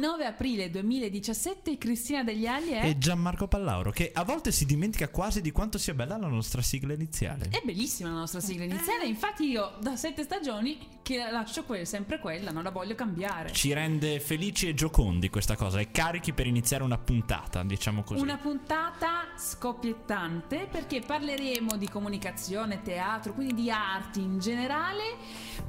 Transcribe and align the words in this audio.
29 0.00 0.24
aprile 0.24 0.70
2017 0.70 1.76
Cristina 1.76 2.24
Degli 2.24 2.46
Ali 2.46 2.70
è... 2.70 2.86
E 2.86 2.96
Gianmarco 2.96 3.46
Pallauro, 3.46 3.90
che 3.90 4.10
a 4.14 4.24
volte 4.24 4.50
si 4.50 4.64
dimentica 4.64 5.08
quasi 5.08 5.42
di 5.42 5.50
quanto 5.50 5.76
sia 5.76 5.92
bella 5.92 6.16
la 6.16 6.26
nostra 6.26 6.62
sigla 6.62 6.94
iniziale. 6.94 7.48
È 7.50 7.60
bellissima 7.62 8.08
la 8.08 8.20
nostra 8.20 8.40
sigla 8.40 8.64
iniziale, 8.64 9.04
infatti 9.04 9.44
io 9.44 9.72
da 9.78 9.96
sette 9.96 10.22
stagioni 10.22 10.78
che 11.02 11.18
lascio 11.30 11.64
que- 11.64 11.84
sempre 11.84 12.18
quella, 12.18 12.50
non 12.50 12.62
la 12.62 12.70
voglio 12.70 12.94
cambiare. 12.94 13.52
Ci 13.52 13.74
rende 13.74 14.20
felici 14.20 14.68
e 14.68 14.74
giocondi 14.74 15.28
questa 15.28 15.54
cosa 15.54 15.80
e 15.80 15.90
carichi 15.90 16.32
per 16.32 16.46
iniziare 16.46 16.82
una 16.82 16.98
puntata, 16.98 17.62
diciamo 17.62 18.02
così. 18.02 18.22
Una 18.22 18.38
puntata 18.38 19.26
scoppiettante 19.36 20.66
perché 20.70 21.00
parleremo 21.00 21.76
di 21.76 21.88
comunicazione, 21.90 22.80
teatro, 22.80 23.34
quindi 23.34 23.52
di 23.52 23.70
arti 23.70 24.22
in 24.22 24.38
generale. 24.38 25.16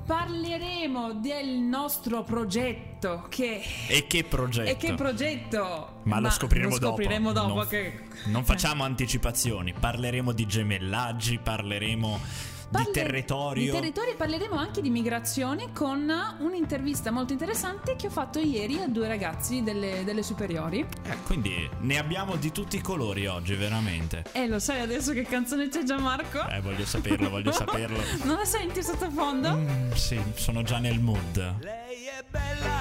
Parleremo 0.06 1.16
del 1.16 1.50
nostro 1.50 2.24
progetto 2.24 2.91
che... 3.30 3.62
E 3.88 4.08
che 4.08 4.24
progetto? 4.24 4.70
E 4.70 4.78
che 4.78 4.94
progetto? 4.94 6.02
Ma, 6.04 6.20
lo 6.20 6.30
scopriremo, 6.30 6.70
lo 6.70 6.76
scopriremo 6.76 7.32
dopo. 7.32 7.54
non, 7.56 7.68
che... 7.68 8.00
non 8.26 8.44
facciamo 8.44 8.84
anticipazioni, 8.84 9.74
parleremo 9.74 10.32
di 10.32 10.46
gemellaggi, 10.46 11.40
parleremo 11.40 12.20
Parle- 12.72 12.88
di 12.88 12.92
territorio. 12.94 13.66
Di 13.66 13.72
territorio 13.72 14.16
parleremo 14.16 14.56
anche 14.56 14.82
di 14.82 14.90
migrazione 14.90 15.74
con 15.74 16.10
un'intervista 16.40 17.12
molto 17.12 17.34
interessante 17.34 17.96
che 17.98 18.08
ho 18.08 18.10
fatto 18.10 18.40
ieri 18.40 18.80
a 18.80 18.88
due 18.88 19.08
ragazzi 19.08 19.62
delle, 19.62 20.04
delle 20.06 20.24
superiori. 20.24 20.86
Eh, 21.04 21.18
quindi 21.26 21.70
ne 21.80 21.98
abbiamo 21.98 22.38
di 22.38 22.52
tutti 22.52 22.78
i 22.78 22.82
colori 22.82 23.28
oggi, 23.28 23.56
veramente. 23.56 24.24
Eh, 24.32 24.48
lo 24.48 24.60
sai 24.60 24.80
adesso 24.80 25.12
che 25.12 25.24
canzone 25.24 25.68
c'è 25.68 25.84
Gianmarco? 25.84 26.48
Eh, 26.48 26.62
voglio 26.62 26.86
saperlo, 26.86 27.30
voglio 27.30 27.52
saperlo. 27.54 28.00
Non 28.24 28.38
la 28.38 28.46
senti 28.46 28.82
sottofondo? 28.82 29.54
Mm, 29.54 29.92
sì, 29.92 30.22
sono 30.36 30.64
già 30.64 30.80
nel 30.80 31.00
mood. 31.00 31.58
Lei 31.60 32.06
è 32.06 32.24
bella, 32.30 32.81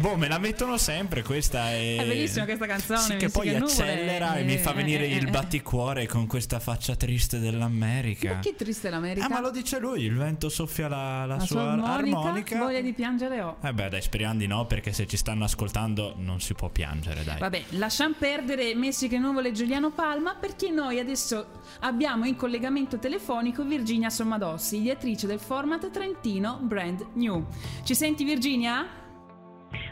Boh, 0.00 0.16
me 0.16 0.28
la 0.28 0.38
mettono 0.38 0.78
sempre. 0.78 1.22
Questa 1.22 1.72
è. 1.72 1.96
È 1.96 2.06
bellissima 2.06 2.46
questa 2.46 2.64
canzone. 2.64 3.00
Sì, 3.00 3.16
che 3.16 3.28
poi 3.28 3.54
accelera 3.54 4.28
nuvole. 4.28 4.40
e 4.40 4.44
mi 4.44 4.56
fa 4.56 4.72
venire 4.72 5.04
eh, 5.04 5.16
il 5.16 5.26
eh. 5.26 5.30
batticuore 5.30 6.06
con 6.06 6.26
questa 6.26 6.58
faccia 6.58 6.96
triste 6.96 7.38
dell'America. 7.38 8.32
Ma 8.32 8.38
che 8.38 8.54
triste 8.56 8.88
l'America? 8.88 9.26
Ah, 9.26 9.28
ma 9.28 9.40
lo 9.40 9.50
dice 9.50 9.78
lui. 9.78 10.04
Il 10.04 10.16
vento 10.16 10.48
soffia 10.48 10.88
la, 10.88 11.26
la 11.26 11.34
La 11.34 11.40
sua, 11.40 11.46
sua 11.46 11.70
armonica, 11.72 12.18
armonica. 12.18 12.58
Voglia 12.58 12.80
di 12.80 12.94
piangere 12.94 13.42
ho. 13.42 13.58
Eh 13.62 13.74
beh, 13.74 13.90
dai, 13.90 14.00
speriamo 14.00 14.38
di 14.38 14.46
no, 14.46 14.64
perché 14.64 14.90
se 14.94 15.06
ci 15.06 15.18
stanno 15.18 15.44
ascoltando 15.44 16.14
non 16.16 16.40
si 16.40 16.54
può 16.54 16.70
piangere, 16.70 17.22
dai. 17.22 17.38
Vabbè, 17.38 17.64
lasciamo 17.72 18.14
perdere 18.18 18.74
Messi 18.74 19.06
che 19.06 19.18
nuvole 19.18 19.50
e 19.50 19.52
Giuliano 19.52 19.90
Palma 19.90 20.34
perché 20.34 20.70
noi 20.70 20.98
adesso 20.98 21.60
abbiamo 21.80 22.24
in 22.24 22.36
collegamento 22.36 22.98
telefonico 22.98 23.64
Virginia 23.64 24.08
Sommadossi, 24.08 24.78
ideatrice 24.78 25.26
del 25.26 25.40
format 25.40 25.90
Trentino 25.90 26.58
Brand 26.62 27.06
New. 27.16 27.44
Ci 27.84 27.94
senti 27.94 28.24
Virginia? 28.24 29.00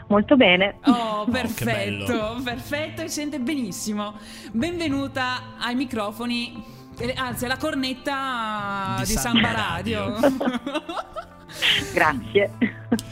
Molto 0.09 0.35
bene. 0.35 0.79
Oh, 0.85 1.25
che 1.29 1.31
perfetto, 1.31 2.41
perfetto, 2.43 3.01
si 3.03 3.09
sente 3.09 3.39
benissimo. 3.39 4.15
Benvenuta 4.51 5.55
ai 5.59 5.75
microfoni, 5.75 6.63
eh, 6.97 7.13
anzi 7.15 7.45
alla 7.45 7.57
cornetta 7.57 8.95
Di 8.99 9.05
di, 9.05 9.11
Samba 9.11 9.47
Samba 9.47 9.51
Radio. 9.51 10.15
Grazie. 11.93 12.53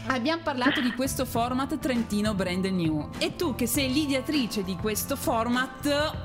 Abbiamo 0.08 0.42
parlato 0.42 0.82
di 0.82 0.92
questo 0.94 1.26
format 1.26 1.78
Trentino 1.78 2.34
Brand 2.34 2.66
New 2.66 3.10
e 3.20 3.36
tu 3.36 3.54
che 3.54 3.68
sei 3.68 3.92
l'ideatrice 3.92 4.64
di 4.64 4.76
questo 4.76 5.16
format 5.16 6.16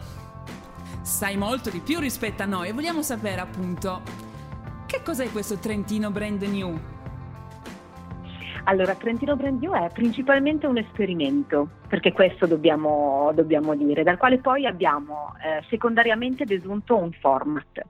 sai 1.02 1.36
molto 1.36 1.68
di 1.68 1.80
più 1.80 1.98
rispetto 1.98 2.42
a 2.42 2.46
noi 2.46 2.68
e 2.68 2.72
vogliamo 2.72 3.02
sapere 3.02 3.40
appunto 3.40 4.02
che 4.86 5.02
cos'è 5.02 5.30
questo 5.32 5.58
Trentino 5.58 6.10
Brand 6.10 6.42
New? 6.42 6.78
Allora, 8.64 8.94
Trentino 8.94 9.34
Brand 9.34 9.60
New 9.60 9.72
è 9.72 9.90
principalmente 9.92 10.68
un 10.68 10.78
esperimento, 10.78 11.68
perché 11.88 12.12
questo 12.12 12.46
dobbiamo, 12.46 13.32
dobbiamo 13.34 13.74
dire, 13.74 14.04
dal 14.04 14.16
quale 14.16 14.38
poi 14.38 14.66
abbiamo 14.66 15.34
eh, 15.42 15.64
secondariamente 15.68 16.44
desunto 16.44 16.96
un 16.96 17.10
format. 17.10 17.84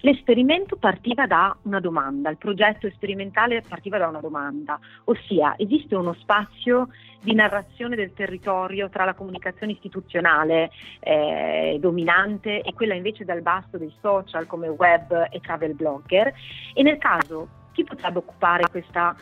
L'esperimento 0.00 0.76
partiva 0.76 1.26
da 1.26 1.56
una 1.62 1.78
domanda, 1.78 2.28
il 2.28 2.38
progetto 2.38 2.90
sperimentale 2.90 3.62
partiva 3.66 3.98
da 3.98 4.08
una 4.08 4.20
domanda, 4.20 4.80
ossia 5.04 5.54
esiste 5.56 5.94
uno 5.94 6.12
spazio 6.14 6.88
di 7.20 7.32
narrazione 7.32 7.94
del 7.94 8.12
territorio 8.12 8.88
tra 8.88 9.04
la 9.04 9.14
comunicazione 9.14 9.72
istituzionale 9.72 10.70
eh, 11.00 11.78
dominante 11.80 12.62
e 12.62 12.74
quella 12.74 12.94
invece 12.94 13.24
dal 13.24 13.42
basso 13.42 13.78
dei 13.78 13.92
social 14.00 14.46
come 14.46 14.68
web 14.68 15.28
e 15.30 15.40
travel 15.40 15.74
blogger 15.74 16.32
e 16.74 16.82
nel 16.82 16.98
caso 16.98 17.64
chi 17.72 17.84
potrebbe 17.84 18.18
occupare 18.18 18.64
questa 18.70 19.14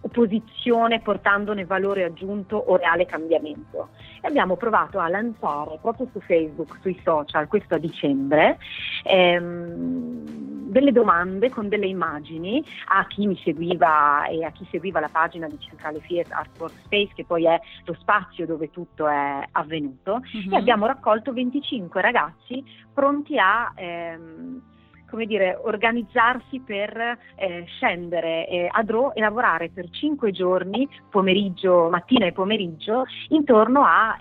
opposizione 0.00 1.00
portandone 1.00 1.64
valore 1.64 2.04
aggiunto 2.04 2.56
o 2.56 2.76
reale 2.76 3.06
cambiamento. 3.06 3.90
E 4.20 4.26
abbiamo 4.28 4.56
provato 4.56 4.98
a 4.98 5.08
lanciare 5.08 5.78
proprio 5.80 6.08
su 6.12 6.20
Facebook, 6.20 6.78
sui 6.80 6.98
social, 7.04 7.46
questo 7.48 7.74
a 7.74 7.78
dicembre, 7.78 8.58
ehm, 9.04 10.66
delle 10.68 10.92
domande 10.92 11.48
con 11.48 11.68
delle 11.68 11.86
immagini 11.86 12.62
a 12.88 13.06
chi 13.06 13.26
mi 13.26 13.36
seguiva 13.42 14.26
e 14.26 14.44
a 14.44 14.50
chi 14.50 14.66
seguiva 14.70 15.00
la 15.00 15.08
pagina 15.10 15.48
di 15.48 15.58
Centrale 15.58 15.98
Fiat 16.00 16.30
Art 16.30 16.58
Workspace, 16.58 17.12
che 17.14 17.24
poi 17.24 17.46
è 17.46 17.58
lo 17.84 17.94
spazio 17.98 18.44
dove 18.46 18.70
tutto 18.70 19.06
è 19.06 19.42
avvenuto, 19.52 20.20
Mhm. 20.32 20.52
e 20.52 20.56
abbiamo 20.56 20.86
raccolto 20.86 21.32
25 21.32 22.00
ragazzi 22.00 22.62
pronti 22.92 23.38
a... 23.38 23.72
ehm, 23.74 24.62
come 25.08 25.26
dire, 25.26 25.58
organizzarsi 25.62 26.60
per 26.60 27.18
eh, 27.36 27.64
scendere 27.66 28.48
eh, 28.48 28.68
a 28.70 28.82
Dro 28.82 29.14
e 29.14 29.20
lavorare 29.20 29.70
per 29.70 29.88
cinque 29.90 30.30
giorni, 30.30 30.88
pomeriggio, 31.10 31.88
mattina 31.90 32.26
e 32.26 32.32
pomeriggio, 32.32 33.04
intorno 33.28 33.84
al 33.84 34.18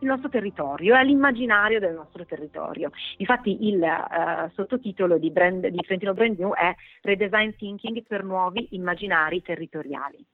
nostro 0.00 0.28
territorio 0.28 0.94
e 0.94 0.98
all'immaginario 0.98 1.78
del 1.78 1.94
nostro 1.94 2.24
territorio. 2.24 2.90
Infatti 3.18 3.68
il 3.68 3.82
eh, 3.82 4.50
sottotitolo 4.54 5.18
di, 5.18 5.30
brand, 5.30 5.66
di 5.66 5.78
Trentino 5.78 6.14
Brand 6.14 6.38
New 6.38 6.52
è 6.52 6.74
Redesign 7.02 7.50
Thinking 7.56 8.02
per 8.06 8.24
nuovi 8.24 8.68
immaginari 8.72 9.42
territoriali. 9.42 10.24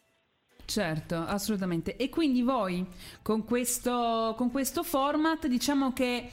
Certo, 0.68 1.16
assolutamente. 1.16 1.96
E 1.96 2.10
quindi 2.10 2.42
voi 2.42 2.86
con 3.22 3.44
questo, 3.46 4.34
con 4.36 4.50
questo 4.50 4.82
format 4.82 5.46
diciamo 5.46 5.94
che 5.94 6.28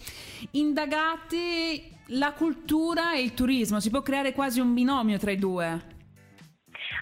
indagate 0.51 1.94
la 2.09 2.33
cultura 2.33 3.15
e 3.15 3.21
il 3.21 3.33
turismo, 3.33 3.79
si 3.79 3.89
può 3.89 4.01
creare 4.01 4.33
quasi 4.33 4.59
un 4.59 4.73
binomio 4.73 5.17
tra 5.17 5.31
i 5.31 5.37
due. 5.37 5.93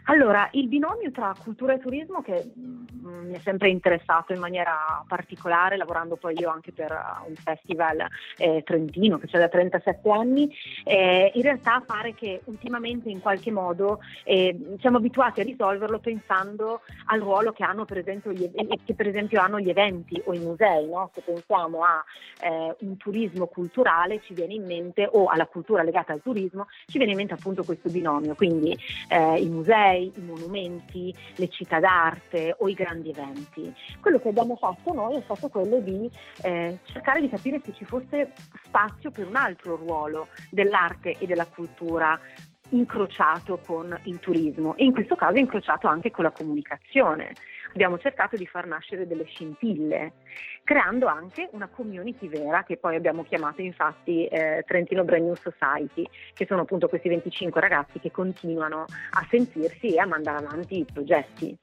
Allora, 0.05 0.49
il 0.51 0.67
binomio 0.67 1.11
tra 1.11 1.33
cultura 1.41 1.73
e 1.73 1.79
turismo 1.79 2.21
che 2.21 2.51
mm, 2.57 2.83
mi 3.27 3.35
è 3.35 3.39
sempre 3.39 3.69
interessato 3.69 4.33
in 4.33 4.39
maniera 4.39 5.03
particolare, 5.07 5.77
lavorando 5.77 6.15
poi 6.15 6.37
io 6.37 6.49
anche 6.49 6.71
per 6.71 6.91
uh, 6.91 7.29
un 7.29 7.35
festival 7.35 8.05
eh, 8.37 8.63
trentino 8.65 9.17
che 9.17 9.27
c'è 9.27 9.39
da 9.39 9.47
37 9.47 10.09
anni, 10.09 10.53
eh, 10.83 11.31
in 11.33 11.41
realtà 11.41 11.81
pare 11.85 12.13
che 12.13 12.41
ultimamente 12.45 13.09
in 13.09 13.21
qualche 13.21 13.51
modo 13.51 13.99
eh, 14.23 14.77
siamo 14.79 14.97
abituati 14.97 15.41
a 15.41 15.43
risolverlo 15.43 15.99
pensando 15.99 16.81
al 17.05 17.19
ruolo 17.19 17.51
che 17.51 17.63
hanno 17.63 17.85
per 17.85 17.97
esempio 17.97 18.31
gli, 18.31 18.49
che 18.85 18.93
per 18.93 19.07
esempio 19.07 19.41
hanno 19.41 19.59
gli 19.59 19.69
eventi 19.69 20.21
o 20.25 20.33
i 20.33 20.39
musei, 20.39 20.87
no? 20.87 21.11
se 21.13 21.21
pensiamo 21.21 21.83
a 21.83 22.03
eh, 22.41 22.75
un 22.79 22.97
turismo 22.97 23.47
culturale 23.47 24.21
ci 24.23 24.33
viene 24.33 24.53
in 24.53 24.65
mente 24.65 25.07
o 25.09 25.27
alla 25.27 25.45
cultura 25.45 25.83
legata 25.83 26.13
al 26.13 26.21
turismo 26.21 26.67
ci 26.87 26.97
viene 26.97 27.11
in 27.11 27.17
mente 27.17 27.33
appunto 27.33 27.63
questo 27.63 27.89
binomio, 27.89 28.35
quindi 28.35 28.77
eh, 29.09 29.39
i 29.39 29.47
musei, 29.47 29.92
i 29.95 30.11
monumenti, 30.17 31.13
le 31.35 31.49
città 31.49 31.79
d'arte 31.79 32.55
o 32.59 32.67
i 32.67 32.73
grandi 32.73 33.09
eventi. 33.09 33.73
Quello 33.99 34.19
che 34.19 34.29
abbiamo 34.29 34.55
fatto 34.55 34.93
noi 34.93 35.17
è 35.17 35.21
stato 35.23 35.49
quello 35.49 35.79
di 35.79 36.09
eh, 36.43 36.79
cercare 36.83 37.21
di 37.21 37.29
capire 37.29 37.61
se 37.63 37.73
ci 37.73 37.85
fosse 37.85 38.33
spazio 38.65 39.11
per 39.11 39.27
un 39.27 39.35
altro 39.35 39.75
ruolo 39.75 40.27
dell'arte 40.49 41.17
e 41.17 41.25
della 41.25 41.45
cultura 41.45 42.19
incrociato 42.69 43.59
con 43.65 43.97
il 44.03 44.19
turismo 44.19 44.75
e 44.75 44.85
in 44.85 44.93
questo 44.93 45.15
caso 45.15 45.37
incrociato 45.37 45.87
anche 45.87 46.11
con 46.11 46.23
la 46.23 46.31
comunicazione. 46.31 47.33
Abbiamo 47.73 47.97
cercato 47.97 48.37
di 48.37 48.45
far 48.45 48.67
nascere 48.67 49.07
delle 49.07 49.25
scintille, 49.25 50.13
creando 50.63 51.07
anche 51.07 51.49
una 51.53 51.67
community 51.67 52.27
vera 52.27 52.63
che 52.63 52.77
poi 52.77 52.95
abbiamo 52.95 53.23
chiamato 53.23 53.61
infatti 53.61 54.27
eh, 54.27 54.63
Trentino 54.67 55.03
Brand 55.03 55.25
New 55.25 55.35
Society, 55.35 56.07
che 56.33 56.45
sono 56.45 56.61
appunto 56.61 56.87
questi 56.87 57.09
25 57.09 57.59
ragazzi 57.59 57.99
che 57.99 58.11
continuano 58.11 58.85
a 58.85 59.27
sentirsi 59.27 59.95
e 59.95 59.99
a 59.99 60.05
mandare 60.05 60.45
avanti 60.45 60.79
i 60.79 60.85
progetti. 60.91 61.57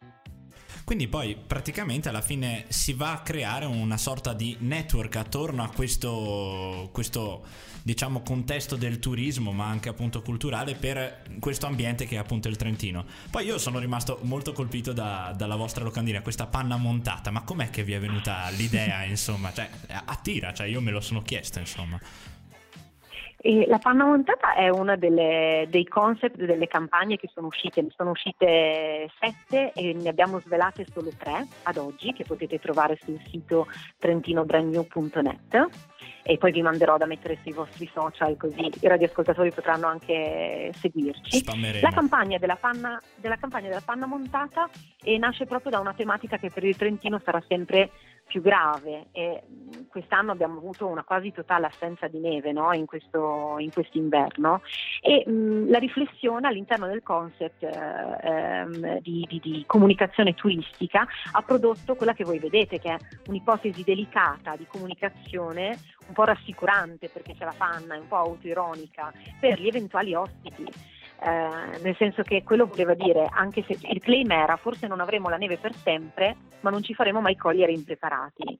Quindi 0.85 1.07
poi 1.07 1.37
praticamente 1.37 2.09
alla 2.09 2.21
fine 2.21 2.65
si 2.67 2.95
va 2.95 3.12
a 3.12 3.23
creare 3.23 3.65
una 3.65 3.97
sorta 3.97 4.33
di 4.33 4.57
network 4.59 5.15
attorno 5.15 5.62
a 5.62 5.71
questo, 5.73 6.89
questo 6.91 7.45
diciamo 7.82 8.23
contesto 8.23 8.77
del 8.77 8.99
turismo 8.99 9.53
ma 9.53 9.67
anche 9.67 9.88
appunto 9.88 10.23
culturale 10.23 10.75
per 10.75 11.23
questo 11.38 11.67
ambiente 11.67 12.06
che 12.06 12.17
è 12.17 12.19
appunto 12.19 12.49
il 12.49 12.56
Trentino. 12.56 13.05
Poi 13.31 13.44
io 13.44 13.59
sono 13.59 13.79
rimasto 13.79 14.19
molto 14.23 14.53
colpito 14.53 14.93
da- 14.93 15.35
dalla 15.37 15.56
vostra 15.56 15.85
locandina, 15.85 16.23
questa 16.23 16.47
panna 16.47 16.77
montata, 16.77 17.31
ma 17.31 17.43
com'è 17.43 17.71
che 17.71 17.85
vi 17.85 17.93
è 17.93 18.00
venuta 18.00 18.49
l'idea 18.50 19.05
insomma? 19.05 19.53
Cioè 19.53 19.69
attira, 20.05 20.53
cioè 20.53 20.67
io 20.67 20.81
me 20.81 20.91
lo 20.91 21.00
sono 21.00 21.23
chiesto 21.23 21.59
insomma. 21.59 21.99
E 23.43 23.65
la 23.67 23.79
panna 23.79 24.05
montata 24.05 24.53
è 24.53 24.69
uno 24.69 24.97
dei 24.97 25.87
concept 25.89 26.37
delle 26.37 26.67
campagne 26.67 27.17
che 27.17 27.31
sono 27.33 27.47
uscite, 27.47 27.81
ne 27.81 27.89
sono 27.97 28.11
uscite 28.11 29.11
sette 29.19 29.73
e 29.73 29.95
ne 29.95 30.11
abbiamo 30.11 30.41
svelate 30.41 30.85
solo 30.93 31.11
tre 31.17 31.47
ad 31.63 31.79
oggi 31.79 32.13
che 32.13 32.25
potete 32.25 32.59
trovare 32.59 32.99
sul 33.03 33.19
sito 33.31 33.67
trentinobrandnew.net 33.99 35.69
e 36.23 36.37
poi 36.37 36.53
vi 36.53 36.61
manderò 36.61 36.99
da 36.99 37.07
mettere 37.07 37.39
sui 37.43 37.53
vostri 37.53 37.91
social 37.93 38.37
così 38.37 38.71
i 38.81 38.87
radioascoltatori 38.87 39.53
potranno 39.53 39.87
anche 39.87 40.71
seguirci. 40.79 41.43
La 41.81 41.93
campagna 41.93 42.37
della 42.37 42.57
panna, 42.57 43.01
della 43.17 43.37
campagna 43.37 43.69
della 43.69 43.83
panna 43.83 44.05
montata 44.05 44.69
eh, 45.03 45.17
nasce 45.17 45.47
proprio 45.47 45.71
da 45.71 45.79
una 45.79 45.95
tematica 45.95 46.37
che 46.37 46.51
per 46.51 46.65
il 46.65 46.77
Trentino 46.77 47.19
sarà 47.25 47.43
sempre 47.49 47.91
più 48.31 48.41
grave 48.41 49.09
e 49.11 49.43
quest'anno 49.88 50.31
abbiamo 50.31 50.59
avuto 50.59 50.87
una 50.87 51.03
quasi 51.03 51.32
totale 51.32 51.67
assenza 51.67 52.06
di 52.06 52.21
neve 52.21 52.53
no? 52.53 52.73
in, 52.73 52.87
questo, 52.87 53.56
in 53.59 53.73
quest'inverno 53.73 54.62
e 55.00 55.29
mh, 55.29 55.69
la 55.69 55.79
riflessione 55.79 56.47
all'interno 56.47 56.87
del 56.87 57.03
concept 57.03 57.65
eh, 57.65 58.19
ehm, 58.23 59.00
di, 59.00 59.27
di, 59.29 59.41
di, 59.43 59.65
comunicazione 59.67 60.35
turistica 60.35 61.05
ha 61.32 61.43
prodotto 61.43 61.97
quella 61.97 62.15
che 62.15 62.25
voi 62.25 62.38
vedete 62.38 62.79
che 62.79 62.94
è 62.94 62.99
un'ipotesi 63.27 63.82
delicata 63.82 64.55
di 64.55 64.67
comunicazione 64.67 65.76
un 66.06 66.15
po' 66.15 66.25
rassicurante 66.25 67.09
perché 67.09 67.35
c'è 67.35 67.44
la 67.44 67.55
panna, 67.56 67.97
è 67.97 67.99
un 67.99 68.06
po' 68.06 68.17
autoironica 68.17 69.12
per 69.41 69.61
gli 69.61 69.67
eventuali 69.67 70.15
ospiti 70.15 70.99
eh, 71.23 71.79
nel 71.83 71.97
senso 71.97 72.23
che 72.23 72.43
quello 72.43 72.67
voleva 72.67 72.95
dire, 72.95 73.29
anche 73.31 73.63
se 73.63 73.77
il 73.81 74.01
claim 74.01 74.31
era 74.31 74.57
forse 74.57 74.87
non 74.87 75.01
avremo 75.01 75.29
la 75.29 75.37
neve 75.37 75.59
per 75.59 75.75
sempre, 75.75 76.37
ma 76.61 76.71
non 76.71 76.83
ci 76.83 76.95
faremo 76.95 77.21
mai 77.21 77.37
cogliere 77.37 77.73
impreparati. 77.73 78.59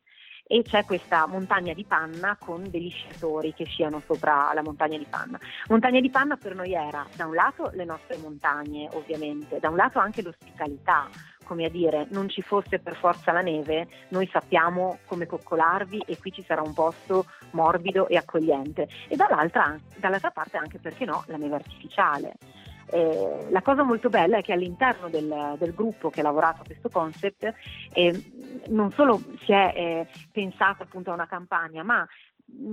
E 0.53 0.63
c'è 0.63 0.85
questa 0.85 1.27
montagna 1.27 1.73
di 1.73 1.85
panna 1.85 2.37
con 2.39 2.69
degli 2.69 2.91
sciatori 2.91 3.55
che 3.55 3.65
sciano 3.65 4.03
sopra 4.05 4.51
la 4.53 4.63
montagna 4.63 4.99
di 4.99 5.07
panna. 5.09 5.39
Montagna 5.69 6.01
di 6.01 6.11
panna 6.11 6.37
per 6.37 6.57
noi 6.57 6.73
era 6.75 7.07
da 7.15 7.27
un 7.27 7.35
lato 7.35 7.71
le 7.73 7.85
nostre 7.85 8.17
montagne, 8.17 8.89
ovviamente, 8.93 9.61
da 9.61 9.69
un 9.69 9.77
lato 9.77 10.01
anche 10.01 10.23
l'ospitalità, 10.23 11.09
come 11.51 11.65
a 11.65 11.69
dire 11.69 12.07
non 12.11 12.29
ci 12.29 12.43
fosse 12.43 12.79
per 12.79 12.95
forza 12.95 13.33
la 13.33 13.41
neve, 13.41 13.89
noi 14.11 14.29
sappiamo 14.31 14.99
come 15.07 15.27
coccolarvi 15.27 16.05
e 16.07 16.17
qui 16.17 16.31
ci 16.31 16.45
sarà 16.45 16.63
un 16.63 16.73
posto 16.75 17.27
morbido 17.53 18.07
e 18.07 18.17
accogliente. 18.17 18.89
E 19.09 19.17
dall'altra, 19.17 19.77
dall'altra 19.97 20.31
parte 20.31 20.59
anche 20.59 20.79
perché 20.79 21.05
no, 21.05 21.25
la 21.27 21.37
neve 21.37 21.57
artificiale. 21.57 22.35
Eh, 22.93 23.47
la 23.51 23.63
cosa 23.63 23.83
molto 23.83 24.09
bella 24.09 24.39
è 24.39 24.43
che 24.43 24.53
all'interno 24.53 25.09
del, 25.09 25.57
del, 25.59 25.75
gruppo 25.75 26.11
che 26.11 26.21
ha 26.21 26.25
lavorato 26.25 26.63
a 26.63 26.65
questo 26.65 26.89
concept 26.89 27.55
eh, 27.93 28.33
non 28.69 28.91
solo 28.93 29.23
si 29.45 29.53
è 29.53 29.73
eh, 29.75 30.07
pensato 30.33 30.83
appunto 30.83 31.11
a 31.11 31.15
una 31.15 31.27
campagna, 31.27 31.83
ma 31.83 32.07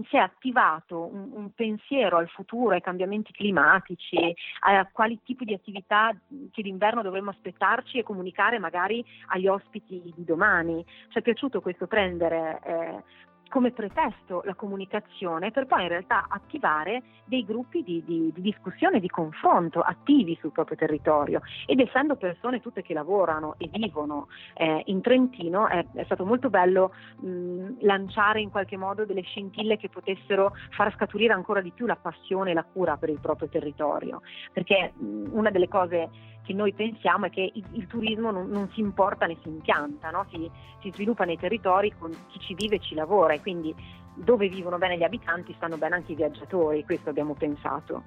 si 0.10 0.16
è 0.16 0.20
attivato 0.20 1.06
un, 1.06 1.30
un, 1.34 1.54
pensiero 1.54 2.18
al 2.18 2.30
futuro, 2.30 2.74
ai 2.74 2.82
cambiamenti 2.82 3.32
climatici, 3.32 4.18
a 4.62 4.88
quali 4.92 5.20
tipi 5.24 5.46
di 5.46 5.54
attività 5.54 6.16
che 6.52 6.62
d'inverno 6.62 7.02
dovremmo 7.02 7.30
aspettarci 7.30 8.00
e 8.00 8.04
comunicare 8.04 8.60
magari 8.60 9.06
agli 9.28 9.48
ospiti 9.48 10.02
di 10.16 10.24
domani. 10.24 10.84
Ci 11.10 11.20
è 11.20 11.22
piaciuto 11.22 11.62
questo 11.62 11.88
prendere 11.88 12.60
eh, 12.66 13.04
come 13.50 13.72
pretesto 13.72 14.42
la 14.46 14.56
comunicazione 14.56 15.52
per 15.52 15.66
poi 15.66 15.84
in 15.84 15.90
realtà 15.90 16.26
attivare 16.30 17.04
dei 17.26 17.46
gruppi 17.46 17.84
di, 17.84 18.04
di, 18.06 18.32
di, 18.34 18.42
discussione, 18.42 19.00
di 19.00 19.10
confronto 19.10 19.82
attivi 19.82 20.38
sul 20.40 20.52
proprio 20.52 20.78
territorio. 20.78 21.42
Ed 21.66 21.80
essendo 21.80 22.16
persone 22.16 22.62
tutte 22.62 22.82
che 22.82 22.94
lavorano 22.94 23.56
e 23.58 23.70
vivono 23.72 24.28
eh, 24.56 24.82
in 24.86 25.02
Trentino 25.02 25.68
è, 25.68 25.86
è, 25.94 26.04
stato 26.06 26.26
molto 26.26 26.50
bello 26.50 26.94
mh, 27.20 27.78
lanciare 27.82 28.42
in 28.42 28.50
qualche 28.50 28.78
modo 28.78 29.06
delle 29.06 29.22
scintille 29.22 29.78
che 29.78 29.90
potessero 29.90 30.54
far 30.72 30.94
scaturire 30.94 31.34
ancora 31.34 31.62
di 31.62 31.72
più 31.72 31.86
la 31.86 31.96
passione 31.96 32.52
e 32.52 32.54
la 32.54 32.64
cura 32.64 32.98
per 32.98 33.10
il 33.10 33.20
proprio 33.20 33.50
territorio. 33.50 34.22
Perché 34.54 34.94
mh, 34.96 35.30
una 35.32 35.50
delle 35.50 35.68
cose 35.68 36.10
che 36.48 36.54
noi 36.54 36.72
pensiamo 36.72 37.26
è 37.26 37.30
che 37.30 37.52
il, 37.54 37.66
il 37.74 37.88
turismo 37.88 38.32
non, 38.32 38.48
non, 38.48 38.70
si 38.70 38.80
importa 38.80 39.26
né 39.26 39.36
si 39.42 39.50
impianta, 39.50 40.12
no? 40.12 40.26
si, 40.30 40.50
si 40.80 40.92
sviluppa 40.94 41.26
nei 41.26 41.38
territori 41.38 41.94
con 42.00 42.10
chi 42.30 42.40
ci 42.40 42.54
vive 42.54 42.78
e 42.78 42.80
ci 42.80 42.96
lavora 42.96 43.34
e 43.34 43.42
quindi 43.42 43.76
dove 44.14 44.48
vivono 44.48 44.78
bene 44.78 44.98
gli 44.98 45.04
abitanti 45.04 45.54
stanno 45.58 45.78
bene 45.78 45.96
anche 45.96 46.14
i 46.14 46.16
viaggiatori, 46.16 46.86
questo 46.86 47.10
abbiamo 47.10 47.34
pensato. 47.34 48.04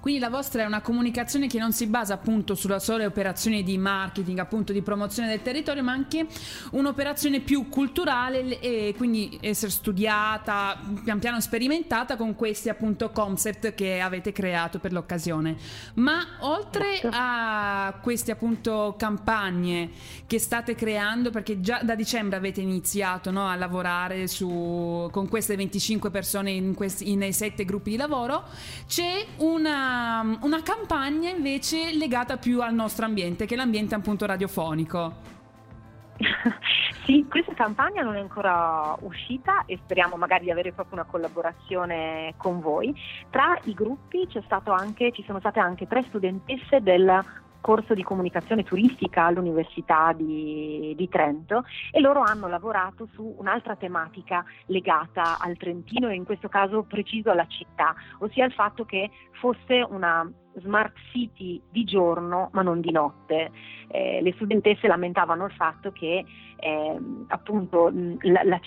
Quindi 0.00 0.20
la 0.20 0.28
vostra 0.28 0.62
è 0.62 0.66
una 0.66 0.80
comunicazione 0.80 1.46
che 1.46 1.58
non 1.58 1.72
si 1.72 1.86
basa 1.86 2.14
appunto 2.14 2.54
sulla 2.54 2.78
sola 2.78 3.04
operazione 3.04 3.62
di 3.62 3.78
marketing, 3.78 4.38
appunto 4.38 4.72
di 4.72 4.82
promozione 4.82 5.28
del 5.28 5.42
territorio, 5.42 5.82
ma 5.82 5.92
anche 5.92 6.26
un'operazione 6.72 7.40
più 7.40 7.68
culturale 7.68 8.60
e 8.60 8.94
quindi 8.96 9.38
essere 9.40 9.70
studiata, 9.70 10.80
pian 11.02 11.18
piano 11.18 11.40
sperimentata 11.40 12.16
con 12.16 12.34
questi 12.34 12.68
appunto 12.68 13.10
concept 13.10 13.74
che 13.74 14.00
avete 14.00 14.32
creato 14.32 14.78
per 14.78 14.92
l'occasione. 14.92 15.56
Ma 15.94 16.36
oltre 16.40 17.00
a 17.10 17.98
queste 18.02 18.32
appunto 18.32 18.94
campagne 18.98 19.90
che 20.26 20.38
state 20.38 20.74
creando, 20.74 21.30
perché 21.30 21.60
già 21.60 21.80
da 21.82 21.94
dicembre 21.94 22.36
avete 22.36 22.60
iniziato 22.60 23.30
no, 23.30 23.48
a 23.48 23.54
lavorare 23.56 24.26
su, 24.26 25.08
con 25.10 25.28
queste 25.28 25.56
25 25.56 26.10
persone 26.10 26.50
in 26.50 26.74
questi, 26.74 27.14
nei 27.16 27.32
sette 27.32 27.64
gruppi 27.64 27.90
di 27.90 27.96
lavoro, 27.96 28.44
c'è 28.86 29.24
un 29.38 29.63
una, 29.64 30.38
una 30.42 30.62
campagna 30.62 31.30
invece 31.30 31.94
legata 31.94 32.36
più 32.36 32.60
al 32.60 32.74
nostro 32.74 33.06
ambiente, 33.06 33.46
che 33.46 33.54
è 33.54 33.56
l'ambiente 33.56 33.94
appunto 33.94 34.26
radiofonico. 34.26 35.32
Sì, 37.04 37.26
questa 37.28 37.52
campagna 37.54 38.02
non 38.02 38.14
è 38.14 38.20
ancora 38.20 38.96
uscita 39.00 39.64
e 39.66 39.78
speriamo 39.82 40.16
magari 40.16 40.44
di 40.44 40.50
avere 40.50 40.72
proprio 40.72 41.00
una 41.00 41.10
collaborazione 41.10 42.34
con 42.36 42.60
voi. 42.60 42.94
Tra 43.30 43.58
i 43.64 43.74
gruppi 43.74 44.26
anche, 44.72 45.12
ci 45.12 45.24
sono 45.26 45.38
state 45.40 45.58
anche 45.58 45.86
tre 45.86 46.02
studentesse 46.04 46.80
del 46.80 47.22
corso 47.64 47.94
di 47.94 48.02
comunicazione 48.02 48.62
turistica 48.62 49.24
all'Università 49.24 50.12
di, 50.12 50.92
di, 50.94 51.08
Trento 51.08 51.64
e 51.90 51.98
loro 51.98 52.20
hanno 52.20 52.46
lavorato 52.46 53.08
su 53.14 53.36
un'altra 53.38 53.74
tematica 53.74 54.44
legata 54.66 55.38
al 55.38 55.56
Trentino 55.56 56.10
e 56.10 56.14
in 56.14 56.26
questo 56.26 56.48
caso 56.50 56.82
preciso 56.82 57.30
alla 57.30 57.46
città, 57.46 57.94
ossia 58.18 58.44
il 58.44 58.52
fatto 58.52 58.84
che 58.84 59.08
fosse 59.40 59.82
una 59.88 60.30
smart 60.56 60.94
city 61.12 61.60
di 61.70 61.84
giorno 61.84 62.50
ma 62.52 62.62
non 62.62 62.80
di 62.80 62.90
notte. 62.90 63.50
Eh, 63.88 64.20
le 64.22 64.32
studentesse 64.32 64.86
lamentavano 64.86 65.44
il 65.44 65.52
fatto 65.52 65.92
che 65.92 66.24
eh, 66.56 66.98
appunto 67.28 67.90
la, 68.20 68.42
la, 68.42 68.60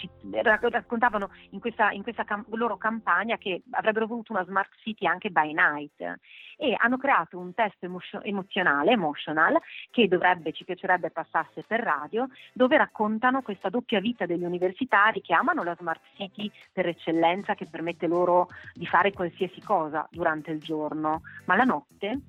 raccontavano 0.69 1.31
in 1.51 1.59
questa, 1.59 1.91
in 1.91 2.03
questa 2.03 2.23
cam- 2.23 2.45
loro 2.55 2.77
campagna 2.77 3.37
che 3.37 3.63
avrebbero 3.71 4.05
voluto 4.05 4.33
una 4.33 4.45
smart 4.45 4.69
city 4.83 5.07
anche 5.07 5.29
by 5.29 5.51
night 5.53 6.19
e 6.57 6.75
hanno 6.77 6.97
creato 6.97 7.37
un 7.37 7.53
test 7.53 7.83
emozio- 7.83 8.21
emozionale, 8.21 8.91
emotional, 8.91 9.57
che 9.91 10.07
dovrebbe, 10.07 10.51
ci 10.51 10.63
piacerebbe 10.63 11.11
passasse 11.11 11.63
per 11.65 11.81
radio, 11.81 12.27
dove 12.53 12.77
raccontano 12.77 13.41
questa 13.41 13.69
doppia 13.69 13.99
vita 13.99 14.25
degli 14.25 14.43
universitari 14.43 15.21
che 15.21 15.33
amano 15.33 15.63
la 15.63 15.75
smart 15.75 16.01
city 16.15 16.51
per 16.71 16.87
eccellenza 16.87 17.55
che 17.55 17.67
permette 17.69 18.07
loro 18.07 18.47
di 18.73 18.85
fare 18.85 19.13
qualsiasi 19.13 19.61
cosa 19.61 20.07
durante 20.11 20.51
il 20.51 20.59
giorno, 20.59 21.21
ma 21.45 21.55
la 21.55 21.63
notte 21.63 21.76
notte 21.77 22.21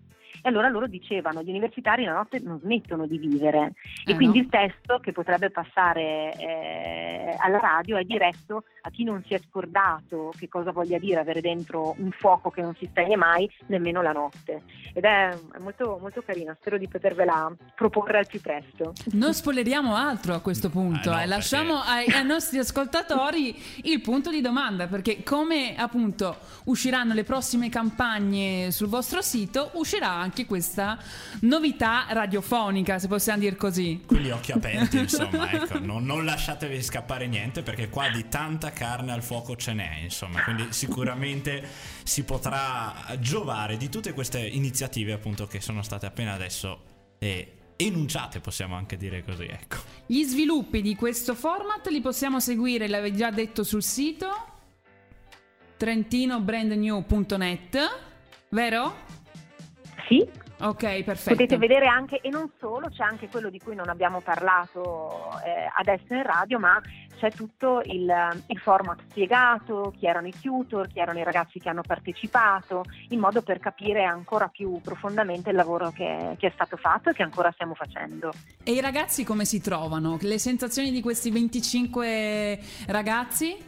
e 0.43 0.49
allora 0.49 0.69
loro 0.69 0.87
dicevano 0.87 1.43
gli 1.43 1.51
universitari 1.51 2.05
la 2.05 2.13
notte 2.13 2.41
non 2.41 2.59
smettono 2.61 3.07
di 3.07 3.19
vivere 3.19 3.73
eh 4.05 4.13
e 4.13 4.15
quindi 4.15 4.39
no. 4.39 4.45
il 4.45 4.51
testo 4.51 4.99
che 5.01 5.13
potrebbe 5.13 5.51
passare 5.51 6.33
eh, 6.39 7.37
alla 7.39 7.59
radio 7.59 7.97
è 7.97 8.05
diretto 8.05 8.65
a 8.83 8.91
chi 8.91 9.05
non 9.05 9.23
si 9.27 9.35
è 9.35 9.41
scordato 9.49 10.33
che 10.39 10.49
cosa 10.49 10.73
voglia 10.73 10.99
dire 10.99 11.21
avere 11.21 11.41
dentro 11.41 11.95
un 11.99 12.11
fuoco 12.11 12.51
che 12.51 12.63
non 12.63 12.75
si 12.77 12.87
spegne 12.87 13.17
mai 13.17 13.51
nemmeno 13.67 14.03
la 14.03 14.13
notte 14.13 14.63
ed 14.93 15.05
è, 15.05 15.29
è 15.29 15.59
molto, 15.59 15.99
molto 16.01 16.23
carina 16.23 16.57
spero 16.59 16.79
di 16.79 16.89
potervela 16.89 17.53
proporre 17.75 18.19
al 18.19 18.27
più 18.27 18.41
presto 18.41 18.93
non 19.13 19.35
spoileriamo 19.35 19.95
altro 19.95 20.35
a 20.35 20.41
questo 20.41 20.71
punto 20.71 21.11
ah, 21.11 21.17
no, 21.17 21.23
eh. 21.23 21.27
lasciamo 21.27 21.81
ai, 21.81 22.07
ai 22.07 22.25
nostri 22.25 22.59
ascoltatori 22.59 23.57
il 23.85 24.01
punto 24.01 24.31
di 24.31 24.41
domanda 24.41 24.87
perché 24.87 25.23
come 25.23 25.75
appunto 25.77 26.37
usciranno 26.65 27.15
le 27.15 27.25
prossime 27.25 27.69
campagne 27.69 28.71
sul 28.71 28.89
vostro 28.89 29.23
sito 29.23 29.71
uscirà 29.75 30.18
anche 30.19 30.47
questa 30.47 30.99
novità 31.41 32.07
radiofonica, 32.11 32.99
se 32.99 33.09
possiamo 33.09 33.41
dire 33.41 33.57
così. 33.57 34.03
Quindi 34.07 34.31
occhi 34.31 34.53
aperti, 34.53 34.99
insomma, 34.99 35.51
ecco, 35.51 35.79
non, 35.79 36.05
non, 36.05 36.25
lasciatevi 36.25 36.83
scappare 36.83 37.27
niente 37.27 37.63
perché 37.63 37.89
qua 37.89 38.09
di 38.09 38.29
tanta 38.29 38.71
carne 38.71 39.13
al 39.13 39.23
fuoco 39.23 39.57
ce 39.57 39.73
n'è, 39.73 39.99
insomma, 40.03 40.43
quindi 40.43 40.67
sicuramente 40.71 41.67
si 42.03 42.25
potrà 42.25 42.95
giovare 43.19 43.77
di 43.77 43.89
tutte 43.89 44.13
queste 44.13 44.41
iniziative 44.41 45.13
appunto 45.13 45.47
che 45.47 45.61
sono 45.61 45.83
state 45.83 46.07
appena 46.07 46.35
adesso 46.35 46.83
e 47.19 47.53
enunciate, 47.77 48.41
possiamo 48.41 48.75
anche 48.75 48.97
dire 48.97 49.23
così, 49.23 49.45
ecco. 49.45 49.77
Gli 50.07 50.25
sviluppi 50.25 50.83
di 50.83 50.97
questo 50.97 51.35
format 51.35 51.87
li 51.89 52.01
possiamo 52.01 52.41
seguire, 52.41 52.89
l'avevi 52.89 53.17
già 53.17 53.31
detto 53.31 53.63
sul 53.63 53.83
sito 53.83 54.57
trentinobrandnew.net, 55.79 57.79
vero? 58.51 59.07
Sì, 60.09 60.27
Ok, 60.61 61.05
perfetto. 61.05 61.31
Potete 61.31 61.57
vedere 61.57 61.87
anche, 61.87 62.21
e 62.21 62.31
non 62.31 62.50
solo, 62.59 62.88
c'è 62.88 63.05
anche 63.05 63.29
quello 63.29 63.49
di 63.49 63.61
cui 63.61 63.77
non 63.77 63.88
abbiamo 63.88 64.21
parlato 64.21 65.31
eh, 65.45 65.71
adesso 65.77 66.15
in 66.15 66.25
radio, 66.25 66.59
ma 66.59 66.81
c'è 67.17 67.31
tutto 67.31 67.81
il, 67.85 68.12
il, 68.47 68.59
format 68.59 68.99
spiegato, 69.09 69.93
chi 69.97 70.07
erano 70.07 70.27
i 70.27 70.35
tutor, 70.41 70.88
chi 70.88 70.99
erano 70.99 71.21
i 71.21 71.25
ragazzi 71.25 71.61
che 71.61 71.69
hanno 71.69 71.83
partecipato, 71.83 72.85
in 73.11 73.21
modo 73.21 73.43
per 73.43 73.61
capire 73.61 74.05
ancora 74.05 74.49
più 74.49 74.81
profondamente 74.81 75.50
il 75.50 75.57
lavoro 75.57 75.91
che, 75.91 76.35
che 76.38 76.49
è 76.49 76.53
stato 76.55 76.77
fatto 76.77 77.11
e 77.11 77.12
che 77.12 77.23
ancora 77.23 77.53
stiamo 77.53 77.75
facendo. 77.75 78.33
E 78.65 78.73
i 78.73 78.81
ragazzi 78.81 79.23
come 79.23 79.45
si 79.45 79.61
trovano? 79.61 80.19
Le 80.21 80.38
sensazioni 80.38 80.91
di 80.91 81.00
questi 81.00 81.31
25 81.31 82.59
ragazzi? 82.88 83.68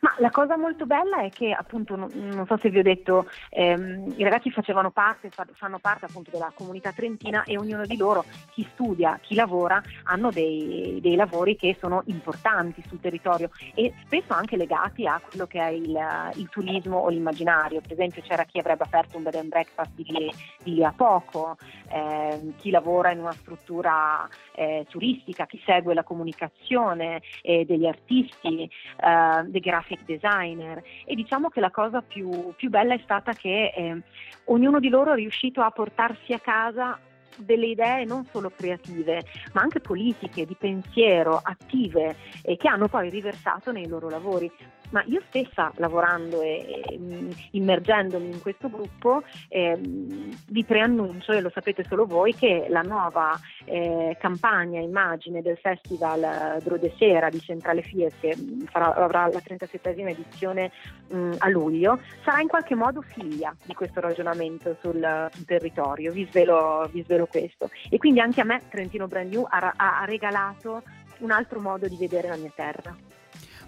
Ma 0.00 0.14
la 0.18 0.30
cosa 0.30 0.56
molto 0.56 0.86
bella 0.86 1.22
è 1.22 1.30
che 1.30 1.52
appunto, 1.52 1.96
non, 1.96 2.44
so 2.46 2.56
se 2.58 2.70
vi 2.70 2.78
ho 2.78 2.82
detto, 2.82 3.28
ehm, 3.50 4.14
i 4.16 4.22
ragazzi 4.22 4.50
facevano 4.50 4.90
parte, 4.90 5.30
fanno 5.54 5.78
parte 5.78 6.04
appunto 6.04 6.30
della 6.30 6.52
comunità 6.54 6.92
trentina 6.92 7.42
e 7.44 7.58
ognuno 7.58 7.84
di 7.84 7.96
loro, 7.96 8.24
chi 8.52 8.66
studia, 8.72 9.18
chi 9.20 9.34
lavora, 9.34 9.82
hanno 10.04 10.30
dei, 10.30 10.98
dei 11.00 11.16
lavori 11.16 11.56
che 11.56 11.76
sono 11.80 12.02
importanti 12.06 12.82
sul 12.86 13.00
territorio 13.00 13.50
e 13.74 13.92
spesso 14.04 14.32
anche 14.32 14.56
legati 14.56 15.06
a 15.06 15.20
quello 15.20 15.46
che 15.46 15.60
è 15.60 15.68
il, 15.68 15.98
il 16.34 16.48
turismo 16.48 16.98
o 16.98 17.08
l'immaginario. 17.08 17.80
Per 17.80 17.92
esempio 17.92 18.22
c'era 18.22 18.44
chi 18.44 18.58
avrebbe 18.58 18.84
aperto 18.84 19.16
un 19.16 19.24
bed 19.24 19.34
and 19.34 19.48
breakfast 19.48 19.90
di 19.94 20.04
lì, 20.06 20.32
di 20.62 20.74
lì 20.74 20.84
a 20.84 20.92
poco, 20.94 21.56
eh, 21.90 22.52
chi 22.58 22.70
lavora 22.70 23.10
in 23.10 23.18
una 23.18 23.32
struttura 23.32 24.28
eh, 24.52 24.86
turistica, 24.88 25.46
chi 25.46 25.60
segue 25.64 25.94
la 25.94 26.04
comunicazione 26.04 27.20
eh, 27.42 27.64
degli 27.64 27.86
artisti, 27.86 28.62
eh, 28.62 29.42
dei 29.46 29.60
grafici 29.60 29.87
graphic 29.88 30.04
designer. 30.04 30.82
E 31.04 31.14
diciamo 31.14 31.48
che 31.48 31.60
la 31.60 31.70
cosa 31.70 32.02
più, 32.02 32.52
più 32.54 32.68
bella 32.68 32.94
è 32.94 33.00
stata 33.02 33.32
che 33.32 33.72
eh, 33.74 34.02
ognuno 34.44 34.78
di 34.78 34.88
loro 34.88 35.12
è 35.12 35.16
riuscito 35.16 35.62
a 35.62 35.70
portarsi 35.70 36.32
a 36.32 36.38
casa 36.38 36.98
delle 37.36 37.66
idee 37.66 38.04
non 38.04 38.24
solo 38.24 38.50
creative, 38.50 39.24
ma 39.52 39.62
anche 39.62 39.80
politiche, 39.80 40.44
di 40.44 40.56
pensiero, 40.58 41.40
attive, 41.40 42.16
e 42.42 42.56
che 42.56 42.68
hanno 42.68 42.88
poi 42.88 43.10
riversato 43.10 43.70
nei 43.70 43.86
loro 43.86 44.08
lavori 44.08 44.50
ma 44.90 45.02
io 45.06 45.22
stessa 45.28 45.72
lavorando 45.76 46.40
e, 46.40 46.82
e 46.84 46.98
mm, 46.98 47.30
immergendomi 47.52 48.30
in 48.30 48.40
questo 48.40 48.68
gruppo 48.68 49.22
eh, 49.48 49.76
vi 49.78 50.64
preannuncio, 50.64 51.32
e 51.32 51.40
lo 51.40 51.50
sapete 51.50 51.84
solo 51.84 52.06
voi, 52.06 52.34
che 52.34 52.66
la 52.68 52.82
nuova 52.82 53.38
eh, 53.64 54.16
campagna 54.18 54.80
immagine 54.80 55.42
del 55.42 55.58
Festival 55.58 56.60
Drode 56.62 56.94
Sera 56.96 57.28
di 57.28 57.40
Centrale 57.40 57.82
Fies, 57.82 58.14
che 58.20 58.36
farà, 58.70 58.94
avrà 58.94 59.26
la 59.26 59.40
37esima 59.44 60.08
edizione 60.08 60.70
mh, 61.08 61.16
mm, 61.16 61.32
a 61.38 61.48
luglio, 61.48 62.00
sarà 62.24 62.40
in 62.40 62.48
qualche 62.48 62.74
modo 62.74 63.02
figlia 63.02 63.54
di 63.64 63.74
questo 63.74 64.00
ragionamento 64.00 64.76
sul, 64.80 65.28
sul 65.32 65.44
territorio, 65.44 66.12
vi 66.12 66.26
svelo, 66.30 66.88
vi 66.92 67.02
svelo, 67.02 67.26
questo. 67.26 67.70
E 67.90 67.98
quindi 67.98 68.20
anche 68.20 68.40
a 68.40 68.44
me 68.44 68.62
Trentino 68.68 69.06
Brand 69.06 69.32
New 69.32 69.46
ha, 69.48 69.74
ha 69.76 70.04
regalato 70.04 70.82
un 71.18 71.30
altro 71.30 71.60
modo 71.60 71.88
di 71.88 71.96
vedere 71.96 72.28
la 72.28 72.36
mia 72.36 72.52
terra. 72.54 73.07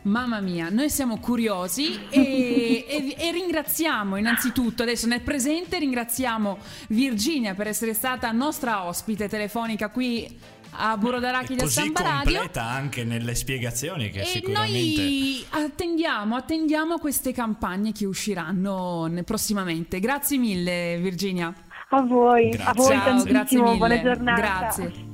Mamma 0.02 0.40
mia, 0.40 0.71
noi 0.71 0.88
siamo 0.88 1.19
curiosi 1.19 2.09
e, 2.09 2.87
e, 2.88 3.14
e, 3.19 3.33
ringraziamo 3.33 4.16
innanzitutto, 4.16 4.83
adesso 4.83 5.07
nel 5.07 5.21
presente 5.21 5.78
ringraziamo 5.78 6.57
Virginia 6.88 7.54
per 7.54 7.66
essere 7.66 7.92
stata 7.92 8.33
nostra 8.33 8.87
ospite 8.87 9.28
telefonica 9.28 9.90
qui 9.90 10.38
a 10.73 10.97
Burro 10.97 11.19
d'Arachidi 11.19 11.61
del 11.61 11.69
Samba 11.69 12.00
Radio. 12.00 12.38
completa 12.38 12.64
anche 12.64 13.04
nelle 13.04 13.35
spiegazioni 13.35 14.09
che 14.09 14.23
e 14.23 14.25
sicuramente... 14.25 15.02
noi 15.02 15.45
attendiamo, 15.50 16.37
attendiamo 16.37 16.99
queste 16.99 17.33
campagne 17.33 17.92
che 17.92 18.07
usciranno 18.07 19.11
prossimamente. 19.25 20.00
Grazie 20.00 20.38
mille 20.38 20.99
Virginia. 20.99 21.52
A 21.90 22.02
voi, 22.02 22.50
grazie. 22.50 22.64
a 22.64 22.73
voi 22.75 22.87
Ciao, 22.87 23.23
grazie 23.25 23.61
mille. 23.61 23.76
buona 23.76 24.00
giornata. 24.00 24.40
Grazie. 24.40 25.10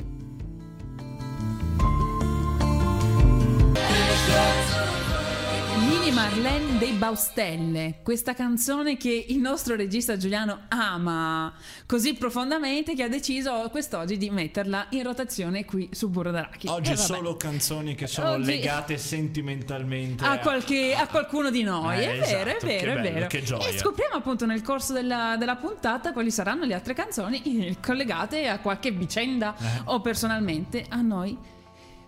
Mini 6.07 6.19
Marlene 6.19 6.79
dei 6.79 6.93
Baustelle, 6.93 7.99
questa 8.05 8.33
canzone 8.33 8.97
che 8.97 9.25
il 9.29 9.39
nostro 9.39 9.75
regista 9.75 10.17
Giuliano 10.17 10.67
ama 10.69 11.53
così 11.85 12.15
profondamente 12.15 12.95
che 12.95 13.03
ha 13.03 13.09
deciso 13.09 13.69
quest'oggi 13.73 14.17
di 14.17 14.31
metterla 14.31 14.87
in 14.91 15.03
rotazione 15.03 15.65
qui 15.65 15.89
su 15.91 16.09
Burro 16.09 16.31
d'Arachidi. 16.31 16.73
Oggi 16.73 16.93
eh, 16.93 16.97
solo 16.97 17.37
canzoni 17.37 17.97
che 17.97 18.07
sono 18.07 18.35
Oggi... 18.35 18.45
legate 18.45 18.99
sentimentalmente 18.99 20.25
a, 20.25 20.39
qualche, 20.39 20.95
a 20.95 21.09
qualcuno 21.09 21.51
di 21.51 21.65
noi, 21.65 21.99
eh, 21.99 22.03
è 22.03 22.19
vero, 22.21 22.51
esatto, 22.51 22.67
è 22.67 22.69
vero, 22.69 22.95
bello, 22.95 23.09
è 23.09 23.13
vero. 23.13 23.27
Che 23.27 23.43
gioia. 23.43 23.67
E 23.67 23.77
scopriamo 23.77 24.15
appunto 24.15 24.47
nel 24.47 24.63
corso 24.63 24.93
della, 24.93 25.35
della, 25.37 25.57
puntata 25.57 26.13
quali 26.13 26.31
saranno 26.31 26.67
le 26.67 26.75
altre 26.75 26.95
canzoni 26.95 27.77
collegate 27.85 28.47
a 28.47 28.61
qualche 28.61 28.93
vicenda 28.93 29.57
eh. 29.59 29.81
o 29.87 30.01
personalmente 30.01 30.87
a 30.89 31.01
noi 31.01 31.55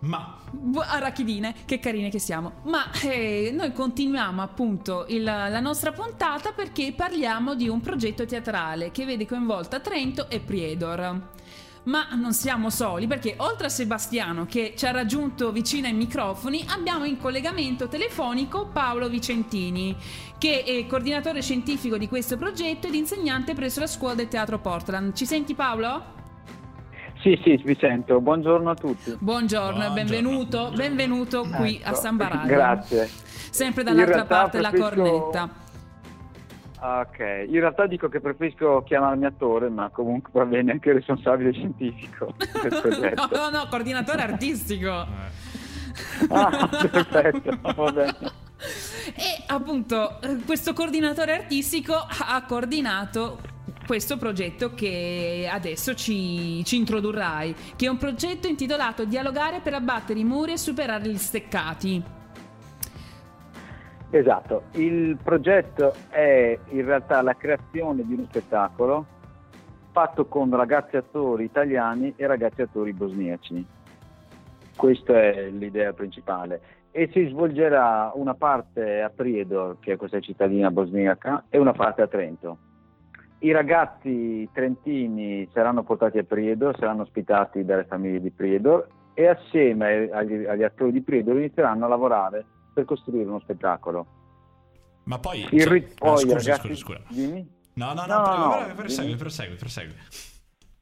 ma 0.00 0.38
arachidine, 0.86 1.54
che 1.64 1.78
carine 1.78 2.10
che 2.10 2.18
siamo. 2.18 2.52
Ma 2.64 2.90
eh, 3.02 3.50
noi 3.52 3.72
continuiamo 3.72 4.42
appunto 4.42 5.06
il, 5.08 5.22
la 5.22 5.60
nostra 5.60 5.92
puntata 5.92 6.52
perché 6.52 6.92
parliamo 6.94 7.54
di 7.54 7.68
un 7.68 7.80
progetto 7.80 8.24
teatrale 8.26 8.90
che 8.90 9.04
vede 9.04 9.26
coinvolta 9.26 9.80
Trento 9.80 10.28
e 10.28 10.40
Priedor. 10.40 11.36
Ma 11.84 12.08
non 12.12 12.34
siamo 12.34 12.68
soli 12.68 13.06
perché 13.06 13.34
oltre 13.38 13.66
a 13.66 13.70
Sebastiano 13.70 14.44
che 14.44 14.74
ci 14.76 14.84
ha 14.84 14.90
raggiunto 14.90 15.52
vicino 15.52 15.86
ai 15.86 15.94
microfoni 15.94 16.62
abbiamo 16.68 17.06
in 17.06 17.16
collegamento 17.16 17.88
telefonico 17.88 18.66
Paolo 18.66 19.08
Vicentini 19.08 19.96
che 20.36 20.64
è 20.64 20.86
coordinatore 20.86 21.40
scientifico 21.40 21.96
di 21.96 22.06
questo 22.06 22.36
progetto 22.36 22.88
ed 22.88 22.94
insegnante 22.94 23.54
presso 23.54 23.80
la 23.80 23.86
scuola 23.86 24.14
del 24.14 24.28
teatro 24.28 24.58
Portland. 24.58 25.14
Ci 25.14 25.24
senti 25.24 25.54
Paolo? 25.54 26.16
Sì, 27.20 27.38
sì, 27.42 27.60
vi 27.64 27.76
sento. 27.80 28.20
Buongiorno 28.20 28.70
a 28.70 28.74
tutti. 28.74 29.16
Buongiorno, 29.18 29.86
e 29.86 29.90
benvenuto, 29.90 30.70
benvenuto 30.74 31.42
qui 31.56 31.76
ecco, 31.76 31.88
a 31.88 31.94
Samba 31.94 32.28
Radio. 32.28 32.46
Grazie. 32.46 33.08
Sempre 33.50 33.82
dall'altra 33.82 34.24
parte 34.24 34.58
preferisco... 34.58 34.84
la 34.84 34.94
cornetta. 34.94 35.66
Ok, 36.80 37.46
in 37.48 37.58
realtà 37.58 37.86
dico 37.86 38.08
che 38.08 38.20
preferisco 38.20 38.84
chiamarmi 38.84 39.24
attore, 39.24 39.68
ma 39.68 39.88
comunque 39.88 40.30
va 40.32 40.44
bene 40.44 40.70
anche 40.70 40.92
responsabile 40.92 41.50
scientifico 41.52 42.34
no, 43.16 43.28
no, 43.32 43.50
no, 43.50 43.66
coordinatore 43.68 44.22
artistico. 44.22 44.88
ah, 46.28 46.68
perfetto, 46.68 47.58
va 47.74 47.90
bene. 47.90 48.16
E 49.16 49.42
appunto 49.48 50.20
questo 50.46 50.72
coordinatore 50.72 51.34
artistico 51.34 51.94
ha 51.94 52.44
coordinato 52.46 53.56
questo 53.88 54.18
progetto 54.18 54.74
che 54.74 55.48
adesso 55.50 55.94
ci, 55.94 56.62
ci, 56.62 56.76
introdurrai, 56.76 57.54
che 57.74 57.86
è 57.86 57.88
un 57.88 57.96
progetto 57.96 58.46
intitolato 58.46 59.06
Dialogare 59.06 59.60
per 59.60 59.72
abbattere 59.72 60.18
i 60.18 60.24
muri 60.24 60.52
e 60.52 60.58
superare 60.58 61.08
gli 61.08 61.16
steccati. 61.16 62.02
Esatto, 64.10 64.64
il 64.72 65.16
progetto 65.22 65.94
è 66.10 66.58
in 66.68 66.84
realtà 66.84 67.22
la 67.22 67.34
creazione 67.34 68.04
di 68.04 68.12
uno 68.12 68.26
spettacolo 68.28 69.06
fatto 69.90 70.26
con 70.26 70.54
ragazzi 70.54 70.98
attori 70.98 71.44
italiani 71.44 72.12
e 72.14 72.26
ragazzi 72.26 72.60
attori 72.60 72.92
bosniaci. 72.92 73.66
Questa 74.76 75.14
è 75.14 75.48
l'idea 75.48 75.94
principale 75.94 76.60
e 76.90 77.08
si 77.10 77.26
svolgerà 77.28 78.12
una 78.14 78.34
parte 78.34 79.00
a 79.00 79.08
Priedor, 79.08 79.78
che 79.80 79.94
è 79.94 79.96
questa 79.96 80.20
cittadina 80.20 80.70
bosniaca, 80.70 81.44
e 81.48 81.56
una 81.56 81.72
parte 81.72 82.02
a 82.02 82.06
Trento. 82.06 82.67
I 83.40 83.52
ragazzi 83.52 84.48
trentini 84.52 85.48
saranno 85.52 85.84
portati 85.84 86.18
a 86.18 86.24
Priedor, 86.24 86.76
saranno 86.76 87.02
ospitati 87.02 87.64
dalle 87.64 87.84
famiglie 87.84 88.20
di 88.20 88.30
Priedor 88.30 88.88
e 89.14 89.26
assieme 89.28 90.10
agli, 90.10 90.44
agli 90.44 90.64
attori 90.64 90.90
di 90.90 91.02
Priedor 91.02 91.36
inizieranno 91.36 91.84
a 91.84 91.88
lavorare 91.88 92.44
per 92.74 92.84
costruire 92.84 93.28
uno 93.28 93.38
spettacolo. 93.40 94.06
Ma 95.04 95.18
poi... 95.18 95.46
Il 95.50 95.62
cioè, 95.62 95.82
poi 95.94 96.18
scusa, 96.18 96.34
ragazzi, 96.34 96.74
scusa, 96.74 96.98
scusa. 96.98 97.02
Dimmi? 97.08 97.56
No, 97.74 97.92
no, 97.92 98.06
no, 98.06 98.16
no, 98.16 98.66
no 98.66 98.74
prosegui, 98.74 99.14
prosegui, 99.14 99.54
prosegui. 99.54 99.94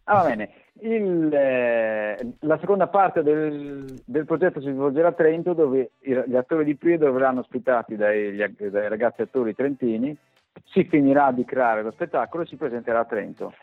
Ah, 0.04 0.22
va 0.22 0.28
bene. 0.28 0.50
Il, 0.80 1.32
eh, 1.32 2.34
la 2.40 2.58
seconda 2.58 2.86
parte 2.86 3.22
del, 3.22 4.00
del, 4.04 4.24
progetto 4.24 4.60
si 4.60 4.70
svolgerà 4.70 5.08
a 5.08 5.12
Trento 5.12 5.52
dove 5.52 5.92
gli 6.00 6.36
attori 6.36 6.64
di 6.64 6.76
Priedor 6.76 7.12
verranno 7.12 7.40
ospitati 7.40 7.96
dai, 7.96 8.34
dai 8.36 8.88
ragazzi 8.88 9.22
attori 9.22 9.54
trentini 9.54 10.16
si 10.64 10.84
finirà 10.84 11.32
di 11.32 11.44
creare 11.44 11.82
lo 11.82 11.90
spettacolo 11.90 12.42
e 12.42 12.46
si 12.46 12.56
presenterà 12.56 13.00
a 13.00 13.04
Trento 13.04 13.54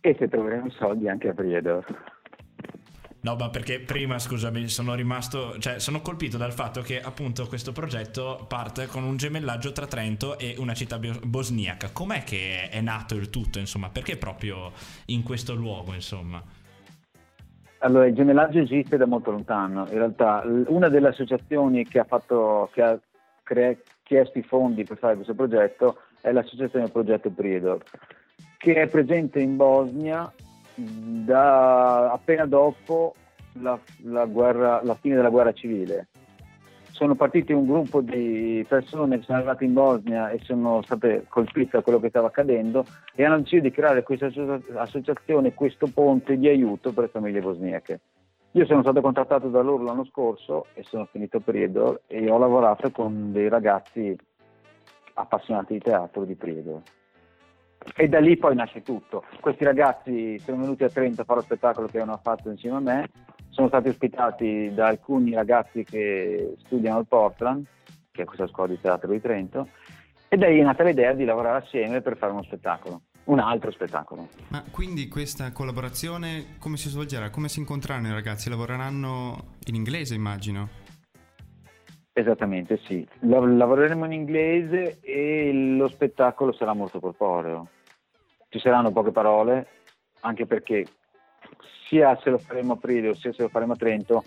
e 0.00 0.14
se 0.18 0.28
troveremo 0.28 0.70
soldi 0.70 1.08
anche 1.08 1.28
a 1.28 1.34
Priedor. 1.34 1.84
No, 3.26 3.34
ma 3.34 3.50
perché 3.50 3.80
prima, 3.80 4.20
scusami, 4.20 4.68
sono 4.68 4.94
rimasto, 4.94 5.58
cioè 5.58 5.80
sono 5.80 6.00
colpito 6.00 6.36
dal 6.36 6.52
fatto 6.52 6.80
che 6.80 7.00
appunto 7.00 7.48
questo 7.48 7.72
progetto 7.72 8.44
parte 8.46 8.86
con 8.86 9.02
un 9.02 9.16
gemellaggio 9.16 9.72
tra 9.72 9.86
Trento 9.86 10.38
e 10.38 10.54
una 10.58 10.74
città 10.74 11.00
bosniaca. 11.24 11.90
Com'è 11.92 12.22
che 12.22 12.68
è 12.68 12.80
nato 12.80 13.16
il 13.16 13.28
tutto, 13.28 13.58
insomma? 13.58 13.88
Perché 13.88 14.16
proprio 14.16 14.70
in 15.06 15.24
questo 15.24 15.56
luogo, 15.56 15.92
insomma? 15.92 16.40
Allora, 17.78 18.06
il 18.06 18.14
gemellaggio 18.14 18.60
esiste 18.60 18.96
da 18.96 19.06
molto 19.06 19.32
lontano. 19.32 19.88
In 19.88 19.98
realtà, 19.98 20.44
una 20.68 20.88
delle 20.88 21.08
associazioni 21.08 21.84
che 21.84 21.98
ha, 21.98 22.04
fatto, 22.04 22.70
che 22.72 22.82
ha 22.82 22.96
cre- 23.42 23.82
chiesto 24.06 24.38
i 24.38 24.42
fondi 24.42 24.84
per 24.84 24.98
fare 24.98 25.16
questo 25.16 25.34
progetto 25.34 25.98
è 26.20 26.30
l'associazione 26.30 26.88
Progetto 26.88 27.28
Priedor. 27.30 27.82
che 28.56 28.74
è 28.74 28.86
presente 28.86 29.40
in 29.40 29.56
Bosnia 29.56 30.32
da 30.74 32.12
appena 32.12 32.46
dopo 32.46 33.14
la, 33.60 33.78
la 34.04 34.24
guerra- 34.26 34.80
la 34.82 34.94
fine 34.94 35.16
della 35.16 35.28
guerra 35.28 35.52
civile. 35.52 36.08
Sono 36.90 37.14
partiti 37.14 37.52
un 37.52 37.66
gruppo 37.66 38.00
di 38.00 38.64
persone 38.66 39.18
che 39.18 39.24
sono 39.24 39.38
arrivate 39.38 39.64
in 39.64 39.74
Bosnia 39.74 40.30
e 40.30 40.38
sono 40.42 40.80
state 40.82 41.26
colpite 41.28 41.76
da 41.76 41.82
quello 41.82 42.00
che 42.00 42.08
stava 42.08 42.28
accadendo 42.28 42.86
e 43.14 43.24
hanno 43.24 43.38
deciso 43.38 43.62
di 43.62 43.70
creare 43.70 44.02
questa 44.02 44.26
associa- 44.26 44.60
associazione, 44.76 45.52
questo 45.52 45.88
ponte 45.92 46.38
di 46.38 46.48
aiuto 46.48 46.92
per 46.92 47.04
le 47.04 47.10
famiglie 47.10 47.40
bosniache. 47.40 48.00
Io 48.56 48.64
sono 48.64 48.80
stato 48.80 49.02
contattato 49.02 49.48
da 49.48 49.60
loro 49.60 49.82
l'anno 49.82 50.06
scorso 50.06 50.64
e 50.72 50.82
sono 50.82 51.04
finito 51.12 51.40
Priedor 51.40 52.00
e 52.06 52.30
ho 52.30 52.38
lavorato 52.38 52.90
con 52.90 53.30
dei 53.30 53.50
ragazzi 53.50 54.16
appassionati 55.12 55.74
di 55.74 55.80
teatro 55.80 56.24
di 56.24 56.34
Priedor. 56.36 56.80
E 57.94 58.08
da 58.08 58.18
lì 58.18 58.38
poi 58.38 58.54
nasce 58.54 58.80
tutto. 58.80 59.24
Questi 59.42 59.62
ragazzi 59.62 60.38
sono 60.38 60.62
venuti 60.62 60.84
a 60.84 60.88
Trento 60.88 61.20
a 61.20 61.24
fare 61.24 61.40
lo 61.40 61.44
spettacolo 61.44 61.86
che 61.88 62.00
hanno 62.00 62.18
fatto 62.22 62.48
insieme 62.48 62.76
a 62.78 62.80
me, 62.80 63.10
sono 63.50 63.68
stati 63.68 63.88
ospitati 63.88 64.72
da 64.72 64.86
alcuni 64.86 65.34
ragazzi 65.34 65.84
che 65.84 66.54
studiano 66.64 66.96
al 66.96 67.06
Portland, 67.06 67.66
che 68.10 68.22
è 68.22 68.24
questa 68.24 68.46
scuola 68.46 68.70
di 68.70 68.80
teatro 68.80 69.12
di 69.12 69.20
Trento, 69.20 69.68
e 70.28 70.36
da 70.38 70.48
lì 70.48 70.60
è 70.60 70.64
nata 70.64 70.82
l'idea 70.82 71.12
di 71.12 71.26
lavorare 71.26 71.58
assieme 71.58 72.00
per 72.00 72.16
fare 72.16 72.32
uno 72.32 72.42
spettacolo, 72.42 73.02
un 73.26 73.38
altro 73.38 73.70
spettacolo. 73.70 74.28
Ma 74.48 74.62
quindi 74.70 75.08
questa 75.08 75.52
collaborazione 75.52 76.56
come 76.58 76.76
si 76.76 76.88
svolgerà? 76.88 77.30
Come 77.30 77.48
si 77.48 77.60
incontreranno 77.60 78.08
i 78.08 78.12
ragazzi? 78.12 78.48
Lavoreranno 78.48 79.54
in 79.66 79.74
inglese, 79.74 80.14
immagino. 80.14 80.68
Esattamente, 82.12 82.78
sì. 82.84 83.06
Lav- 83.20 83.56
lavoreremo 83.56 84.04
in 84.06 84.12
inglese 84.12 85.00
e 85.00 85.52
lo 85.52 85.88
spettacolo 85.88 86.52
sarà 86.52 86.72
molto 86.72 86.98
corporeo. 86.98 87.68
Ci 88.48 88.58
saranno 88.58 88.90
poche 88.90 89.10
parole, 89.10 89.66
anche 90.20 90.46
perché 90.46 90.86
sia 91.88 92.18
se 92.22 92.30
lo 92.30 92.38
faremo 92.38 92.74
a 92.74 92.76
Prido 92.76 93.14
sia 93.14 93.32
se 93.32 93.42
lo 93.42 93.48
faremo 93.48 93.74
a 93.74 93.76
Trento 93.76 94.24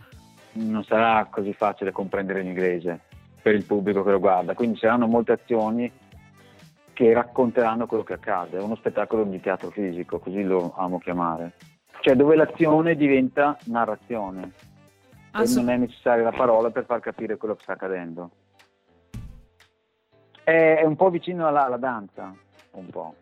non 0.54 0.84
sarà 0.84 1.28
così 1.30 1.54
facile 1.54 1.92
comprendere 1.92 2.42
l'inglese 2.42 3.02
per 3.42 3.56
il 3.56 3.66
pubblico 3.66 4.04
che 4.04 4.12
lo 4.12 4.20
guarda. 4.20 4.54
Quindi 4.54 4.78
saranno 4.78 5.08
molte 5.08 5.34
azioni 5.34 5.92
che 7.00 7.14
racconteranno 7.14 7.88
quello 7.88 8.04
che 8.04 8.12
accade. 8.12 8.58
È 8.58 8.62
uno 8.62 8.76
spettacolo 8.76 9.24
di 9.24 9.40
teatro 9.40 9.70
fisico, 9.70 10.20
così 10.20 10.44
lo 10.44 10.74
amo 10.76 11.00
chiamare. 11.00 11.54
Cioè 12.02 12.14
dove 12.14 12.36
l'azione 12.36 12.98
diventa 12.98 13.58
narrazione 13.68 14.52
e 15.08 15.28
Assu- 15.32 15.60
non 15.62 15.70
è 15.70 15.78
necessaria 15.78 16.26
la 16.26 16.34
parola 16.34 16.72
per 16.72 16.84
far 16.84 17.00
capire 17.00 17.38
quello 17.38 17.56
che 17.56 17.64
sta 17.64 17.72
accadendo. 17.72 18.32
È, 20.44 20.80
è 20.82 20.84
un 20.84 20.98
po' 20.98 21.10
vicino 21.10 21.48
alla, 21.48 21.68
alla 21.68 21.78
danza, 21.78 22.36
un 22.72 22.88
po'. 22.88 23.16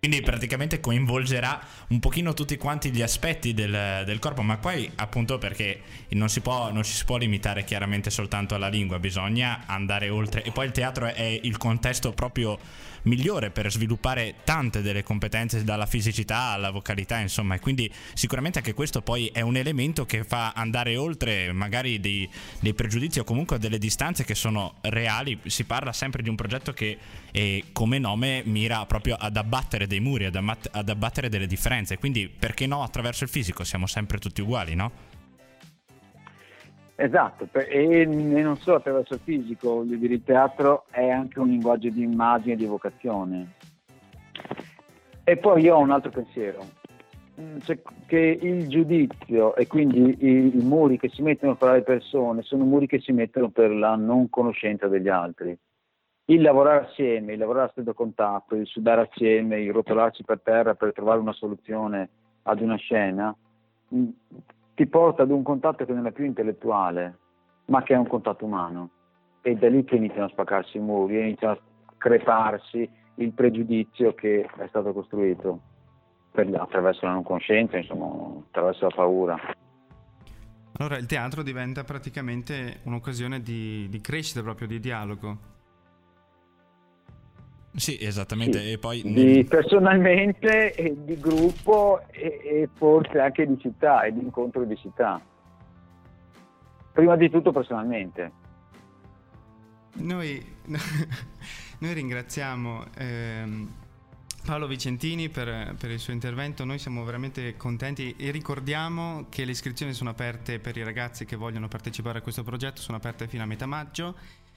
Quindi 0.00 0.22
praticamente 0.22 0.80
coinvolgerà 0.80 1.60
un 1.88 1.98
pochino 1.98 2.32
tutti 2.32 2.56
quanti 2.56 2.90
gli 2.90 3.02
aspetti 3.02 3.52
del, 3.52 4.02
del 4.06 4.18
corpo, 4.18 4.40
ma 4.40 4.56
poi 4.56 4.90
appunto 4.94 5.36
perché 5.36 5.82
non 6.12 6.30
si, 6.30 6.40
può, 6.40 6.72
non 6.72 6.84
si 6.84 7.04
può 7.04 7.18
limitare 7.18 7.64
chiaramente 7.64 8.08
soltanto 8.08 8.54
alla 8.54 8.68
lingua, 8.68 8.98
bisogna 8.98 9.64
andare 9.66 10.08
oltre. 10.08 10.42
E 10.42 10.52
poi 10.52 10.64
il 10.64 10.72
teatro 10.72 11.04
è 11.04 11.38
il 11.42 11.58
contesto 11.58 12.12
proprio 12.12 12.58
migliore 13.02 13.50
per 13.50 13.70
sviluppare 13.70 14.36
tante 14.44 14.82
delle 14.82 15.02
competenze 15.02 15.64
dalla 15.64 15.86
fisicità 15.86 16.52
alla 16.52 16.70
vocalità, 16.70 17.18
insomma, 17.18 17.54
e 17.54 17.60
quindi 17.60 17.90
sicuramente 18.14 18.58
anche 18.58 18.74
questo 18.74 19.02
poi 19.02 19.28
è 19.28 19.40
un 19.40 19.56
elemento 19.56 20.06
che 20.06 20.24
fa 20.24 20.52
andare 20.52 20.96
oltre 20.96 21.52
magari 21.52 22.00
dei, 22.00 22.28
dei 22.60 22.74
pregiudizi 22.74 23.20
o 23.20 23.24
comunque 23.24 23.58
delle 23.58 23.78
distanze 23.78 24.24
che 24.24 24.34
sono 24.34 24.74
reali. 24.82 25.38
Si 25.46 25.64
parla 25.64 25.92
sempre 25.92 26.22
di 26.22 26.28
un 26.28 26.36
progetto 26.36 26.72
che 26.72 26.98
eh, 27.32 27.64
come 27.72 27.98
nome 27.98 28.42
mira 28.44 28.84
proprio 28.86 29.16
ad 29.16 29.36
abbattere 29.36 29.86
dei 29.86 30.00
muri, 30.00 30.24
ad, 30.26 30.36
ammat- 30.36 30.68
ad 30.72 30.88
abbattere 30.88 31.28
delle 31.28 31.46
differenze, 31.46 31.98
quindi 31.98 32.28
perché 32.28 32.66
no 32.66 32.82
attraverso 32.82 33.24
il 33.24 33.30
fisico 33.30 33.64
siamo 33.64 33.86
sempre 33.86 34.18
tutti 34.18 34.40
uguali, 34.40 34.74
no? 34.74 35.09
Esatto, 37.02 37.48
e, 37.52 38.04
non 38.04 38.56
solo 38.58 38.76
attraverso 38.76 39.14
il 39.14 39.20
fisico, 39.20 39.82
il 39.82 40.22
teatro 40.22 40.84
è 40.90 41.08
anche 41.08 41.38
un 41.38 41.48
linguaggio 41.48 41.88
di 41.88 42.02
immagine 42.02 42.54
e 42.54 42.56
di 42.56 42.64
evocazione. 42.64 43.52
E 45.24 45.36
poi 45.36 45.62
io 45.62 45.76
ho 45.76 45.80
un 45.80 45.90
altro 45.90 46.10
pensiero, 46.10 46.64
Mm, 47.40 47.58
cioè 47.60 47.80
che 48.06 48.38
il 48.42 48.68
giudizio 48.68 49.54
e 49.54 49.66
quindi 49.66 50.14
i, 50.18 50.58
i 50.58 50.62
muri 50.62 50.98
che 50.98 51.08
si 51.08 51.22
mettono 51.22 51.54
fra 51.54 51.72
le 51.72 51.82
persone 51.82 52.42
sono 52.42 52.64
muri 52.64 52.86
che 52.86 53.00
si 53.00 53.12
mettono 53.12 53.48
per 53.48 53.70
la 53.70 53.94
non 53.94 54.28
conoscenza 54.28 54.88
degli 54.88 55.08
altri. 55.08 55.56
Il 56.26 56.42
lavorare 56.42 56.86
assieme, 56.86 57.32
il 57.32 57.38
lavorare 57.38 57.68
a 57.68 57.70
stretto 57.70 57.94
contatto, 57.94 58.56
il 58.56 58.66
sudare 58.66 59.08
assieme, 59.10 59.60
il 59.60 59.72
rotolarci 59.72 60.22
per 60.22 60.40
terra 60.42 60.74
per 60.74 60.92
trovare 60.92 61.18
una 61.18 61.32
soluzione 61.32 62.08
ad 62.42 62.60
una 62.60 62.76
scena, 62.76 63.34
mm, 63.94 64.08
ti 64.80 64.86
porta 64.86 65.24
ad 65.24 65.30
un 65.30 65.42
contatto 65.42 65.84
che 65.84 65.92
non 65.92 66.06
è 66.06 66.10
più 66.10 66.24
intellettuale, 66.24 67.18
ma 67.66 67.82
che 67.82 67.92
è 67.92 67.98
un 67.98 68.06
contatto 68.06 68.46
umano. 68.46 68.88
E 69.42 69.54
da 69.54 69.68
lì 69.68 69.84
che 69.84 69.96
iniziano 69.96 70.24
a 70.24 70.30
spaccarsi 70.30 70.78
i 70.78 70.80
muri, 70.80 71.20
iniziano 71.20 71.52
a 71.52 71.58
creparsi 71.98 72.88
il 73.16 73.32
pregiudizio 73.32 74.14
che 74.14 74.48
è 74.56 74.66
stato 74.68 74.94
costruito 74.94 75.60
per- 76.32 76.48
attraverso 76.54 77.04
la 77.04 77.12
non 77.12 77.24
conoscenza, 77.24 77.76
insomma, 77.76 78.40
attraverso 78.48 78.86
la 78.86 78.94
paura. 78.94 79.38
Allora 80.78 80.96
il 80.96 81.04
teatro 81.04 81.42
diventa 81.42 81.84
praticamente 81.84 82.80
un'occasione 82.84 83.42
di, 83.42 83.86
di 83.90 84.00
crescita, 84.00 84.40
proprio 84.40 84.66
di 84.66 84.80
dialogo. 84.80 85.36
Sì, 87.74 87.96
esattamente. 88.00 88.60
Sì, 88.60 88.72
E 88.72 88.78
poi 88.78 89.02
di 89.02 89.44
personalmente, 89.48 90.74
e 90.74 90.96
di 91.04 91.18
gruppo 91.18 92.02
e, 92.10 92.40
e 92.42 92.68
forse 92.74 93.18
anche 93.20 93.46
di 93.46 93.58
città 93.60 94.02
e 94.02 94.12
di 94.12 94.20
incontro 94.20 94.64
di 94.64 94.76
città. 94.76 95.20
Prima 96.92 97.16
di 97.16 97.30
tutto 97.30 97.52
personalmente. 97.52 98.32
Noi, 99.94 100.44
noi 101.78 101.92
ringraziamo 101.92 102.84
ehm, 102.96 103.68
Paolo 104.44 104.66
Vicentini 104.66 105.28
per, 105.28 105.74
per 105.78 105.90
il 105.90 105.98
suo 105.98 106.12
intervento, 106.12 106.64
noi 106.64 106.78
siamo 106.78 107.04
veramente 107.04 107.56
contenti 107.56 108.14
e 108.18 108.30
ricordiamo 108.30 109.26
che 109.28 109.44
le 109.44 109.52
iscrizioni 109.52 109.92
sono 109.92 110.10
aperte 110.10 110.58
per 110.58 110.76
i 110.76 110.82
ragazzi 110.82 111.24
che 111.24 111.36
vogliono 111.36 111.68
partecipare 111.68 112.18
a 112.18 112.22
questo 112.22 112.42
progetto, 112.42 112.80
sono 112.80 112.96
aperte 112.96 113.28
fino 113.28 113.42
a 113.42 113.46
metà 113.46 113.66
maggio 113.66 114.16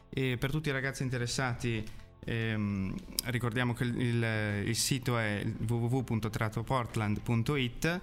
e 0.10 0.38
per 0.40 0.52
tutti 0.52 0.70
i 0.70 0.72
ragazzi 0.72 1.04
interessati 1.04 1.84
ehm, 2.26 2.94
ricordiamo 3.26 3.74
che 3.74 3.84
il, 3.84 4.00
il- 4.00 4.64
il 4.68 4.76
sito 4.76 5.18
è 5.18 5.44
www.teatroportland.it 5.68 8.00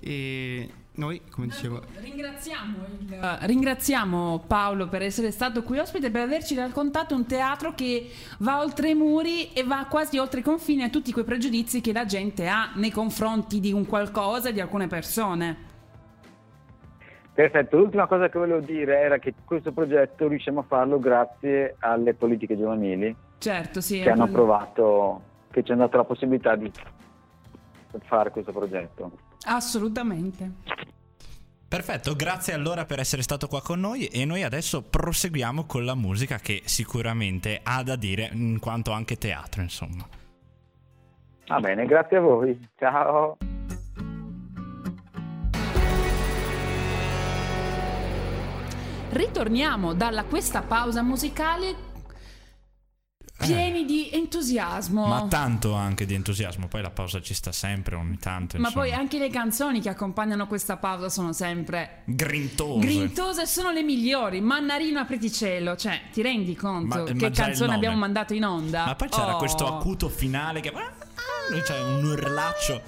e 0.00 0.68
noi, 0.96 1.20
come 1.30 1.46
dicevo, 1.48 1.82
Ringraziamo, 2.00 2.76
il- 3.00 3.12
eh, 3.14 3.46
ringraziamo 3.46 4.44
Paolo 4.46 4.88
per 4.88 5.02
essere 5.02 5.30
stato 5.30 5.62
qui 5.62 5.78
ospite 5.78 6.06
e 6.06 6.10
per 6.10 6.22
averci 6.22 6.54
raccontato 6.54 7.14
un 7.14 7.26
teatro 7.26 7.74
che 7.74 8.10
va 8.38 8.60
oltre 8.60 8.90
i 8.90 8.94
muri 8.94 9.52
e 9.52 9.64
va 9.64 9.86
quasi 9.88 10.18
oltre 10.18 10.40
i 10.40 10.42
confini 10.42 10.82
a 10.82 10.90
tutti 10.90 11.12
quei 11.12 11.24
pregiudizi 11.24 11.80
che 11.80 11.92
la 11.92 12.04
gente 12.04 12.46
ha 12.48 12.72
nei 12.74 12.90
confronti 12.90 13.60
di 13.60 13.72
un 13.72 13.86
qualcosa, 13.86 14.50
di 14.50 14.60
alcune 14.60 14.86
persone. 14.86 15.72
Perfetto, 17.34 17.78
l'ultima 17.78 18.06
cosa 18.06 18.28
che 18.28 18.38
volevo 18.38 18.60
dire 18.60 19.00
era 19.00 19.18
che 19.18 19.34
questo 19.44 19.72
progetto 19.72 20.28
riusciamo 20.28 20.60
a 20.60 20.64
farlo 20.68 21.00
grazie 21.00 21.74
alle 21.80 22.14
politiche 22.14 22.56
giovanili 22.56 23.12
Certo, 23.44 23.82
sì. 23.82 24.00
che 24.00 24.08
hanno 24.08 24.24
approvato, 24.24 25.20
che 25.50 25.62
ci 25.62 25.72
hanno 25.72 25.82
dato 25.82 25.98
la 25.98 26.04
possibilità 26.04 26.56
di 26.56 26.72
fare 28.04 28.30
questo 28.30 28.52
progetto. 28.52 29.12
Assolutamente. 29.42 30.50
Perfetto, 31.68 32.16
grazie 32.16 32.54
allora 32.54 32.86
per 32.86 33.00
essere 33.00 33.20
stato 33.20 33.46
qua 33.46 33.60
con 33.60 33.80
noi 33.80 34.06
e 34.06 34.24
noi 34.24 34.44
adesso 34.44 34.80
proseguiamo 34.80 35.66
con 35.66 35.84
la 35.84 35.94
musica 35.94 36.38
che 36.38 36.62
sicuramente 36.64 37.60
ha 37.62 37.82
da 37.82 37.96
dire 37.96 38.30
in 38.32 38.58
quanto 38.60 38.92
anche 38.92 39.18
teatro, 39.18 39.60
insomma. 39.60 40.06
Va 41.46 41.60
bene, 41.60 41.84
grazie 41.84 42.16
a 42.16 42.20
voi. 42.20 42.68
Ciao. 42.78 43.36
Ritorniamo 49.10 49.92
dalla 49.92 50.24
questa 50.24 50.62
pausa 50.62 51.02
musicale 51.02 51.92
pieni 53.46 53.84
di 53.84 54.10
entusiasmo. 54.12 55.06
Ma 55.06 55.26
tanto 55.28 55.74
anche 55.74 56.06
di 56.06 56.14
entusiasmo, 56.14 56.68
poi 56.68 56.82
la 56.82 56.90
pausa 56.90 57.20
ci 57.20 57.34
sta 57.34 57.52
sempre 57.52 57.94
ogni 57.94 58.18
tanto. 58.18 58.58
Ma 58.58 58.68
insomma. 58.68 58.84
poi 58.86 58.94
anche 58.94 59.18
le 59.18 59.30
canzoni 59.30 59.80
che 59.80 59.88
accompagnano 59.88 60.46
questa 60.46 60.76
pausa 60.76 61.08
sono 61.08 61.32
sempre 61.32 62.02
Grintose. 62.04 62.86
grintose, 62.86 63.46
sono 63.46 63.70
le 63.70 63.82
migliori. 63.82 64.40
Mannarino 64.40 64.98
a 65.00 65.04
Preticello, 65.04 65.76
cioè, 65.76 66.00
ti 66.12 66.22
rendi 66.22 66.54
conto 66.54 66.96
Ma- 66.96 67.02
ma 67.02 67.12
che 67.12 67.26
il 67.26 67.32
canzone 67.32 67.74
abbiamo 67.74 67.96
mandato 67.96 68.34
in 68.34 68.44
onda? 68.44 68.84
Ma 68.86 68.94
poi 68.94 69.08
c'era 69.08 69.34
Oh. 69.34 69.38
questo 69.38 69.66
acuto 69.66 70.08
finale 70.08 70.60
che... 70.60 70.72
Cioè 71.66 71.80
un 71.82 72.04
urlaccio. 72.04 72.80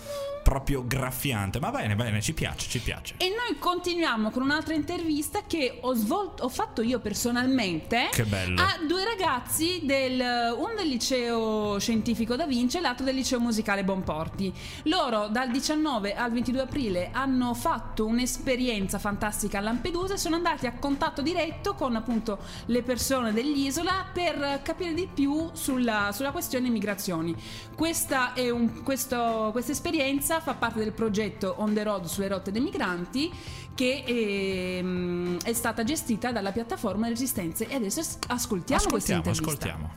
Proprio 0.47 0.85
graffiante. 0.87 1.59
Ma 1.59 1.73
bene, 1.73 1.97
bene, 1.97 2.23
ci 2.23 2.33
piace, 2.33 2.69
ci 2.69 2.79
piace. 2.79 3.15
E 3.17 3.31
noi 3.31 3.59
continuiamo 3.59 4.31
con 4.31 4.43
un'altra 4.43 4.75
intervista 4.75 5.41
che 5.45 5.79
ho, 5.81 5.93
svolto, 5.95 6.45
ho 6.45 6.49
fatto 6.49 6.83
io 6.83 7.01
personalmente 7.01 8.11
Che 8.13 8.23
bello. 8.23 8.61
a 8.63 8.79
due 8.87 9.03
ragazzi, 9.05 9.81
del, 9.83 10.21
uno 10.57 10.73
del 10.77 10.87
liceo 10.87 11.81
scientifico 11.81 12.37
Da 12.37 12.47
Vinci 12.47 12.77
e 12.77 12.81
l'altro 12.81 13.05
del 13.05 13.17
liceo 13.17 13.41
musicale 13.41 13.83
Bonporti. 13.83 14.53
Loro 14.85 15.27
dal 15.27 15.51
19 15.51 16.15
al 16.15 16.31
22 16.31 16.61
aprile 16.61 17.09
hanno 17.13 17.53
fatto 17.55 18.07
un'esperienza 18.07 19.01
fantastica 19.01 19.59
a 19.59 19.63
Lampedusa 19.63 20.15
e 20.15 20.19
sono 20.19 20.37
andati 20.37 20.67
a 20.69 20.75
contatto 20.79 21.23
diretto 21.23 21.75
con 21.75 21.97
appunto 21.97 22.39
le 22.67 22.83
persone 22.85 23.33
dell'isola 23.33 24.07
per 24.13 24.61
capire 24.63 24.95
di 24.95 25.09
più 25.13 25.51
sulla, 25.55 26.11
sulla 26.13 26.31
questione 26.31 26.69
immigrazioni. 26.69 27.35
Questa, 27.75 28.33
è 28.33 28.49
un- 28.49 28.85
questo- 28.85 29.49
questa 29.51 29.73
esperienza 29.73 30.35
fa 30.41 30.55
parte 30.55 30.79
del 30.81 30.93
progetto 30.93 31.55
On 31.59 31.73
the 31.75 31.83
Road 31.83 32.05
sulle 32.07 32.29
rotte 32.29 32.51
dei 32.51 32.61
migranti 32.63 33.31
che 33.75 34.05
ehm, 34.07 35.41
è 35.43 35.53
stata 35.53 35.85
gestita 35.85 36.33
dalla 36.33 36.53
piattaforma 36.53 37.09
Resistenze 37.09 37.67
e 37.69 37.75
adesso 37.75 38.01
as- 38.01 38.19
ascoltiamo, 38.27 38.85
questa 38.89 39.17
Ascoltiamo, 39.17 39.23
intervista. 39.37 39.69
ascoltiamo. 39.69 39.95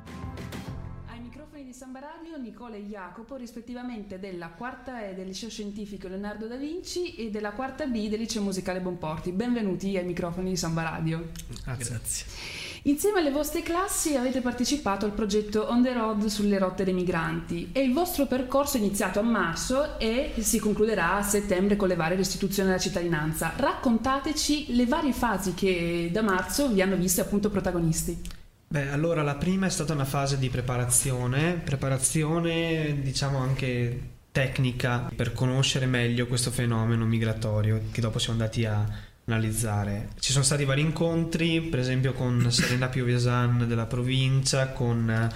Ai 1.07 1.19
microfoni 1.21 1.63
di 1.63 1.73
Samba 1.73 1.99
Radio 1.99 2.37
Nicola 2.37 2.75
e 2.75 2.83
Jacopo, 2.85 3.35
rispettivamente 3.37 4.19
della 4.19 4.49
quarta 4.49 5.07
E 5.07 5.13
del 5.13 5.27
liceo 5.27 5.49
scientifico 5.49 6.07
Leonardo 6.07 6.47
da 6.47 6.55
Vinci 6.57 7.15
e 7.15 7.29
della 7.29 7.51
quarta 7.51 7.85
B 7.85 8.09
del 8.09 8.19
liceo 8.19 8.41
musicale 8.41 8.81
Bonporti. 8.81 9.31
Benvenuti 9.31 9.95
ai 9.97 10.05
microfoni 10.05 10.49
di 10.49 10.57
Samba 10.57 10.83
Radio. 10.83 11.29
Grazie. 11.63 12.68
Insieme 12.83 13.19
alle 13.19 13.31
vostre 13.31 13.61
classi 13.61 14.15
avete 14.15 14.39
partecipato 14.39 15.05
al 15.05 15.11
progetto 15.11 15.67
On 15.69 15.83
the 15.83 15.91
Road 15.91 16.25
sulle 16.27 16.57
rotte 16.57 16.85
dei 16.85 16.93
migranti 16.93 17.69
e 17.73 17.81
il 17.81 17.91
vostro 17.91 18.25
percorso 18.25 18.77
è 18.77 18.79
iniziato 18.79 19.19
a 19.19 19.23
marzo 19.23 19.99
e 19.99 20.33
si 20.39 20.59
concluderà 20.59 21.15
a 21.15 21.21
settembre 21.21 21.75
con 21.75 21.89
le 21.89 21.95
varie 21.95 22.15
restituzioni 22.15 22.69
della 22.69 22.81
cittadinanza. 22.81 23.51
Raccontateci 23.55 24.75
le 24.75 24.85
varie 24.85 25.11
fasi 25.11 25.53
che 25.53 26.09
da 26.11 26.21
marzo 26.21 26.69
vi 26.69 26.81
hanno 26.81 26.95
visto 26.95 27.19
appunto 27.19 27.49
protagonisti. 27.49 28.21
Beh, 28.67 28.89
allora 28.89 29.23
la 29.23 29.35
prima 29.35 29.65
è 29.65 29.69
stata 29.69 29.93
una 29.93 30.05
fase 30.05 30.37
di 30.37 30.49
preparazione, 30.49 31.55
preparazione 31.55 33.01
diciamo 33.01 33.39
anche 33.39 34.17
tecnica 34.31 35.11
per 35.13 35.33
conoscere 35.33 35.85
meglio 35.85 36.27
questo 36.27 36.51
fenomeno 36.51 37.05
migratorio 37.05 37.81
che 37.91 37.99
dopo 37.99 38.19
siamo 38.19 38.39
andati 38.39 38.63
a 38.65 38.85
analizzare. 39.31 40.09
Ci 40.19 40.31
sono 40.31 40.43
stati 40.43 40.65
vari 40.65 40.81
incontri, 40.81 41.61
per 41.61 41.79
esempio 41.79 42.13
con 42.13 42.47
Serena 42.51 42.87
Piovesan 42.87 43.65
della 43.67 43.85
provincia, 43.85 44.69
con 44.69 45.09
eh, 45.09 45.29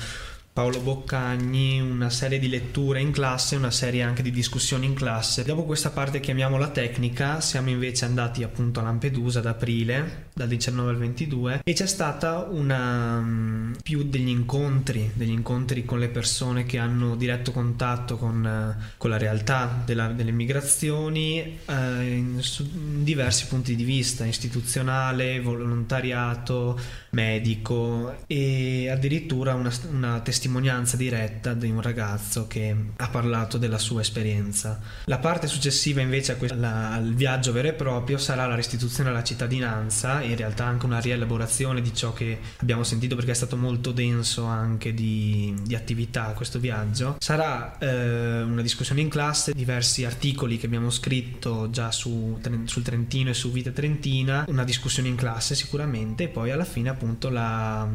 Paolo 0.54 0.82
Boccagni, 0.82 1.82
una 1.82 2.12
serie 2.12 2.38
di 2.38 2.48
letture 2.48 3.02
in 3.02 3.12
classe, 3.12 3.56
una 3.56 3.72
serie 3.72 4.04
anche 4.04 4.22
di 4.22 4.30
discussioni 4.30 4.86
in 4.86 4.94
classe. 4.94 5.44
Dopo 5.44 5.64
questa 5.64 5.90
parte 5.90 6.20
chiamiamola 6.20 6.70
tecnica, 6.70 7.42
siamo 7.42 7.70
invece 7.70 8.06
andati 8.06 8.44
appunto 8.44 8.80
a 8.80 8.84
Lampedusa 8.84 9.40
ad 9.40 9.48
aprile, 9.48 10.28
dal 10.34 10.48
19 10.48 10.90
al 10.90 10.98
22, 10.98 11.62
e 11.64 11.74
c'è 11.74 11.86
stata 11.88 12.40
una 12.50 13.20
mm, 13.20 13.74
più 13.84 14.04
degli 14.04 14.30
incontri, 14.30 15.12
degli 15.14 15.30
incontri 15.32 15.86
con 15.86 16.00
le 16.00 16.10
persone 16.10 16.66
che 16.66 16.78
hanno 16.78 17.16
diretto 17.16 17.52
contatto 17.52 18.18
con, 18.18 18.46
eh, 18.46 18.92
con 18.98 19.10
la 19.10 19.18
realtà 19.18 19.82
della- 19.86 20.08
delle 20.12 20.32
migrazioni 20.32 21.60
eh, 21.66 22.16
in, 22.16 22.38
su- 22.42 22.64
in 22.74 23.04
diversi 23.04 23.48
punti 23.48 23.76
di 23.76 23.84
vista, 23.84 24.26
istituzionale, 24.26 25.40
volontariato, 25.42 26.80
medico 27.12 28.16
e 28.28 28.90
addirittura 28.90 29.54
una, 29.54 29.72
una 29.92 30.20
testimonianza 30.22 30.98
diretta 30.98 31.54
di 31.54 31.70
un 31.70 31.82
ragazzo 31.82 32.48
che 32.48 32.76
ha 32.96 33.08
parlato 33.10 33.58
della 33.58 33.78
sua 33.78 34.02
esperienza. 34.02 34.80
La 35.06 35.20
parte 35.20 35.48
successiva 35.48 36.02
invece 36.02 36.32
a 36.34 36.36
que- 36.36 36.48
alla- 36.50 36.92
al 36.92 37.14
viaggio 37.14 37.52
vero 37.52 37.68
e 37.68 37.74
proprio 37.74 38.18
sarà 38.18 38.46
la 38.48 38.56
restituzione 38.56 39.10
alla 39.10 39.24
cittadinanza, 39.24 40.22
in 40.26 40.36
realtà 40.36 40.66
anche 40.66 40.86
una 40.86 41.00
rielaborazione 41.00 41.82
di 41.82 41.94
ciò 41.94 42.14
che 42.14 42.40
abbiamo 42.58 42.84
sentito 42.84 43.16
perché 43.16 43.32
è 43.32 43.36
stato 43.36 43.58
molto 43.58 43.92
denso 43.92 44.46
anche 44.46 44.94
di, 44.94 45.54
di 45.64 45.76
attività 45.76 46.34
questo 46.36 46.60
viaggio. 46.60 47.18
Sarà 47.20 47.78
eh, 47.78 48.42
una 48.42 48.62
discussione 48.62 49.02
in 49.02 49.10
classe, 49.10 49.54
diversi 49.54 50.06
articoli 50.06 50.58
che 50.58 50.66
abbiamo 50.66 50.90
scritto 50.90 51.70
già 51.70 51.92
su, 51.92 52.40
sul 52.66 52.84
Trentino 52.84 53.30
e 53.30 53.34
su 53.34 53.52
Vita 53.52 53.72
Trentina, 53.72 54.46
una 54.48 54.64
discussione 54.64 55.10
in 55.10 55.16
classe 55.16 55.56
sicuramente 55.56 56.24
e 56.24 56.28
poi 56.28 56.52
alla 56.52 56.66
fine 56.66 56.90
appunto 56.90 57.30
la 57.30 57.88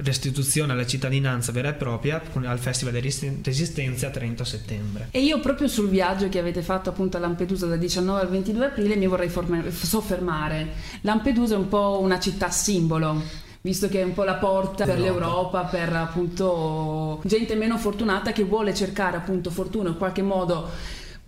restituzione 0.00 0.72
alla 0.72 0.86
cittadinanza 0.86 1.50
vera 1.50 1.70
e 1.70 1.72
propria 1.74 2.22
al 2.44 2.58
Festival 2.58 2.94
di 2.94 3.00
Resi- 3.00 3.40
Resistenza 3.42 4.08
a 4.08 4.10
Trento 4.10 4.42
a 4.42 4.46
settembre. 4.46 5.08
E 5.10 5.20
io 5.20 5.40
proprio 5.40 5.66
sul 5.66 5.88
viaggio 5.88 6.28
che 6.28 6.38
avete 6.38 6.62
fatto 6.62 6.90
appunto 6.90 7.16
a 7.16 7.20
Lampedusa 7.20 7.66
dal 7.66 7.78
19 7.78 8.20
al 8.20 8.28
22 8.28 8.66
aprile 8.66 8.96
mi 8.96 9.06
vorrei 9.06 9.30
soffermare. 9.70 10.68
Lampedusa 11.00 11.54
è 11.54 11.58
un 11.58 11.68
po' 11.68 11.98
una 12.00 12.20
città 12.20 12.50
simbolo. 12.50 13.46
Visto 13.60 13.88
che 13.88 14.00
è 14.00 14.04
un 14.04 14.14
po' 14.14 14.22
la 14.22 14.36
porta 14.36 14.84
per 14.84 15.00
l'Europa, 15.00 15.64
per 15.64 15.92
appunto 15.92 17.20
gente 17.24 17.56
meno 17.56 17.76
fortunata 17.76 18.30
che 18.30 18.44
vuole 18.44 18.72
cercare 18.72 19.16
appunto 19.16 19.50
fortuna 19.50 19.88
in 19.88 19.96
qualche 19.96 20.22
modo 20.22 20.70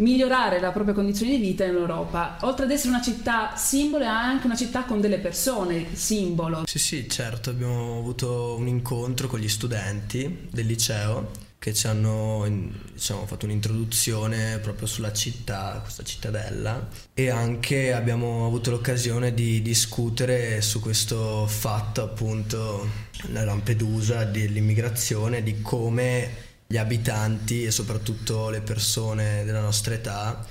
migliorare 0.00 0.60
la 0.60 0.70
propria 0.70 0.94
condizione 0.94 1.32
di 1.32 1.38
vita 1.38 1.64
in 1.64 1.74
Europa. 1.74 2.38
Oltre 2.42 2.64
ad 2.64 2.70
essere 2.70 2.90
una 2.90 3.02
città 3.02 3.54
simbolo, 3.56 4.04
è 4.04 4.08
anche 4.08 4.46
una 4.46 4.56
città 4.56 4.84
con 4.84 5.00
delle 5.00 5.18
persone 5.18 5.94
simbolo. 5.94 6.64
Sì, 6.66 6.78
sì, 6.78 7.08
certo, 7.08 7.50
abbiamo 7.50 7.98
avuto 7.98 8.56
un 8.58 8.66
incontro 8.66 9.28
con 9.28 9.38
gli 9.38 9.48
studenti 9.48 10.48
del 10.50 10.66
liceo 10.66 11.48
che 11.60 11.74
ci 11.74 11.86
hanno 11.88 12.46
diciamo, 12.90 13.26
fatto 13.26 13.44
un'introduzione 13.44 14.58
proprio 14.60 14.86
sulla 14.86 15.12
città, 15.12 15.78
questa 15.82 16.02
cittadella 16.02 16.88
e 17.12 17.28
anche 17.28 17.92
abbiamo 17.92 18.46
avuto 18.46 18.70
l'occasione 18.70 19.34
di 19.34 19.60
discutere 19.60 20.62
su 20.62 20.80
questo 20.80 21.46
fatto 21.46 22.02
appunto 22.02 22.88
la 23.32 23.44
Lampedusa 23.44 24.24
dell'immigrazione, 24.24 25.42
di 25.42 25.60
come 25.60 26.48
gli 26.70 26.76
abitanti 26.76 27.64
e 27.64 27.72
soprattutto 27.72 28.48
le 28.48 28.60
persone 28.60 29.42
della 29.44 29.60
nostra 29.60 29.92
età 29.92 30.46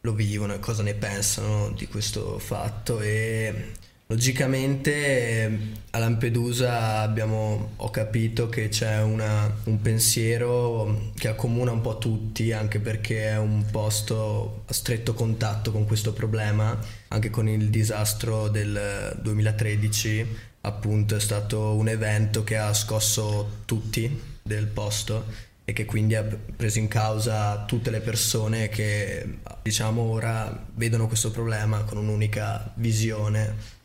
lo 0.00 0.14
vivono 0.14 0.54
e 0.54 0.58
cosa 0.58 0.82
ne 0.82 0.94
pensano 0.94 1.70
di 1.72 1.86
questo 1.86 2.38
fatto. 2.38 2.98
E 3.00 3.72
logicamente 4.06 5.58
a 5.90 5.98
Lampedusa 5.98 7.00
abbiamo, 7.00 7.72
ho 7.76 7.90
capito 7.90 8.48
che 8.48 8.70
c'è 8.70 9.02
una- 9.02 9.54
un 9.64 9.82
pensiero 9.82 11.10
che 11.14 11.28
accomuna 11.28 11.72
un 11.72 11.82
po' 11.82 11.98
tutti 11.98 12.52
anche 12.52 12.80
perché 12.80 13.28
è 13.28 13.36
un 13.36 13.66
posto 13.70 14.62
a 14.66 14.72
stretto 14.72 15.12
contatto 15.12 15.72
con 15.72 15.84
questo 15.84 16.14
problema. 16.14 16.74
Anche 17.08 17.28
con 17.28 17.46
il 17.46 17.68
disastro 17.68 18.48
del 18.48 19.14
2013 19.20 20.26
appunto 20.62 21.16
è 21.16 21.20
stato 21.20 21.74
un 21.74 21.88
evento 21.88 22.44
che 22.44 22.56
ha 22.56 22.72
scosso 22.72 23.58
tutti 23.66 24.38
del 24.42 24.66
posto 24.66 25.48
e 25.70 25.72
che 25.72 25.84
quindi 25.84 26.16
ha 26.16 26.24
preso 26.56 26.80
in 26.80 26.88
causa 26.88 27.64
tutte 27.64 27.90
le 27.90 28.00
persone 28.00 28.68
che 28.68 29.38
diciamo 29.62 30.02
ora 30.02 30.66
vedono 30.74 31.06
questo 31.06 31.30
problema 31.30 31.84
con 31.84 31.96
un'unica 31.96 32.72
visione. 32.74 33.78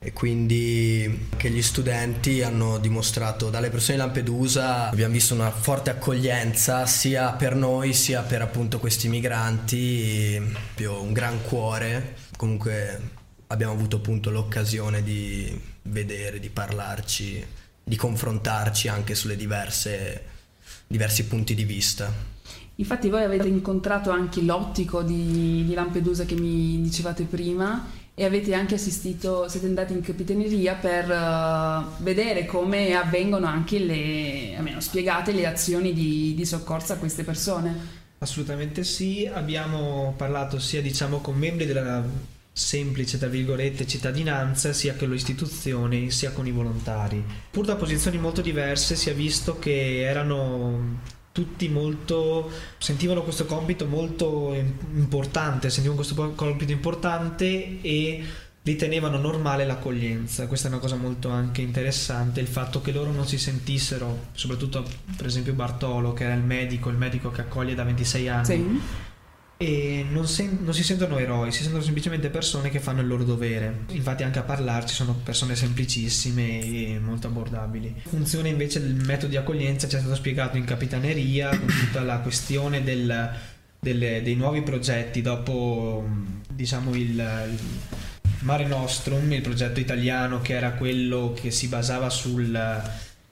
E 0.00 0.12
quindi 0.12 1.28
che 1.36 1.48
gli 1.48 1.62
studenti 1.62 2.42
hanno 2.42 2.78
dimostrato 2.78 3.50
dalle 3.50 3.70
persone 3.70 3.98
di 3.98 4.02
Lampedusa 4.02 4.88
abbiamo 4.90 5.12
visto 5.12 5.32
una 5.32 5.52
forte 5.52 5.90
accoglienza 5.90 6.86
sia 6.86 7.30
per 7.30 7.54
noi 7.54 7.92
sia 7.92 8.22
per 8.22 8.42
appunto 8.42 8.80
questi 8.80 9.08
migranti 9.08 10.42
proprio 10.74 11.00
un 11.02 11.12
gran 11.12 11.40
cuore. 11.42 12.16
Comunque 12.36 13.00
abbiamo 13.46 13.74
avuto 13.74 13.98
appunto 13.98 14.30
l'occasione 14.30 15.04
di 15.04 15.56
vedere 15.82 16.40
di 16.40 16.50
parlarci 16.50 17.46
di 17.84 17.96
confrontarci 17.96 18.88
anche 18.88 19.14
sulle 19.14 19.36
diverse 19.36 20.30
diversi 20.92 21.24
punti 21.24 21.56
di 21.56 21.64
vista 21.64 22.30
Infatti 22.76 23.10
voi 23.10 23.22
avete 23.22 23.48
incontrato 23.48 24.10
anche 24.10 24.40
l'ottico 24.40 25.02
di, 25.02 25.64
di 25.64 25.74
Lampedusa 25.74 26.24
che 26.24 26.34
mi 26.34 26.80
dicevate 26.80 27.24
prima 27.24 27.86
e 28.14 28.24
avete 28.24 28.54
anche 28.54 28.74
assistito, 28.74 29.48
siete 29.48 29.66
andati 29.66 29.92
in 29.92 30.00
capitaneria 30.00 30.74
per 30.74 31.10
eh, 31.10 32.02
vedere 32.02 32.46
come 32.46 32.94
avvengono 32.94 33.46
anche 33.46 33.78
le, 33.78 34.54
almeno 34.56 34.80
spiegate 34.80 35.32
le 35.32 35.46
azioni 35.46 35.92
di, 35.92 36.34
di 36.34 36.44
soccorso 36.44 36.94
a 36.94 36.96
queste 36.96 37.24
persone. 37.24 38.00
Assolutamente 38.18 38.84
sì, 38.84 39.30
abbiamo 39.32 40.14
parlato 40.16 40.58
sia 40.58 40.80
diciamo 40.80 41.18
con 41.18 41.36
membri 41.36 41.66
della 41.66 42.02
semplice 42.52 43.18
tra 43.18 43.28
virgolette 43.28 43.86
cittadinanza 43.86 44.74
sia 44.74 44.94
con 44.94 45.08
le 45.08 45.14
istituzioni 45.14 46.10
sia 46.10 46.32
con 46.32 46.46
i 46.46 46.52
volontari. 46.52 47.24
Pur 47.50 47.64
da 47.64 47.76
posizioni 47.76 48.18
molto 48.18 48.42
diverse 48.42 48.94
si 48.94 49.08
è 49.08 49.14
visto 49.14 49.58
che 49.58 50.02
erano 50.02 51.20
tutti 51.32 51.66
molto 51.68 52.50
sentivano 52.76 53.22
questo 53.22 53.46
compito 53.46 53.86
molto 53.86 54.54
importante, 54.94 55.70
sentivano 55.70 56.02
questo 56.02 56.34
compito 56.34 56.72
importante 56.72 57.80
e 57.80 58.24
ritenevano 58.64 59.18
normale 59.18 59.64
l'accoglienza. 59.64 60.46
Questa 60.46 60.68
è 60.68 60.70
una 60.70 60.80
cosa 60.80 60.96
molto 60.96 61.30
anche 61.30 61.62
interessante, 61.62 62.40
il 62.40 62.46
fatto 62.46 62.80
che 62.80 62.92
loro 62.92 63.10
non 63.10 63.26
si 63.26 63.38
sentissero, 63.38 64.26
soprattutto 64.32 64.84
per 65.16 65.26
esempio 65.26 65.54
Bartolo 65.54 66.12
che 66.12 66.24
era 66.24 66.34
il 66.34 66.42
medico, 66.42 66.88
il 66.90 66.96
medico 66.96 67.30
che 67.30 67.40
accoglie 67.40 67.74
da 67.74 67.82
26 67.82 68.28
anni 68.28 68.44
Sì. 68.44 68.80
E 69.62 70.04
non, 70.10 70.26
sen- 70.26 70.58
non, 70.62 70.74
si 70.74 70.82
sentono 70.82 71.18
eroi, 71.18 71.52
si 71.52 71.62
sentono 71.62 71.84
semplicemente 71.84 72.30
persone 72.30 72.68
che 72.68 72.80
fanno 72.80 73.00
il 73.00 73.06
loro 73.06 73.22
dovere. 73.22 73.84
Infatti 73.90 74.24
anche 74.24 74.40
a 74.40 74.42
parlarci 74.42 74.92
sono 74.92 75.14
persone 75.14 75.54
semplicissime 75.54 76.60
e 76.60 76.98
molto 77.00 77.28
abbordabili. 77.28 78.02
Funziona 78.08 78.48
invece 78.48 78.80
il 78.80 78.96
metodo 78.96 79.28
di 79.28 79.36
accoglienza, 79.36 79.86
ci 79.86 79.94
è 79.94 80.00
stato 80.00 80.16
spiegato 80.16 80.56
in 80.56 80.64
capitaneria, 80.64 81.50
con 81.50 81.66
tutta 81.66 82.02
la 82.02 82.18
questione 82.18 82.82
del, 82.82 83.30
delle, 83.78 84.20
dei 84.22 84.34
nuovi 84.34 84.62
progetti 84.62 85.22
dopo 85.22 86.04
diciamo 86.48 86.94
il, 86.96 87.10
il 87.10 87.58
Mare 88.40 88.66
Nostrum, 88.66 89.32
il 89.32 89.42
progetto 89.42 89.78
italiano 89.78 90.40
che 90.40 90.54
era 90.54 90.72
quello 90.72 91.36
che 91.40 91.52
si 91.52 91.68
basava 91.68 92.10
sul 92.10 92.50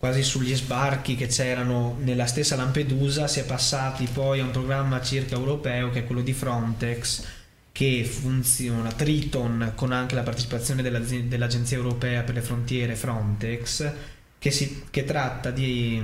quasi 0.00 0.22
sugli 0.22 0.56
sbarchi 0.56 1.14
che 1.14 1.26
c'erano 1.26 1.94
nella 2.00 2.24
stessa 2.24 2.56
Lampedusa, 2.56 3.28
si 3.28 3.40
è 3.40 3.44
passati 3.44 4.08
poi 4.10 4.40
a 4.40 4.44
un 4.44 4.50
programma 4.50 5.02
circa 5.02 5.34
europeo 5.34 5.90
che 5.90 5.98
è 5.98 6.06
quello 6.06 6.22
di 6.22 6.32
Frontex 6.32 7.22
che 7.70 8.04
funziona 8.04 8.90
Triton 8.92 9.72
con 9.74 9.92
anche 9.92 10.14
la 10.14 10.22
partecipazione 10.22 10.80
dell'Agenzia 10.80 11.76
Europea 11.76 12.22
per 12.22 12.34
le 12.34 12.40
Frontiere 12.40 12.96
Frontex 12.96 13.92
che, 14.38 14.50
si, 14.50 14.84
che 14.88 15.04
tratta 15.04 15.50
di 15.50 16.02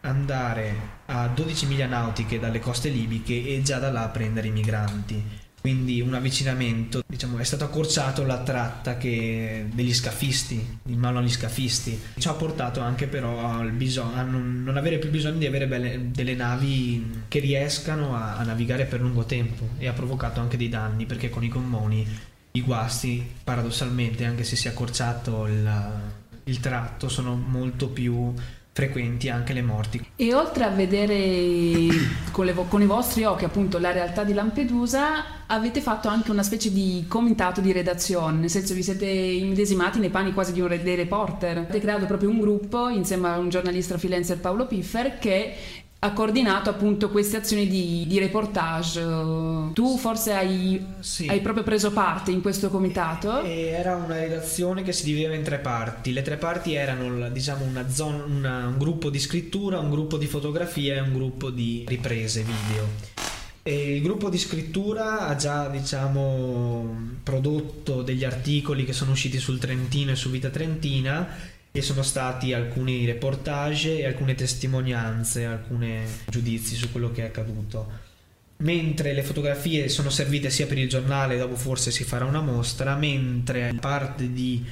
andare 0.00 0.74
a 1.04 1.28
12 1.28 1.66
miglia 1.66 1.86
nautiche 1.86 2.38
dalle 2.38 2.58
coste 2.58 2.88
libiche 2.88 3.48
e 3.48 3.60
già 3.60 3.78
da 3.78 3.90
là 3.90 4.08
prendere 4.08 4.46
i 4.46 4.52
migranti 4.52 5.22
quindi 5.66 6.00
un 6.00 6.14
avvicinamento, 6.14 7.02
diciamo, 7.04 7.38
è 7.38 7.42
stato 7.42 7.64
accorciato 7.64 8.24
la 8.24 8.38
tratta 8.38 8.96
che, 8.96 9.66
degli 9.72 9.92
scafisti, 9.92 10.78
in 10.84 10.96
mano 10.96 11.18
agli 11.18 11.28
scafisti. 11.28 12.00
Ci 12.16 12.28
ha 12.28 12.34
portato 12.34 12.78
anche 12.78 13.08
però 13.08 13.50
al 13.50 13.72
bisogno, 13.72 14.14
a 14.14 14.22
non, 14.22 14.62
non, 14.62 14.76
avere 14.76 14.98
più 14.98 15.10
bisogno 15.10 15.38
di 15.38 15.46
avere 15.46 15.66
belle, 15.66 16.12
delle 16.12 16.36
navi 16.36 17.24
che 17.26 17.40
riescano 17.40 18.14
a, 18.14 18.36
a, 18.36 18.44
navigare 18.44 18.84
per 18.84 19.00
lungo 19.00 19.24
tempo 19.24 19.70
e 19.78 19.88
ha 19.88 19.92
provocato 19.92 20.38
anche 20.38 20.56
dei 20.56 20.68
danni 20.68 21.04
perché 21.04 21.30
con 21.30 21.42
i 21.42 21.48
gommoni 21.48 22.06
i 22.52 22.62
guasti, 22.62 23.28
paradossalmente, 23.42 24.24
anche 24.24 24.44
se 24.44 24.54
si 24.54 24.68
è 24.68 24.70
accorciato 24.70 25.48
il, 25.48 25.90
il 26.44 26.60
tratto, 26.60 27.08
sono 27.08 27.34
molto 27.34 27.88
più 27.88 28.32
frequenti 28.76 29.30
anche 29.30 29.54
le 29.54 29.62
morti. 29.62 30.04
E 30.16 30.34
oltre 30.34 30.64
a 30.64 30.68
vedere 30.68 31.88
con, 32.30 32.44
le, 32.44 32.52
con, 32.52 32.82
i 32.82 32.84
vostri 32.84 33.24
occhi 33.24 33.46
appunto 33.46 33.78
la 33.78 33.90
realtà 33.90 34.22
di 34.22 34.34
Lampedusa, 34.34 35.46
avete 35.46 35.80
fatto 35.80 36.08
anche 36.08 36.30
una 36.30 36.42
specie 36.42 36.70
di 36.70 37.06
comitato 37.08 37.62
di 37.62 37.72
redazione, 37.72 38.38
nel 38.38 38.50
senso 38.50 38.74
vi 38.74 38.82
siete 38.82 39.06
immedesimati 39.06 39.98
nei 39.98 40.10
panni 40.10 40.34
quasi 40.34 40.52
di 40.52 40.60
un, 40.60 40.78
dei 40.82 40.94
reporter. 40.94 41.56
Avete 41.56 41.80
creato 41.80 42.04
proprio 42.04 42.28
un 42.28 42.38
gruppo 42.38 42.90
insieme 42.90 43.28
a 43.28 43.38
un 43.38 43.48
giornalista 43.48 43.96
freelancer 43.96 44.40
Paolo 44.40 44.66
Piffer 44.66 45.18
che 45.18 45.54
ha 45.98 46.12
coordinato 46.12 46.68
appunto 46.68 47.08
queste 47.08 47.38
azioni 47.38 47.66
di, 47.66 48.04
di 48.06 48.18
reportage. 48.18 49.00
Tu 49.72 49.96
forse 49.96 50.34
hai, 50.34 50.84
sì. 51.00 51.26
hai, 51.26 51.40
proprio 51.40 51.64
preso 51.64 51.90
parte 51.90 52.30
in 52.30 52.42
questo 52.42 52.68
comitato? 52.68 53.42
Era 53.42 53.96
una 53.96 54.18
redazione 54.18 54.82
che 54.82 54.92
si 54.92 55.04
divideva 55.04 55.34
in 55.34 55.42
tre 55.42 55.58
parti. 55.58 56.12
Le 56.12 56.22
tre 56.22 56.36
parti 56.36 56.74
erano 56.74 57.28
diciamo 57.30 57.64
una 57.64 57.88
zona, 57.88 58.24
una, 58.24 58.66
un 58.66 58.78
gruppo 58.78 59.08
di 59.08 59.18
scrittura, 59.18 59.78
un 59.78 59.90
gruppo 59.90 60.18
di 60.18 60.26
fotografia 60.26 60.96
e 60.96 61.00
un 61.00 61.14
gruppo 61.14 61.50
di 61.50 61.84
riprese 61.88 62.42
video. 62.42 63.14
E 63.62 63.96
il 63.96 64.02
gruppo 64.02 64.28
di 64.28 64.38
scrittura 64.38 65.26
ha 65.26 65.34
già 65.34 65.68
diciamo, 65.68 67.16
prodotto 67.24 68.02
degli 68.02 68.22
articoli 68.22 68.84
che 68.84 68.92
sono 68.92 69.10
usciti 69.10 69.38
sul 69.38 69.58
Trentino 69.58 70.12
e 70.12 70.14
su 70.14 70.30
Vita 70.30 70.50
Trentina 70.50 71.54
e 71.76 71.82
sono 71.82 72.02
stati 72.02 72.52
alcuni 72.52 73.04
reportage 73.04 73.98
e 73.98 74.06
alcune 74.06 74.34
testimonianze, 74.34 75.44
alcuni 75.44 75.98
giudizi 76.28 76.74
su 76.74 76.90
quello 76.90 77.12
che 77.12 77.22
è 77.22 77.26
accaduto. 77.26 78.04
Mentre 78.58 79.12
le 79.12 79.22
fotografie 79.22 79.88
sono 79.88 80.08
servite 80.08 80.48
sia 80.48 80.66
per 80.66 80.78
il 80.78 80.88
giornale, 80.88 81.36
dopo 81.36 81.56
forse 81.56 81.90
si 81.90 82.04
farà 82.04 82.24
una 82.24 82.40
mostra, 82.40 82.96
mentre 82.96 83.76
parte 83.78 84.32
di 84.32 84.64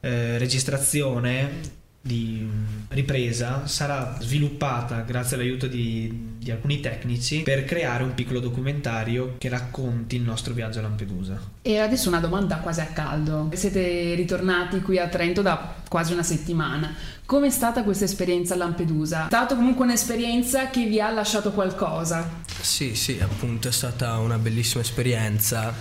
eh, 0.00 0.38
registrazione 0.38 1.84
di 2.06 2.48
ripresa 2.88 3.66
sarà 3.66 4.16
sviluppata 4.20 5.00
grazie 5.00 5.36
all'aiuto 5.36 5.66
di, 5.66 6.36
di, 6.38 6.50
alcuni 6.50 6.80
tecnici 6.80 7.42
per 7.42 7.64
creare 7.64 8.04
un 8.04 8.14
piccolo 8.14 8.38
documentario 8.38 9.34
che 9.38 9.48
racconti 9.48 10.16
il 10.16 10.22
nostro 10.22 10.54
viaggio 10.54 10.78
a 10.78 10.82
Lampedusa. 10.82 11.38
E 11.62 11.78
adesso 11.78 12.08
una 12.08 12.20
domanda 12.20 12.58
quasi 12.58 12.80
a 12.80 12.86
caldo. 12.86 13.50
Siete 13.52 14.14
ritornati 14.14 14.80
qui 14.80 14.98
a 14.98 15.08
Trento 15.08 15.42
da 15.42 15.74
quasi 15.88 16.12
una 16.12 16.22
settimana. 16.22 16.94
Com'è 17.26 17.50
stata 17.50 17.82
questa 17.82 18.04
esperienza 18.04 18.54
a 18.54 18.58
Lampedusa? 18.58 19.24
È 19.24 19.26
stata 19.26 19.56
comunque 19.56 19.84
un'esperienza 19.84 20.70
che 20.70 20.86
vi 20.86 21.00
ha 21.00 21.10
lasciato 21.10 21.50
qualcosa? 21.50 22.44
Sì, 22.60 22.94
sì, 22.94 23.18
appunto 23.20 23.68
è 23.68 23.72
stata 23.72 24.16
una 24.18 24.38
bellissima 24.38 24.82
esperienza 24.82 25.74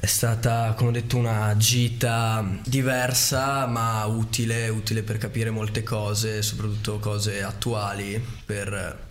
è 0.00 0.06
stata, 0.06 0.72
come 0.78 0.88
ho 0.88 0.92
detto, 0.92 1.18
una 1.18 1.54
gita 1.58 2.42
diversa 2.64 3.66
ma 3.66 4.06
utile, 4.06 4.70
utile 4.70 5.02
per 5.02 5.18
capire 5.18 5.50
molte 5.50 5.82
cose, 5.82 6.40
soprattutto 6.40 6.98
cose 6.98 7.42
attuali, 7.42 8.18
per 8.46 9.08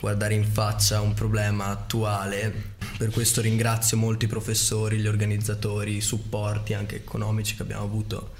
guardare 0.00 0.34
in 0.34 0.44
faccia 0.44 1.00
un 1.00 1.14
problema 1.14 1.66
attuale. 1.66 2.70
Per 2.98 3.10
questo 3.10 3.40
ringrazio 3.40 3.96
molti 3.96 4.26
professori, 4.26 4.98
gli 4.98 5.06
organizzatori, 5.06 5.98
i 5.98 6.00
supporti 6.00 6.74
anche 6.74 6.96
economici 6.96 7.54
che 7.54 7.62
abbiamo 7.62 7.84
avuto 7.84 8.32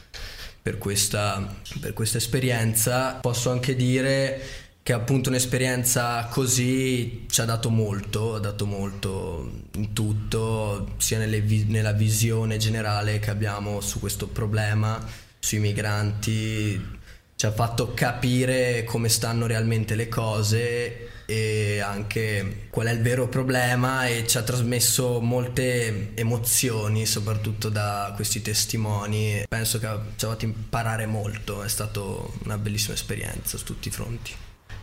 per 0.61 0.79
questa, 0.79 1.55
per 1.79 1.93
questa 1.93 2.19
esperienza. 2.19 3.13
Posso 3.21 3.53
anche 3.53 3.77
dire 3.77 4.43
che 4.83 4.93
appunto 4.93 5.29
un'esperienza 5.29 6.27
così 6.27 7.27
ci 7.31 7.41
ha 7.41 7.45
dato 7.45 7.71
molto, 7.71 8.35
ha 8.35 8.41
dato 8.41 8.67
molto 8.67 9.63
in 9.77 9.93
tutto, 9.93 10.95
sia 10.97 11.19
vi- 11.19 11.67
nella 11.69 11.93
visione 11.93 12.57
generale 12.57 13.21
che 13.21 13.31
abbiamo 13.31 13.81
su 13.81 14.01
questo 14.01 14.27
problema, 14.27 15.05
sui 15.39 15.61
migranti, 15.61 17.01
ci 17.37 17.47
ha 17.47 17.53
fatto 17.53 17.95
capire 17.95 18.83
come 18.85 19.09
stanno 19.09 19.47
realmente 19.47 19.95
le 19.95 20.09
cose 20.09 21.11
e 21.27 21.79
anche 21.81 22.67
qual 22.69 22.89
è 22.89 22.93
il 22.93 23.03
vero 23.03 23.29
problema 23.29 24.07
e 24.07 24.27
ci 24.27 24.37
ha 24.37 24.43
trasmesso 24.43 25.21
molte 25.21 26.11
emozioni 26.15 27.07
soprattutto 27.07 27.69
da 27.69 28.13
questi 28.17 28.43
testimoni. 28.43 29.45
Penso 29.49 29.79
che 29.79 29.89
ci 30.17 30.25
ha 30.25 30.29
fatto 30.29 30.45
imparare 30.45 31.07
molto 31.07 31.63
è 31.63 31.69
stata 31.69 32.01
una 32.45 32.59
bellissima 32.59 32.95
esperienza 32.95 33.57
su 33.57 33.65
tutti 33.65 33.89
i 33.89 33.93
fronti 33.93 34.33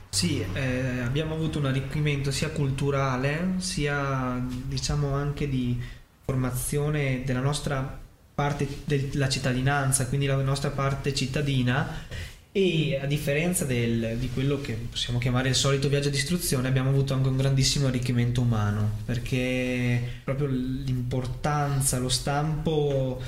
sì, 0.09 0.43
eh, 0.53 0.99
abbiamo 1.01 1.35
avuto 1.35 1.59
un 1.59 1.67
arricchimento 1.67 2.31
sia 2.31 2.49
culturale 2.49 3.55
sia 3.57 4.43
diciamo 4.65 5.13
anche 5.13 5.47
di 5.47 5.79
formazione 6.25 7.21
della 7.23 7.41
nostra 7.41 7.99
parte 8.33 8.67
della 8.85 9.29
cittadinanza, 9.29 10.07
quindi 10.07 10.25
la 10.25 10.35
nostra 10.41 10.69
parte 10.71 11.13
cittadina. 11.13 12.05
E 12.51 12.97
a 12.99 13.05
differenza 13.05 13.63
del, 13.63 14.17
di 14.17 14.31
quello 14.33 14.59
che 14.59 14.73
possiamo 14.73 15.19
chiamare 15.19 15.49
il 15.49 15.55
solito 15.55 15.87
viaggio 15.87 16.09
di 16.09 16.17
istruzione 16.17 16.67
abbiamo 16.67 16.89
avuto 16.89 17.13
anche 17.13 17.29
un 17.29 17.37
grandissimo 17.37 17.85
arricchimento 17.85 18.41
umano 18.41 19.01
perché 19.05 20.21
proprio 20.23 20.47
l'importanza, 20.47 21.99
lo 21.99 22.09
stampo 22.09 23.21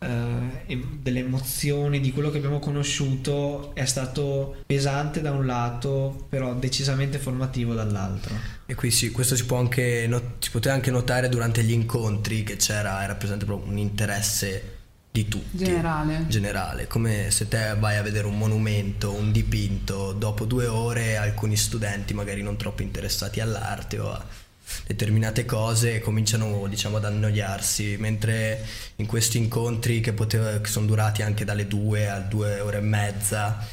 eh, 0.00 0.86
delle 1.00 1.20
emozioni, 1.20 2.00
di 2.00 2.12
quello 2.12 2.30
che 2.30 2.38
abbiamo 2.38 2.60
conosciuto 2.60 3.74
è 3.74 3.84
stato 3.84 4.56
pesante 4.64 5.20
da 5.20 5.32
un 5.32 5.46
lato, 5.46 6.26
però 6.28 6.54
decisamente 6.54 7.18
formativo 7.18 7.74
dall'altro. 7.74 8.34
E 8.66 8.74
qui 8.74 8.90
sì, 8.90 9.10
questo 9.10 9.34
si 9.34 9.44
può 9.44 9.58
anche 9.58 10.06
not- 10.08 10.42
si 10.44 10.50
poteva 10.50 10.74
anche 10.74 10.90
notare 10.90 11.28
durante 11.28 11.62
gli 11.62 11.72
incontri 11.72 12.44
che 12.44 12.56
c'era, 12.56 13.02
era 13.02 13.14
presente 13.14 13.44
proprio 13.44 13.70
un 13.70 13.78
interesse 13.78 14.76
di 15.10 15.26
tutti. 15.26 15.56
Generale. 15.56 16.26
Generale, 16.28 16.86
come 16.86 17.30
se 17.30 17.48
te 17.48 17.74
vai 17.78 17.96
a 17.96 18.02
vedere 18.02 18.26
un 18.26 18.38
monumento, 18.38 19.12
un 19.12 19.32
dipinto, 19.32 20.12
dopo 20.12 20.44
due 20.44 20.66
ore 20.66 21.16
alcuni 21.16 21.56
studenti 21.56 22.14
magari 22.14 22.42
non 22.42 22.56
troppo 22.56 22.82
interessati 22.82 23.40
all'arte 23.40 23.98
o 23.98 24.12
a 24.12 24.24
determinate 24.86 25.44
cose 25.44 26.00
cominciano 26.00 26.66
diciamo 26.66 26.96
ad 26.96 27.04
annoiarsi 27.04 27.96
mentre 27.98 28.64
in 28.96 29.06
questi 29.06 29.38
incontri 29.38 30.00
che, 30.00 30.12
poteva, 30.12 30.60
che 30.60 30.68
sono 30.68 30.86
durati 30.86 31.22
anche 31.22 31.44
dalle 31.44 31.66
due 31.66 32.08
a 32.08 32.20
due 32.20 32.60
ore 32.60 32.78
e 32.78 32.82
mezza 32.82 33.66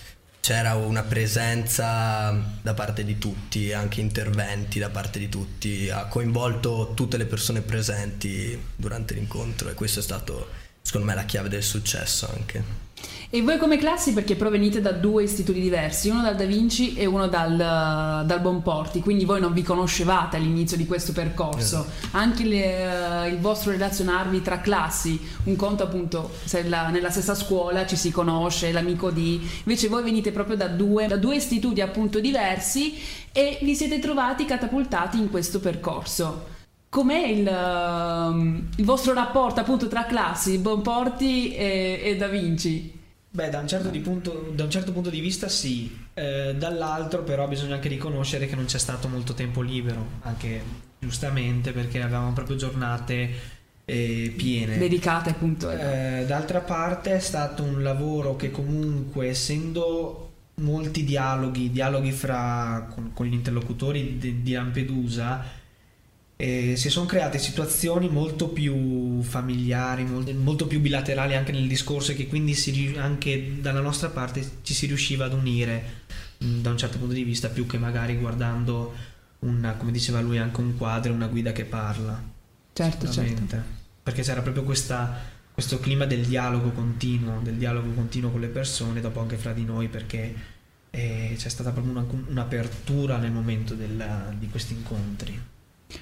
c'era 0.45 0.75
una 0.75 1.01
presenza 1.01 2.31
da 2.61 2.75
parte 2.75 3.03
di 3.03 3.17
tutti, 3.17 3.73
anche 3.73 3.99
interventi 3.99 4.77
da 4.77 4.91
parte 4.91 5.17
di 5.17 5.27
tutti, 5.27 5.89
ha 5.89 6.05
coinvolto 6.05 6.91
tutte 6.93 7.17
le 7.17 7.25
persone 7.25 7.61
presenti 7.61 8.55
durante 8.75 9.15
l'incontro 9.15 9.69
e 9.69 9.73
questo 9.73 10.01
è 10.01 10.03
stato 10.03 10.49
secondo 10.83 11.07
me 11.07 11.15
la 11.15 11.25
chiave 11.25 11.49
del 11.49 11.63
successo 11.63 12.29
anche. 12.31 12.84
E 13.35 13.41
voi 13.41 13.57
come 13.57 13.77
classi 13.77 14.13
perché 14.13 14.37
provenite 14.37 14.79
da 14.79 14.93
due 14.93 15.23
istituti 15.23 15.59
diversi, 15.59 16.07
uno 16.07 16.21
dal 16.21 16.37
Da 16.37 16.45
Vinci 16.45 16.93
e 16.93 17.05
uno 17.05 17.27
dal, 17.27 18.23
dal 18.25 18.39
Bonporti, 18.39 19.01
quindi 19.01 19.25
voi 19.25 19.41
non 19.41 19.51
vi 19.51 19.61
conoscevate 19.61 20.37
all'inizio 20.37 20.77
di 20.77 20.85
questo 20.85 21.11
percorso. 21.11 21.59
Esatto. 21.59 22.07
Anche 22.11 22.45
le, 22.45 22.87
uh, 22.87 23.27
il 23.27 23.39
vostro 23.39 23.71
relazionarvi 23.71 24.41
tra 24.41 24.61
classi, 24.61 25.19
un 25.43 25.57
conto 25.57 25.83
appunto 25.83 26.31
se 26.45 26.63
la, 26.63 26.87
nella 26.87 27.09
stessa 27.09 27.35
scuola 27.35 27.85
ci 27.85 27.97
si 27.97 28.09
conosce, 28.09 28.71
l'amico 28.71 29.11
di... 29.11 29.45
Invece 29.65 29.89
voi 29.89 30.03
venite 30.03 30.31
proprio 30.31 30.55
da 30.55 30.69
due, 30.69 31.07
da 31.07 31.17
due 31.17 31.35
istituti 31.35 31.81
appunto 31.81 32.21
diversi 32.21 32.97
e 33.33 33.59
vi 33.61 33.75
siete 33.75 33.99
trovati 33.99 34.45
catapultati 34.45 35.17
in 35.17 35.29
questo 35.29 35.59
percorso. 35.59 36.45
com'è 36.87 37.27
il, 37.27 37.45
um, 37.45 38.69
il 38.77 38.85
vostro 38.85 39.13
rapporto 39.13 39.59
appunto 39.59 39.89
tra 39.89 40.05
classi, 40.05 40.57
Bonporti 40.57 41.53
e, 41.53 41.99
e 42.01 42.15
Da 42.15 42.27
Vinci? 42.27 43.03
Beh, 43.35 43.49
da 43.49 43.59
un, 43.59 43.67
certo 43.67 43.89
di 43.89 43.99
punto, 43.99 44.49
da 44.55 44.63
un 44.63 44.69
certo 44.69 44.93
punto 44.93 45.09
di 45.09 45.19
vista 45.19 45.49
sì, 45.49 45.93
Eh, 46.13 46.55
dall'altro 46.57 47.23
però 47.23 47.45
bisogna 47.49 47.75
anche 47.75 47.89
riconoscere 47.89 48.47
che 48.47 48.55
non 48.55 48.63
c'è 48.63 48.79
stato 48.79 49.09
molto 49.09 49.33
tempo 49.33 49.59
libero, 49.61 50.21
anche 50.21 50.61
giustamente 50.97 51.73
perché 51.73 52.01
avevamo 52.01 52.31
proprio 52.31 52.55
giornate 52.55 53.29
eh, 53.83 54.33
piene. 54.37 54.77
Dedicate 54.77 55.31
appunto. 55.31 55.69
Eh, 55.69 56.23
d'altra 56.25 56.61
parte 56.61 57.15
è 57.15 57.19
stato 57.19 57.63
un 57.63 57.83
lavoro 57.83 58.37
che 58.37 58.51
comunque 58.51 59.27
essendo 59.27 60.31
molti 60.61 61.03
dialoghi, 61.03 61.69
dialoghi 61.69 62.13
fra 62.13 62.87
con, 62.95 63.11
con 63.13 63.25
gli 63.25 63.33
interlocutori 63.33 64.17
di, 64.17 64.43
di 64.43 64.53
Lampedusa, 64.53 65.43
eh, 66.37 66.75
si 66.75 66.89
sono 66.89 67.05
create 67.05 67.39
situazioni 67.39 68.09
molto 68.09 68.49
più 68.49 69.21
familiari, 69.21 70.03
molto, 70.03 70.67
più 70.67 70.81
bilaterali 70.81 71.35
anche 71.35 71.51
nel 71.51 71.67
discorso 71.67 72.11
e 72.11 72.15
che 72.15 72.27
quindi 72.27 72.53
si 72.53 72.93
anche 72.97 73.61
dalla 73.61 73.79
nostra 73.79 74.09
parte 74.09 74.59
ci 74.63 74.73
si 74.73 74.85
riusciva 74.87 75.25
ad 75.25 75.33
unire 75.33 76.03
da 76.37 76.69
un 76.69 76.77
certo 76.77 76.97
punto 76.97 77.13
di 77.13 77.23
vista 77.23 77.47
più 77.49 77.65
che 77.65 77.77
magari 77.77 78.17
guardando 78.17 78.93
una, 79.39 79.73
come 79.73 79.91
diceva 79.91 80.19
lui, 80.21 80.37
anche 80.37 80.59
un 80.59 80.75
quadro, 80.75 81.13
una 81.13 81.27
guida 81.27 81.51
che 81.51 81.65
parla. 81.65 82.21
Certo, 82.73 83.09
certo. 83.09 83.57
Perché 84.03 84.21
c'era 84.21 84.41
proprio 84.41 84.63
questa, 84.63 85.17
questo 85.51 85.79
clima 85.79 86.05
del 86.05 86.25
dialogo 86.25 86.71
continuo, 86.71 87.39
del 87.41 87.55
dialogo 87.55 87.91
continuo 87.93 88.31
con 88.31 88.41
le 88.41 88.47
persone, 88.47 89.01
dopo 89.01 89.19
anche 89.21 89.37
fra 89.37 89.53
di 89.53 89.63
noi, 89.63 89.87
perché 89.87 90.35
eh, 90.89 91.35
c'è 91.37 91.49
stata 91.49 91.71
proprio 91.71 91.93
una- 91.93 92.05
un'apertura 92.27 93.17
nel 93.17 93.31
momento 93.31 93.73
della- 93.73 94.33
di 94.37 94.49
questi 94.49 94.73
incontri. 94.73 95.39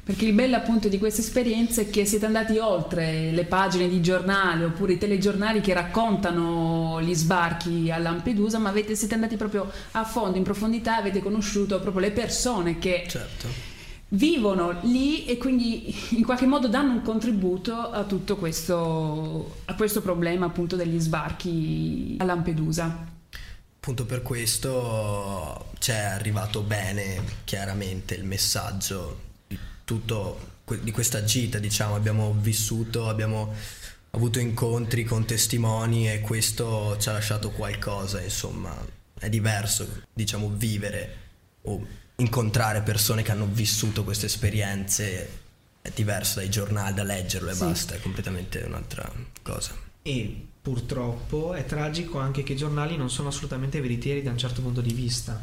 Perché 0.04 0.26
il 0.26 0.34
bello 0.34 0.56
appunto 0.56 0.88
di 0.88 0.98
questa 0.98 1.22
esperienza 1.22 1.82
è 1.82 1.90
che 1.90 2.06
siete 2.06 2.26
andati 2.26 2.58
oltre 2.58 3.32
le 3.32 3.46
pagine 3.46 3.88
di 3.88 4.02
giornali 4.02 4.64
oppure 4.64 4.94
i 4.94 4.98
telegiornali 4.98 5.62
che 5.62 5.74
raccontano 5.74 7.02
gli 7.02 7.14
sbarchi 7.14 7.92
a 7.92 7.98
Lampedusa, 7.98 8.58
ma 8.60 8.70
avete, 8.70 8.96
siete 8.96 9.14
andati 9.14 9.36
proprio 9.38 9.70
a 9.92 10.04
fondo, 10.04 10.38
in 10.38 10.44
profondità, 10.44 10.98
avete 10.98 11.22
conosciuto 11.22 11.80
proprio 11.80 12.02
le 12.02 12.12
persone 12.12 12.80
che 12.80 13.06
Certo. 13.08 13.48
vivono 14.10 14.80
lì 14.84 15.26
e 15.26 15.38
quindi 15.38 15.94
in 16.12 16.24
qualche 16.24 16.46
modo 16.48 16.68
danno 16.68 16.94
un 16.94 17.02
contributo 17.02 17.76
a 17.76 18.04
tutto 18.04 18.38
questo, 18.38 19.58
a 19.66 19.76
questo 19.76 20.02
problema 20.02 20.48
appunto 20.48 20.76
degli 20.76 21.00
sbarchi 21.00 22.16
a 22.20 22.24
Lampedusa. 22.24 23.12
Appunto 23.76 24.06
per 24.06 24.22
questo 24.22 25.72
ci 25.80 25.92
è 25.92 25.96
arrivato 26.00 26.62
bene 26.62 27.22
chiaramente 27.44 28.16
il 28.16 28.24
messaggio 28.24 29.32
tutto 29.84 30.52
di 30.82 30.92
questa 30.92 31.24
gita, 31.24 31.60
diciamo, 31.60 31.96
abbiamo 31.96 32.36
vissuto, 32.40 33.10
abbiamo 33.10 33.54
avuto 34.12 34.40
incontri 34.40 35.04
con 35.04 35.26
testimoni 35.26 36.12
e 36.12 36.22
questo 36.22 36.98
ci 37.00 37.10
ha 37.10 37.14
lasciato 37.14 37.52
qualcosa, 37.52 38.22
insomma, 38.22 38.76
è 39.20 39.30
diverso, 39.30 40.04
diciamo, 40.14 40.50
vivere 40.56 41.18
o 41.64 41.86
incontrare 42.18 42.82
persone 42.82 43.24
che 43.24 43.32
hanno 43.32 43.48
vissuto 43.52 44.04
queste 44.04 44.28
esperienze 44.28 45.42
è 45.82 45.92
diverso 45.94 46.40
dai 46.40 46.50
giornali, 46.50 46.94
da 46.94 47.04
leggerlo 47.04 47.50
e 47.50 47.54
Sì. 47.54 47.60
basta, 47.66 47.96
è 47.96 48.00
completamente 48.00 48.60
un'altra 48.66 49.12
cosa. 49.42 49.76
E 50.02 50.48
purtroppo 50.62 51.54
è 51.54 51.66
tragico 51.66 52.20
anche 52.20 52.44
che 52.44 52.54
i 52.54 52.58
giornali 52.58 52.96
non 52.96 53.10
sono 53.10 53.28
assolutamente 53.28 53.82
veritieri 53.82 54.24
da 54.24 54.32
un 54.32 54.38
certo 54.38 54.62
punto 54.62 54.80
di 54.80 54.94
vista. 54.94 55.42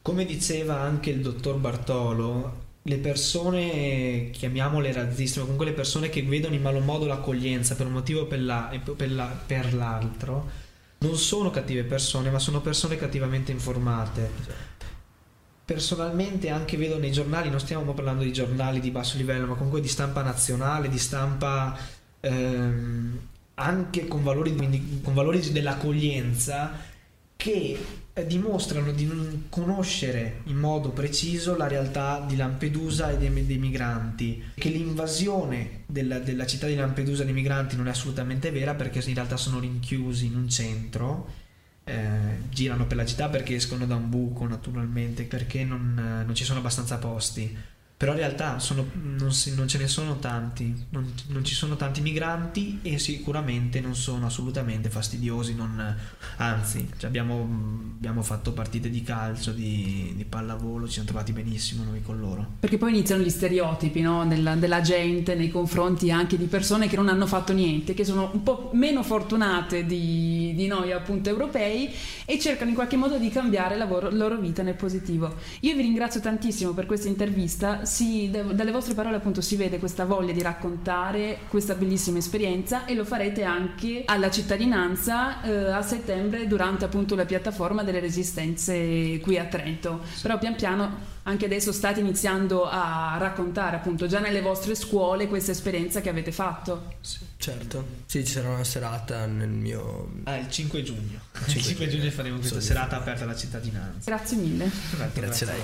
Come 0.00 0.24
diceva 0.24 0.80
anche 0.80 1.10
il 1.10 1.20
dottor 1.20 1.56
Bartolo, 1.56 2.63
le 2.86 2.98
persone, 2.98 4.30
chiamiamole 4.30 4.92
razziste, 4.92 5.38
ma 5.38 5.44
comunque 5.44 5.66
le 5.66 5.72
persone 5.74 6.10
che 6.10 6.22
vedono 6.22 6.54
in 6.54 6.62
malo 6.62 6.80
modo 6.80 7.06
l'accoglienza 7.06 7.76
per 7.76 7.86
un 7.86 7.92
motivo 7.92 8.22
o 8.22 8.26
per, 8.26 8.42
la- 8.42 8.70
per 8.96 9.10
la- 9.12 9.26
per 9.46 9.74
l'altro, 9.74 10.50
non 10.98 11.16
sono 11.16 11.50
cattive 11.50 11.84
persone, 11.84 12.30
ma 12.30 12.38
sono 12.38 12.60
persone 12.60 12.96
cattivamente 12.96 13.52
informate. 13.52 14.30
Personalmente 15.66 16.50
anche 16.50 16.76
vedo 16.76 16.98
nei 16.98 17.10
giornali, 17.10 17.48
non 17.48 17.58
stiamo 17.58 17.94
parlando 17.94 18.22
di 18.22 18.32
giornali 18.34 18.80
di 18.80 18.90
basso 18.90 19.16
livello, 19.16 19.46
ma 19.46 19.54
comunque 19.54 19.80
di 19.80 19.88
stampa 19.88 20.20
nazionale, 20.20 20.90
di 20.90 20.98
stampa 20.98 21.74
ehm, 22.20 23.18
anche 23.54 24.06
con 24.06 24.22
valori, 24.22 24.54
con 25.02 25.14
valori 25.14 25.52
dell'accoglienza 25.52 26.78
che 27.36 27.78
dimostrano 28.22 28.92
di 28.92 29.06
non 29.06 29.46
conoscere 29.48 30.42
in 30.44 30.56
modo 30.56 30.90
preciso 30.90 31.56
la 31.56 31.66
realtà 31.66 32.24
di 32.26 32.36
Lampedusa 32.36 33.10
e 33.10 33.18
dei, 33.18 33.44
dei 33.44 33.58
migranti, 33.58 34.40
che 34.54 34.68
l'invasione 34.68 35.82
della, 35.86 36.20
della 36.20 36.46
città 36.46 36.68
di 36.68 36.76
Lampedusa 36.76 37.24
dei 37.24 37.32
migranti 37.32 37.74
non 37.74 37.88
è 37.88 37.90
assolutamente 37.90 38.52
vera 38.52 38.74
perché 38.74 39.02
in 39.04 39.14
realtà 39.14 39.36
sono 39.36 39.58
rinchiusi 39.58 40.26
in 40.26 40.36
un 40.36 40.48
centro, 40.48 41.28
eh, 41.82 42.38
girano 42.50 42.86
per 42.86 42.98
la 42.98 43.04
città 43.04 43.28
perché 43.28 43.56
escono 43.56 43.84
da 43.84 43.96
un 43.96 44.08
buco 44.08 44.46
naturalmente, 44.46 45.24
perché 45.24 45.64
non, 45.64 45.98
eh, 45.98 46.24
non 46.24 46.34
ci 46.36 46.44
sono 46.44 46.60
abbastanza 46.60 46.98
posti. 46.98 47.56
Però 48.04 48.12
in 48.12 48.20
realtà 48.20 48.58
sono- 48.58 48.84
non, 49.18 49.32
si- 49.32 49.54
non 49.54 49.66
ce 49.66 49.78
ne 49.78 49.86
sono 49.88 50.18
tanti, 50.18 50.74
non, 50.90 51.10
non 51.28 51.42
ci 51.42 51.54
sono 51.54 51.74
tanti 51.74 52.02
migranti 52.02 52.80
e 52.82 52.98
sicuramente 52.98 53.80
non 53.80 53.94
sono 53.96 54.26
assolutamente 54.26 54.90
fastidiosi, 54.90 55.54
non- 55.54 55.96
anzi 56.36 56.86
cioè 56.98 57.08
abbiamo, 57.08 57.40
abbiamo 57.96 58.20
fatto 58.20 58.52
partite 58.52 58.90
di 58.90 59.02
calcio, 59.02 59.52
di, 59.52 60.12
di 60.16 60.24
pallavolo, 60.26 60.84
ci 60.84 60.92
siamo 60.92 61.08
trovati 61.08 61.32
benissimo 61.32 61.82
noi 61.82 62.02
con 62.02 62.20
loro. 62.20 62.46
Perché 62.60 62.76
poi 62.76 62.90
iniziano 62.90 63.22
gli 63.22 63.30
stereotipi 63.30 64.02
no? 64.02 64.26
della, 64.26 64.54
della 64.54 64.82
gente 64.82 65.34
nei 65.34 65.50
confronti 65.50 66.10
anche 66.10 66.36
di 66.36 66.44
persone 66.44 66.86
che 66.88 66.96
non 66.96 67.08
hanno 67.08 67.26
fatto 67.26 67.54
niente, 67.54 67.94
che 67.94 68.04
sono 68.04 68.28
un 68.34 68.42
po' 68.42 68.68
meno 68.74 69.02
fortunate 69.02 69.86
di, 69.86 70.52
di 70.54 70.66
noi 70.66 70.92
appunto 70.92 71.30
europei 71.30 71.90
e 72.26 72.38
cercano 72.38 72.68
in 72.68 72.74
qualche 72.76 72.96
modo 72.96 73.16
di 73.16 73.30
cambiare 73.30 73.78
la 73.78 73.86
loro, 73.86 74.10
loro 74.10 74.36
vita 74.36 74.62
nel 74.62 74.74
positivo. 74.74 75.36
Io 75.60 75.74
vi 75.74 75.80
ringrazio 75.80 76.20
tantissimo 76.20 76.72
per 76.72 76.84
questa 76.84 77.08
intervista, 77.08 77.86
si- 77.94 78.28
da- 78.30 78.42
dalle 78.42 78.72
vostre 78.72 78.94
parole 78.94 79.16
appunto 79.16 79.40
si 79.40 79.54
vede 79.54 79.78
questa 79.78 80.04
voglia 80.04 80.32
di 80.32 80.42
raccontare 80.42 81.38
questa 81.48 81.74
bellissima 81.74 82.18
esperienza 82.18 82.84
e 82.86 82.94
lo 82.94 83.04
farete 83.04 83.44
anche 83.44 84.02
alla 84.04 84.30
cittadinanza 84.30 85.40
eh, 85.42 85.70
a 85.70 85.80
settembre 85.80 86.48
durante 86.48 86.84
appunto 86.84 87.14
la 87.14 87.24
piattaforma 87.24 87.84
delle 87.84 88.00
resistenze 88.00 89.20
qui 89.20 89.38
a 89.38 89.44
Trento. 89.44 90.00
Però 90.22 90.38
pian 90.38 90.56
piano 90.56 91.12
anche 91.26 91.44
adesso 91.46 91.72
state 91.72 92.00
iniziando 92.00 92.64
a 92.68 93.16
raccontare 93.18 93.76
appunto 93.76 94.06
già 94.06 94.18
nelle 94.18 94.40
vostre 94.40 94.74
scuole 94.74 95.28
questa 95.28 95.52
esperienza 95.52 96.00
che 96.00 96.08
avete 96.08 96.32
fatto. 96.32 96.94
Certo, 97.36 97.86
sì, 98.06 98.24
ci 98.24 98.32
sarà 98.32 98.48
una 98.48 98.64
serata 98.64 99.24
nel 99.26 99.48
mio... 99.50 100.10
Ah, 100.24 100.36
il 100.36 100.50
5 100.50 100.82
giugno. 100.82 101.20
Il 101.32 101.46
5 101.46 101.60
5 101.62 101.88
giugno 101.88 102.10
faremo 102.10 102.38
questa 102.38 102.60
serata 102.60 102.96
aperta 102.96 103.24
alla 103.24 103.36
cittadinanza. 103.36 104.10
Grazie 104.10 104.36
mille. 104.36 104.70
Grazie 105.14 105.46
a 105.46 105.50
lei. 105.50 105.60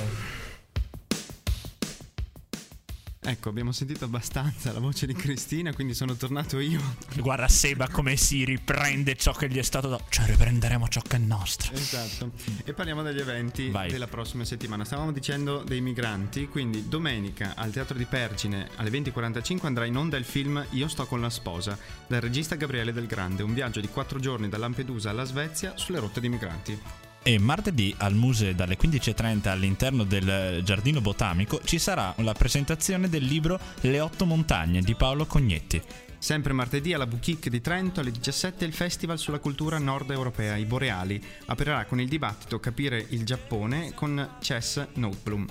Ecco, 3.22 3.50
abbiamo 3.50 3.70
sentito 3.70 4.06
abbastanza 4.06 4.72
la 4.72 4.80
voce 4.80 5.06
di 5.06 5.12
Cristina, 5.12 5.74
quindi 5.74 5.92
sono 5.92 6.14
tornato 6.14 6.58
io. 6.58 6.80
Guarda 7.18 7.48
Seba 7.48 7.86
come 7.86 8.16
si 8.16 8.46
riprende 8.46 9.14
ciò 9.14 9.32
che 9.32 9.46
gli 9.50 9.58
è 9.58 9.62
stato 9.62 9.88
dato. 9.88 10.04
Cioè 10.08 10.24
riprenderemo 10.24 10.88
ciò 10.88 11.02
che 11.02 11.16
è 11.16 11.18
nostro. 11.18 11.74
Esatto. 11.74 12.32
E 12.64 12.72
parliamo 12.72 13.02
degli 13.02 13.20
eventi 13.20 13.68
Vai. 13.68 13.90
della 13.90 14.06
prossima 14.06 14.46
settimana. 14.46 14.86
Stavamo 14.86 15.12
dicendo 15.12 15.62
dei 15.62 15.82
migranti, 15.82 16.48
quindi 16.48 16.88
domenica 16.88 17.52
al 17.56 17.70
Teatro 17.70 17.98
di 17.98 18.06
Pergine 18.06 18.70
alle 18.76 18.88
20.45 18.88 19.66
andrà 19.66 19.84
in 19.84 19.96
onda 19.96 20.16
il 20.16 20.24
film 20.24 20.64
Io 20.70 20.88
sto 20.88 21.04
con 21.04 21.20
la 21.20 21.30
sposa 21.30 21.78
del 22.06 22.22
regista 22.22 22.54
Gabriele 22.54 22.94
Del 22.94 23.06
Grande, 23.06 23.42
un 23.42 23.52
viaggio 23.52 23.80
di 23.80 23.88
quattro 23.88 24.18
giorni 24.18 24.48
da 24.48 24.56
Lampedusa 24.56 25.10
alla 25.10 25.24
Svezia 25.24 25.76
sulle 25.76 25.98
rotte 25.98 26.20
dei 26.20 26.30
migranti. 26.30 27.08
E 27.22 27.38
martedì 27.38 27.94
al 27.98 28.14
Muse 28.14 28.54
dalle 28.54 28.78
15.30 28.78 29.48
all'interno 29.48 30.04
del 30.04 30.62
Giardino 30.64 31.02
Botanico 31.02 31.60
ci 31.64 31.78
sarà 31.78 32.14
la 32.18 32.32
presentazione 32.32 33.10
del 33.10 33.24
libro 33.24 33.60
Le 33.82 34.00
otto 34.00 34.24
montagne 34.24 34.80
di 34.80 34.94
Paolo 34.94 35.26
Cognetti. 35.26 35.82
Sempre 36.16 36.54
martedì 36.54 36.94
alla 36.94 37.06
Boutique 37.06 37.50
di 37.50 37.60
Trento 37.60 38.00
alle 38.00 38.10
17 38.10 38.64
il 38.64 38.72
Festival 38.72 39.18
sulla 39.18 39.38
cultura 39.38 39.76
nord 39.76 40.10
europea, 40.10 40.56
i 40.56 40.64
Boreali. 40.64 41.22
Aprirà 41.46 41.84
con 41.84 42.00
il 42.00 42.08
dibattito 42.08 42.58
Capire 42.58 43.04
il 43.10 43.24
Giappone 43.24 43.92
con 43.92 44.36
Chess 44.40 44.86
Notebloom. 44.94 45.46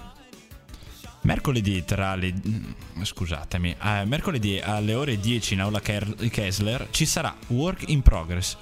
Mercoledì 1.21 1.85
tra 1.85 2.15
le 2.15 2.33
mm, 2.33 3.03
scusatemi, 3.03 3.75
eh, 3.79 4.05
mercoledì 4.05 4.59
alle 4.59 4.95
ore 4.95 5.19
10 5.19 5.53
in 5.53 5.61
aula 5.61 5.81
Kessler 5.81 6.87
ci 6.89 7.05
sarà 7.05 7.35
Work 7.47 7.89
in 7.89 8.01
Progress 8.01 8.57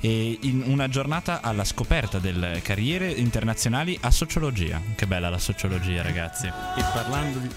e 0.00 0.38
in 0.42 0.62
una 0.66 0.88
giornata 0.88 1.40
alla 1.40 1.64
scoperta 1.64 2.18
delle 2.18 2.60
carriere 2.62 3.10
internazionali 3.10 3.98
a 4.02 4.10
sociologia. 4.10 4.80
Che 4.94 5.06
bella 5.06 5.28
la 5.28 5.38
sociologia, 5.38 6.02
ragazzi. 6.02 6.46
E 6.46 6.82
parlando 6.92 7.38
di, 7.38 7.48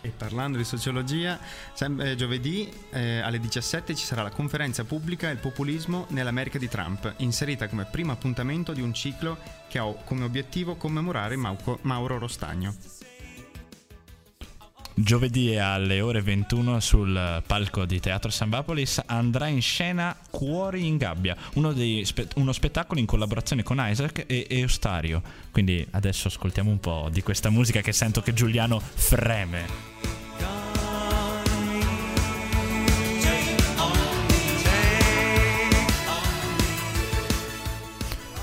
e 0.00 0.10
parlando 0.10 0.58
di 0.58 0.64
sociologia, 0.64 1.38
eh, 1.78 2.14
giovedì 2.14 2.70
eh, 2.90 3.20
alle 3.20 3.40
17 3.40 3.94
ci 3.94 4.04
sarà 4.04 4.22
la 4.22 4.30
conferenza 4.30 4.84
pubblica 4.84 5.28
Il 5.30 5.38
populismo 5.38 6.06
nell'America 6.10 6.58
di 6.58 6.68
Trump, 6.68 7.14
inserita 7.18 7.68
come 7.68 7.84
primo 7.84 8.12
appuntamento 8.12 8.72
di 8.72 8.80
un 8.80 8.94
ciclo 8.94 9.38
che 9.68 9.78
ha 9.78 9.84
come 10.04 10.24
obiettivo 10.24 10.76
commemorare 10.76 11.36
Mauro 11.36 12.18
Rostagno. 12.18 12.97
Giovedì 15.00 15.56
alle 15.56 16.00
ore 16.00 16.20
21 16.20 16.80
sul 16.80 17.42
palco 17.46 17.84
di 17.84 18.00
Teatro 18.00 18.30
San 18.30 18.48
Bapolis 18.48 19.00
andrà 19.06 19.46
in 19.46 19.62
scena 19.62 20.14
Cuori 20.28 20.86
in 20.86 20.96
gabbia, 20.96 21.36
uno, 21.54 21.72
spe- 22.02 22.26
uno 22.34 22.50
spettacolo 22.50 22.98
in 22.98 23.06
collaborazione 23.06 23.62
con 23.62 23.78
Isaac 23.80 24.24
e 24.26 24.46
Eustario. 24.50 25.22
Quindi 25.52 25.86
adesso 25.92 26.26
ascoltiamo 26.26 26.68
un 26.68 26.80
po' 26.80 27.08
di 27.12 27.22
questa 27.22 27.48
musica 27.48 27.80
che 27.80 27.92
sento 27.92 28.22
che 28.22 28.34
Giuliano 28.34 28.80
freme. 28.80 30.17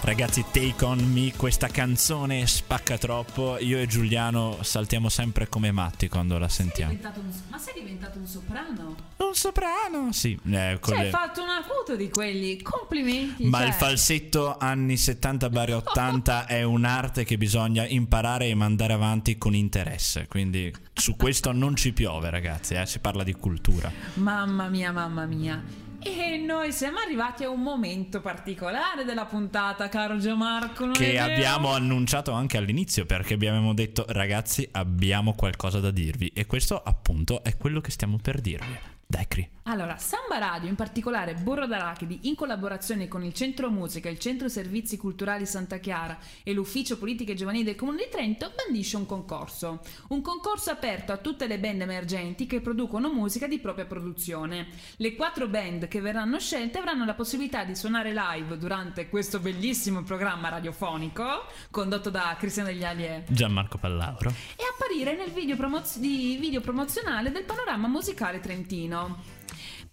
Ragazzi, 0.06 0.46
Take 0.52 0.86
On 0.86 1.00
Me, 1.12 1.34
questa 1.36 1.68
canzone 1.68 2.46
spacca 2.46 2.96
troppo. 3.00 3.58
Io 3.60 3.80
e 3.80 3.88
Giuliano 3.88 4.60
saltiamo 4.62 5.10
sempre 5.10 5.50
come 5.50 5.72
matti 5.72 6.08
quando 6.10 6.38
la 6.38 6.48
Sei 6.48 6.66
sentiamo. 6.66 6.92
diventato 6.92 7.20
un- 7.22 7.32
ma 7.50 7.58
sei 7.58 7.74
diventato 7.82 8.20
un 8.20 8.28
soprano? 8.28 8.96
Un 9.18 9.34
soprano? 9.34 10.12
Sì, 10.12 10.38
eh, 10.52 10.78
Cioè, 10.80 10.96
hai 10.98 11.04
le- 11.06 11.10
fatto 11.10 11.42
un 11.42 11.50
acuto 11.50 11.96
di 11.96 12.10
quelli. 12.12 12.62
Complimenti. 12.62 13.46
Ma 13.48 13.60
cioè. 13.60 13.68
il 13.68 13.74
falsetto 13.74 14.56
anni 14.60 14.96
70-80 14.96 16.46
è 16.46 16.62
un'arte 16.62 17.24
che 17.24 17.38
bisogna 17.40 17.88
imparare 17.88 18.48
e 18.50 18.54
mandare 18.54 18.94
avanti 18.94 19.40
con 19.40 19.56
interesse. 19.56 20.28
Quindi 20.28 20.72
su 20.94 21.16
questo 21.16 21.52
non 21.52 21.76
ci 21.76 21.94
piove, 21.94 22.30
ragazzi. 22.30 22.76
eh, 22.76 22.86
Si 22.86 23.00
parla 23.00 23.24
di 23.24 23.34
cultura. 23.34 23.92
Mamma 24.16 24.68
mia, 24.68 24.92
mamma 24.92 25.26
mia. 25.26 25.64
E 26.08 26.38
noi 26.38 26.72
siamo 26.72 27.00
arrivati 27.00 27.46
a 27.46 27.50
un 27.50 27.64
momento 27.64 28.22
particolare 28.22 29.06
della 29.06 29.26
puntata, 29.26 29.90
caro 29.90 30.20
Gianmarco. 30.20 30.92
Che 30.92 31.18
abbiamo 31.18 31.72
annunciato 31.72 32.32
anche 32.32 32.58
all'inizio 32.58 33.08
perché 33.08 33.34
abbiamo 33.34 33.74
detto, 33.74 34.06
ragazzi, 34.10 34.70
abbiamo 34.74 35.34
qualcosa 35.34 35.80
da 35.80 35.90
dirvi. 35.90 36.32
E 36.36 36.46
questo 36.46 36.80
appunto 36.80 37.44
è 37.44 37.58
quello 37.58 37.82
che 37.82 37.90
stiamo 37.90 38.20
per 38.22 38.40
dirvi. 38.40 38.78
Dai, 39.08 39.28
Cri. 39.28 39.48
Allora, 39.68 39.98
Samba 39.98 40.38
Radio, 40.38 40.70
in 40.70 40.76
particolare 40.76 41.34
Burro 41.34 41.66
d'Arachidi, 41.66 42.22
in 42.24 42.36
collaborazione 42.36 43.08
con 43.08 43.24
il 43.24 43.34
Centro 43.34 43.72
Musica, 43.72 44.10
il 44.10 44.20
Centro 44.20 44.48
Servizi 44.48 44.96
Culturali 44.96 45.48
Santa 45.48 45.78
Chiara 45.78 46.18
e 46.44 46.54
l'Ufficio 46.54 47.00
Politiche 47.00 47.34
Giovanili 47.34 47.64
del 47.64 47.76
Comune 47.76 48.04
di 48.04 48.10
Trento, 48.12 48.52
bandisce 48.56 48.96
un 48.98 49.08
concorso. 49.08 49.82
Un 50.10 50.22
concorso 50.22 50.70
aperto 50.70 51.12
a 51.12 51.18
tutte 51.18 51.48
le 51.48 51.58
band 51.60 51.82
emergenti 51.82 52.46
che 52.46 52.62
producono 52.62 53.12
musica 53.12 53.48
di 53.48 53.60
propria 53.60 53.86
produzione. 53.86 54.68
Le 54.98 55.16
quattro 55.16 55.48
band 55.48 55.88
che 55.88 56.02
verranno 56.02 56.40
scelte 56.40 56.78
avranno 56.78 57.06
la 57.06 57.16
possibilità 57.16 57.64
di 57.64 57.76
suonare 57.76 58.14
live 58.14 58.58
durante 58.58 59.10
questo 59.10 59.40
bellissimo 59.40 60.04
programma 60.04 60.50
radiofonico, 60.50 61.46
condotto 61.72 62.12
da 62.12 62.36
Cristiano 62.38 62.70
Degli 62.70 62.84
Alie 62.84 63.26
Gianmarco 63.30 63.78
Pallauro. 63.80 64.30
e 64.30 64.64
apparire 64.72 65.16
nel 65.16 65.32
video, 65.32 65.56
promoz- 65.56 65.98
di 65.98 66.38
video 66.40 66.62
promozionale 66.62 67.32
del 67.32 67.46
panorama 67.46 67.88
musicale 67.88 68.40
trentino. 68.40 68.95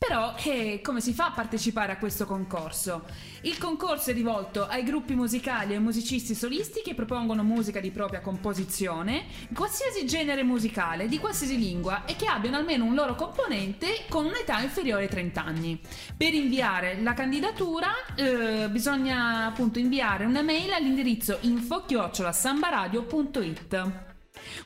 Però, 0.04 0.34
eh, 0.42 0.80
come 0.82 1.00
si 1.00 1.12
fa 1.12 1.26
a 1.26 1.30
partecipare 1.30 1.92
a 1.92 1.96
questo 1.96 2.26
concorso? 2.26 3.04
Il 3.42 3.56
concorso 3.56 4.10
è 4.10 4.12
rivolto 4.12 4.66
ai 4.66 4.82
gruppi 4.82 5.14
musicali 5.14 5.74
e 5.74 5.78
musicisti 5.78 6.34
solisti 6.34 6.82
che 6.82 6.94
propongono 6.94 7.44
musica 7.44 7.78
di 7.78 7.92
propria 7.92 8.20
composizione, 8.20 9.26
qualsiasi 9.54 10.04
genere 10.04 10.42
musicale, 10.42 11.06
di 11.06 11.20
qualsiasi 11.20 11.56
lingua 11.56 12.04
e 12.04 12.16
che 12.16 12.26
abbiano 12.26 12.56
almeno 12.56 12.84
un 12.84 12.94
loro 12.94 13.14
componente 13.14 14.06
con 14.08 14.24
un'età 14.24 14.60
inferiore 14.60 15.04
ai 15.04 15.08
30 15.08 15.44
anni. 15.44 15.80
Per 16.16 16.34
inviare 16.34 17.00
la 17.00 17.14
candidatura 17.14 17.92
eh, 18.16 18.68
bisogna 18.70 19.46
appunto 19.46 19.78
inviare 19.78 20.24
una 20.24 20.42
mail 20.42 20.72
all'indirizzo 20.72 21.38
info-sambaradio.it. 21.42 24.11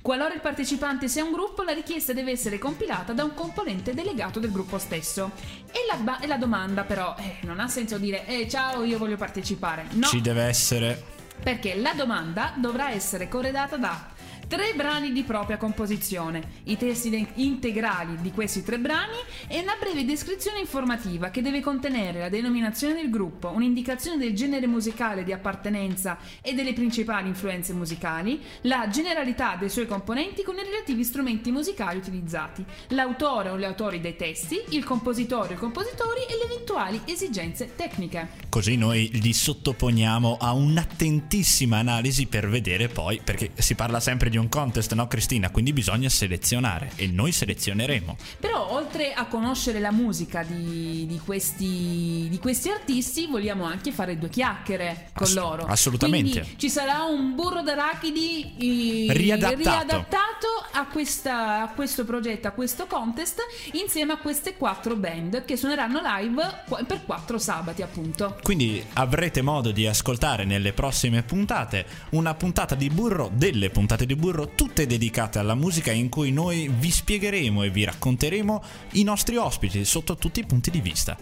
Qualora 0.00 0.34
il 0.34 0.40
partecipante 0.40 1.08
sia 1.08 1.24
un 1.24 1.32
gruppo, 1.32 1.62
la 1.62 1.72
richiesta 1.72 2.12
deve 2.12 2.32
essere 2.32 2.58
compilata 2.58 3.12
da 3.12 3.24
un 3.24 3.34
componente 3.34 3.94
delegato 3.94 4.40
del 4.40 4.52
gruppo 4.52 4.78
stesso. 4.78 5.32
E 5.72 5.86
la, 5.90 5.96
ba- 5.96 6.20
e 6.20 6.26
la 6.26 6.36
domanda 6.36 6.84
però, 6.84 7.14
eh, 7.18 7.38
non 7.42 7.60
ha 7.60 7.68
senso 7.68 7.98
dire, 7.98 8.26
eh 8.26 8.48
ciao, 8.48 8.82
io 8.84 8.98
voglio 8.98 9.16
partecipare. 9.16 9.86
No, 9.92 10.06
Ci 10.06 10.20
deve 10.20 10.42
essere 10.44 11.14
perché 11.42 11.74
la 11.76 11.92
domanda 11.92 12.54
dovrà 12.56 12.90
essere 12.90 13.28
corredata 13.28 13.76
da 13.76 14.08
tre 14.48 14.74
brani 14.74 15.12
di 15.12 15.22
propria 15.24 15.56
composizione, 15.56 16.60
i 16.64 16.76
testi 16.76 17.26
integrali 17.34 18.16
di 18.20 18.30
questi 18.30 18.62
tre 18.62 18.78
brani 18.78 19.16
e 19.48 19.60
una 19.60 19.76
breve 19.78 20.04
descrizione 20.04 20.60
informativa 20.60 21.30
che 21.30 21.42
deve 21.42 21.60
contenere 21.60 22.20
la 22.20 22.28
denominazione 22.28 22.94
del 22.94 23.10
gruppo, 23.10 23.50
un'indicazione 23.50 24.18
del 24.18 24.34
genere 24.34 24.66
musicale 24.66 25.24
di 25.24 25.32
appartenenza 25.32 26.18
e 26.40 26.54
delle 26.54 26.72
principali 26.72 27.28
influenze 27.28 27.72
musicali, 27.72 28.40
la 28.62 28.88
generalità 28.88 29.56
dei 29.56 29.70
suoi 29.70 29.86
componenti 29.86 30.42
con 30.42 30.56
i 30.56 30.62
relativi 30.62 31.02
strumenti 31.02 31.50
musicali 31.50 31.98
utilizzati, 31.98 32.64
l'autore 32.88 33.50
o 33.50 33.58
gli 33.58 33.64
autori 33.64 34.00
dei 34.00 34.16
testi, 34.16 34.62
il 34.70 34.84
compositore 34.84 35.54
o 35.54 35.56
i 35.56 35.58
compositori 35.58 36.20
e 36.28 36.36
le 36.36 36.52
eventuali 36.52 37.00
esigenze 37.04 37.74
tecniche. 37.74 38.44
Così 38.48 38.76
noi 38.76 39.10
li 39.20 39.32
sottoponiamo 39.32 40.36
a 40.40 40.52
un'attentissima 40.52 41.78
analisi 41.78 42.26
per 42.26 42.48
vedere 42.48 42.88
poi, 42.88 43.20
perché 43.22 43.50
si 43.54 43.74
parla 43.74 44.00
sempre 44.00 44.30
di 44.30 44.35
un 44.38 44.48
contest, 44.48 44.92
no 44.94 45.06
Cristina? 45.06 45.50
Quindi 45.50 45.72
bisogna 45.72 46.08
selezionare 46.08 46.90
e 46.96 47.06
noi 47.06 47.32
selezioneremo. 47.32 48.16
Però 48.40 48.72
oltre 48.72 49.12
a 49.12 49.26
conoscere 49.26 49.78
la 49.80 49.90
musica 49.92 50.42
di, 50.42 51.06
di 51.06 51.20
questi, 51.24 52.26
di 52.28 52.38
questi 52.40 52.70
artisti, 52.70 53.26
vogliamo 53.26 53.64
anche 53.64 53.92
fare 53.92 54.18
due 54.18 54.28
chiacchiere 54.28 55.10
con 55.14 55.26
Ass- 55.26 55.34
loro. 55.34 55.64
assolutamente. 55.66 56.40
Quindi 56.40 56.58
ci 56.58 56.68
sarà 56.70 57.02
un 57.04 57.34
burro 57.34 57.62
d'arachidi 57.62 59.06
Riadattato. 59.08 59.56
riadattato 59.56 60.46
a, 60.72 60.86
questa- 60.86 61.62
a 61.62 61.68
questo 61.68 62.04
progetto, 62.04 62.48
a 62.48 62.50
questo 62.50 62.86
contest, 62.86 63.40
insieme 63.72 64.12
a 64.12 64.16
queste 64.18 64.56
quattro 64.56 64.96
band 64.96 65.44
che 65.44 65.56
suoneranno 65.56 66.00
live 66.02 66.42
per 66.86 67.04
quattro 67.04 67.38
sabati 67.38 67.82
appunto. 67.82 68.38
Quindi 68.42 68.82
avrete 68.94 69.42
modo 69.42 69.70
di 69.70 69.86
ascoltare 69.86 70.44
nelle 70.44 70.72
prossime 70.72 71.22
puntate 71.22 71.86
una 72.10 72.34
puntata 72.34 72.74
di 72.74 72.88
burro, 72.90 73.30
delle 73.32 73.70
puntate 73.70 74.04
di 74.06 74.14
burro, 74.14 74.24
tutte 74.54 74.86
dedicate 74.86 75.38
alla 75.38 75.54
musica 75.54 75.92
in 75.92 76.08
cui 76.08 76.32
noi 76.32 76.68
vi 76.68 76.90
spiegheremo 76.90 77.62
e 77.62 77.70
vi 77.70 77.84
racconteremo 77.84 78.62
i 78.92 79.02
nostri 79.02 79.36
ospiti 79.36 79.84
sotto 79.84 80.16
tutti 80.16 80.40
i 80.40 80.46
punti 80.46 80.70
di 80.70 80.80
vista. 80.80 81.16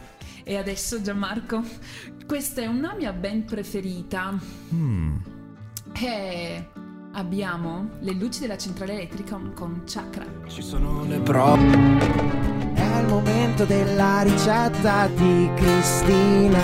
E 0.44 0.56
adesso 0.56 1.00
Gianmarco, 1.00 1.62
questa 2.26 2.60
è 2.60 2.66
una 2.66 2.94
mia 2.94 3.12
band 3.12 3.44
preferita. 3.44 4.38
Hmm. 4.70 5.16
E 5.96 6.68
abbiamo 7.12 7.90
le 8.00 8.12
luci 8.12 8.40
della 8.40 8.58
centrale 8.58 8.92
elettrica 8.92 9.40
con 9.54 9.84
chakra. 9.86 10.26
Ci 10.48 10.62
sono 10.62 11.04
le 11.04 11.18
prove. 11.20 11.62
È 12.74 12.98
il 13.00 13.06
momento 13.06 13.64
della 13.64 14.22
ricetta 14.22 15.06
di 15.08 15.50
Cristina. 15.54 16.62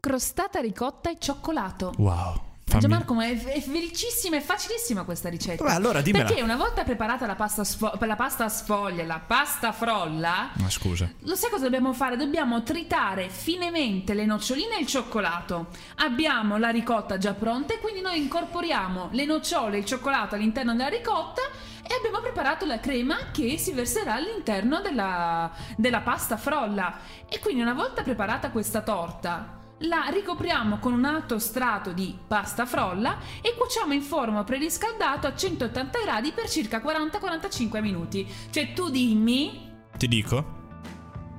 Crostata 0.00 0.60
ricotta 0.60 1.10
e 1.10 1.16
cioccolato. 1.18 1.92
Wow. 1.98 2.45
Fammi- 2.68 2.80
Gianmarco, 2.80 3.14
ma 3.14 3.26
è, 3.26 3.40
è 3.44 3.60
felicissima 3.60 4.36
e 4.36 4.40
facilissima 4.40 5.04
questa 5.04 5.28
ricetta. 5.28 5.62
Vabbè, 5.62 5.76
allora 5.76 6.00
dimmela. 6.00 6.24
Perché 6.24 6.42
una 6.42 6.56
volta 6.56 6.82
preparata 6.82 7.24
la 7.26 7.36
pasta, 7.36 7.62
sfo- 7.62 7.96
la 8.00 8.16
pasta 8.16 8.48
sfoglia, 8.48 9.04
la 9.04 9.20
pasta 9.24 9.70
frolla, 9.72 10.50
Ma 10.54 10.68
scusa. 10.68 11.08
lo 11.20 11.34
sai 11.36 11.50
cosa 11.50 11.64
dobbiamo 11.64 11.92
fare? 11.92 12.16
Dobbiamo 12.16 12.62
tritare 12.64 13.28
finemente 13.28 14.14
le 14.14 14.24
noccioline 14.26 14.76
e 14.76 14.80
il 14.80 14.86
cioccolato. 14.86 15.68
Abbiamo 15.96 16.56
la 16.58 16.70
ricotta 16.70 17.18
già 17.18 17.34
pronta 17.34 17.74
e 17.74 17.78
quindi 17.78 18.00
noi 18.00 18.18
incorporiamo 18.20 19.10
le 19.12 19.24
nocciole 19.24 19.76
e 19.76 19.80
il 19.80 19.84
cioccolato 19.84 20.34
all'interno 20.34 20.74
della 20.74 20.88
ricotta 20.88 21.42
e 21.88 21.94
abbiamo 21.94 22.18
preparato 22.20 22.66
la 22.66 22.80
crema 22.80 23.16
che 23.30 23.58
si 23.58 23.70
verserà 23.70 24.14
all'interno 24.14 24.80
della, 24.80 25.52
della 25.76 26.00
pasta 26.00 26.36
frolla. 26.36 26.98
E 27.28 27.38
quindi 27.38 27.62
una 27.62 27.74
volta 27.74 28.02
preparata 28.02 28.50
questa 28.50 28.80
torta, 28.82 29.55
la 29.80 30.08
ricopriamo 30.10 30.78
con 30.78 30.92
un 30.94 31.04
alto 31.04 31.38
strato 31.38 31.92
di 31.92 32.16
pasta 32.26 32.64
frolla 32.64 33.18
e 33.42 33.54
cuociamo 33.56 33.92
in 33.92 34.00
forno 34.02 34.42
preriscaldato 34.42 35.26
a 35.26 35.34
180 35.34 35.98
gradi 36.02 36.32
per 36.32 36.48
circa 36.48 36.80
40-45 36.82 37.80
minuti. 37.82 38.26
Cioè 38.50 38.72
tu 38.72 38.88
dimmi 38.88 39.70
Ti 39.96 40.08
dico? 40.08 40.54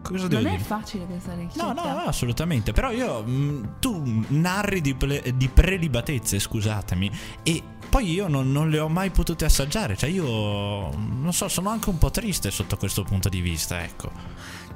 Cosa 0.03 0.27
non 0.29 0.45
è 0.45 0.51
dire? 0.51 0.59
facile 0.63 1.05
questa 1.05 1.33
ricetta. 1.33 1.65
No, 1.65 1.73
no, 1.73 1.83
no, 1.91 1.99
assolutamente. 2.05 2.71
Però 2.71 2.91
io. 2.91 3.23
mh, 3.23 3.79
tu 3.81 4.01
narri 4.29 4.79
di, 4.79 4.93
ple- 4.95 5.33
di 5.35 5.49
prelibatezze, 5.49 6.39
scusatemi. 6.39 7.11
E 7.43 7.61
poi 7.89 8.09
io 8.13 8.29
non, 8.29 8.49
non 8.49 8.69
le 8.69 8.79
ho 8.79 8.87
mai 8.87 9.09
potute 9.09 9.43
assaggiare. 9.43 9.97
Cioè, 9.97 10.09
io. 10.09 10.23
Non 10.95 11.33
so, 11.33 11.49
sono 11.49 11.69
anche 11.71 11.89
un 11.89 11.97
po' 11.97 12.09
triste 12.09 12.51
sotto 12.51 12.77
questo 12.77 13.03
punto 13.03 13.27
di 13.27 13.41
vista, 13.41 13.83
ecco. 13.83 14.09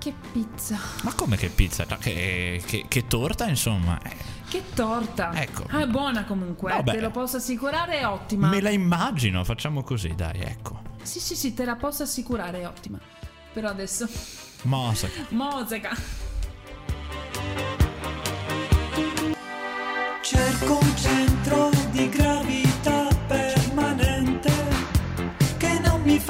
Che 0.01 0.13
pizza. 0.31 0.79
Ma 1.03 1.13
come 1.13 1.37
che 1.37 1.49
pizza? 1.49 1.85
Che, 1.85 2.59
che- 2.65 2.85
che 2.87 3.05
torta, 3.07 3.47
insomma. 3.47 3.99
Eh, 4.01 4.15
Che 4.49 4.63
torta. 4.73 5.31
Ecco. 5.39 5.65
Ah, 5.69 5.81
è 5.81 5.87
buona 5.87 6.23
comunque, 6.25 6.71
eh, 6.71 6.75
Vabbè. 6.77 6.91
te 6.93 6.99
lo 7.01 7.11
posso 7.11 7.37
assicurare, 7.37 7.99
è 7.99 8.07
ottima. 8.07 8.47
Me 8.49 8.61
la 8.61 8.71
immagino, 8.71 9.43
facciamo 9.43 9.83
così, 9.83 10.15
dai, 10.15 10.39
ecco. 10.41 10.81
Sì, 11.03 11.19
sì, 11.19 11.35
sì, 11.35 11.53
te 11.53 11.65
la 11.65 11.75
posso 11.75 12.01
assicurare, 12.03 12.61
è 12.61 12.67
ottima. 12.67 12.99
Però 13.53 13.69
adesso 13.69 14.07
Mosca. 14.63 15.07
Moseca. 15.29 15.91
Cerco 20.21 20.77
un 20.81 20.95
centro 20.97 21.30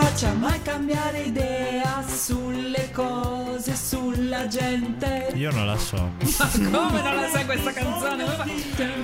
faccia 0.01 0.33
mai 0.33 0.59
cambiare 0.63 1.21
idea 1.21 2.03
sulle 2.07 2.89
cose, 2.91 3.75
sulla 4.01 4.47
gente. 4.47 5.31
Io 5.35 5.51
non 5.51 5.67
la 5.67 5.77
so. 5.77 5.95
Ma 6.39 6.47
come 6.87 7.01
non 7.03 7.15
la 7.17 7.29
sai 7.31 7.45
questa 7.45 7.71
canzone? 7.71 8.23
Ma 8.23 8.31
fa- 8.31 8.49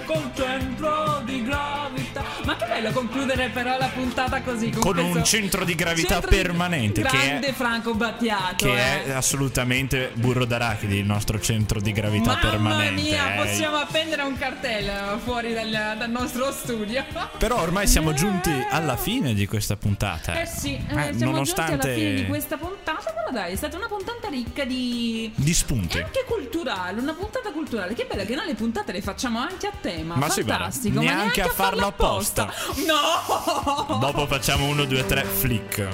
Col 0.06 0.32
centro 0.34 1.22
di 1.24 1.44
gravità. 1.44 2.24
Ma 2.46 2.56
che 2.56 2.66
bello 2.66 2.92
concludere 2.92 3.50
però 3.50 3.78
la 3.78 3.90
puntata 3.94 4.42
così. 4.42 4.72
Con 4.72 4.94
questo 4.94 5.18
un 5.18 5.24
centro 5.24 5.64
di 5.66 5.76
gravità 5.76 6.16
centro 6.16 6.30
di- 6.32 6.36
permanente, 6.38 7.02
che 7.04 7.08
è- 7.10 7.28
Grande 7.28 7.54
Franco 7.54 7.94
Battiato. 7.94 8.66
Che 8.66 8.72
eh. 8.72 9.06
è 9.06 9.12
assolutamente 9.12 10.12
burro 10.16 10.46
d'arachidi, 10.46 10.98
il 10.98 11.06
nostro 11.06 11.40
centro 11.40 11.80
di 11.80 11.92
gravità 11.92 12.34
Mamma 12.36 12.50
permanente. 12.50 13.02
mia, 13.02 13.36
eh. 13.36 13.38
possiamo 13.46 13.78
appendere 13.78 14.24
un 14.24 14.36
cartello 14.38 15.20
fuori 15.24 15.54
dal, 15.54 15.70
dal 15.98 16.10
nostro 16.10 16.52
studio. 16.52 17.04
Però 17.38 17.62
ormai 17.62 17.86
siamo 17.86 18.14
giunti 18.14 18.52
alla 18.72 18.98
fine 18.98 19.36
di 19.36 19.46
questa 19.46 19.76
puntata. 19.76 20.42
Eh 20.42 20.46
sì, 20.48 20.74
eh, 20.76 21.10
Eh, 21.10 21.14
siamo 21.14 21.34
nonostante 21.34 21.72
giunti 21.72 21.88
alla 21.88 21.96
fine 21.98 22.14
di 22.16 22.26
questa 22.26 22.58
puntata, 22.58 23.12
però 23.12 23.32
dai, 23.32 23.52
è 23.54 23.56
stata 23.56 23.78
una 23.78 23.88
puntata 23.88 24.28
ricca 24.30 24.64
di... 24.64 24.97
di 25.36 25.54
spunti. 25.54 25.98
E 25.98 26.04
anche 26.04 26.24
culturale, 26.26 27.00
una 27.00 27.14
puntata 27.14 27.52
culturale. 27.52 27.94
Che 27.94 28.06
bello 28.06 28.26
che 28.26 28.36
noi 28.36 28.48
le 28.48 28.56
puntate 28.56 28.92
le 28.92 29.02
facciamo 29.02 29.40
anche 29.40 29.68
a 29.68 29.72
tema. 29.80 30.16
Ma 30.16 30.30
sì, 30.30 30.44
fantastico. 30.44 31.02
ma 31.02 31.02
neanche 31.02 31.42
a 31.42 31.50
farlo 31.50 31.88
apposta. 31.88 32.52
No! 32.86 33.98
Dopo 34.00 34.26
facciamo 34.28 34.68
uno, 34.68 34.86
due, 34.86 35.06
tre, 35.06 35.24
flick. 35.24 35.88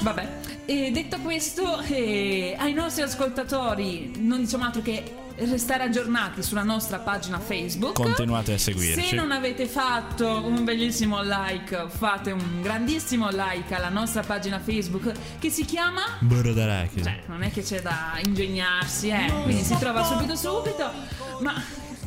Vabbè, 0.00 0.28
e 0.64 0.90
detto 0.92 1.18
questo, 1.18 1.80
eh, 1.80 2.54
ai 2.58 2.72
nostri 2.72 3.02
ascoltatori 3.02 4.12
non 4.18 4.40
diciamo 4.40 4.64
altro 4.64 4.82
che 4.82 5.02
restare 5.48 5.84
aggiornati 5.84 6.42
sulla 6.42 6.62
nostra 6.62 6.98
pagina 6.98 7.38
Facebook. 7.38 7.94
Continuate 7.94 8.52
a 8.52 8.58
Se 8.58 8.72
seguirci. 8.72 9.14
non 9.14 9.30
avete 9.32 9.66
fatto 9.66 10.44
un 10.46 10.64
bellissimo 10.64 11.20
like, 11.22 11.86
fate 11.88 12.30
un 12.32 12.60
grandissimo 12.62 13.28
like 13.30 13.74
alla 13.74 13.88
nostra 13.88 14.22
pagina 14.22 14.58
Facebook 14.58 15.12
che 15.38 15.50
si 15.50 15.64
chiama 15.64 16.02
Burro 16.20 16.52
d'arachidi. 16.52 17.02
Cioè, 17.02 17.22
non 17.26 17.42
è 17.42 17.50
che 17.50 17.62
c'è 17.62 17.80
da 17.80 18.18
ingegnarsi, 18.24 19.08
eh. 19.08 19.32
Quindi 19.42 19.62
si 19.62 19.76
trova 19.78 20.04
subito 20.04 20.34
subito. 20.36 20.90
Ma 21.40 21.54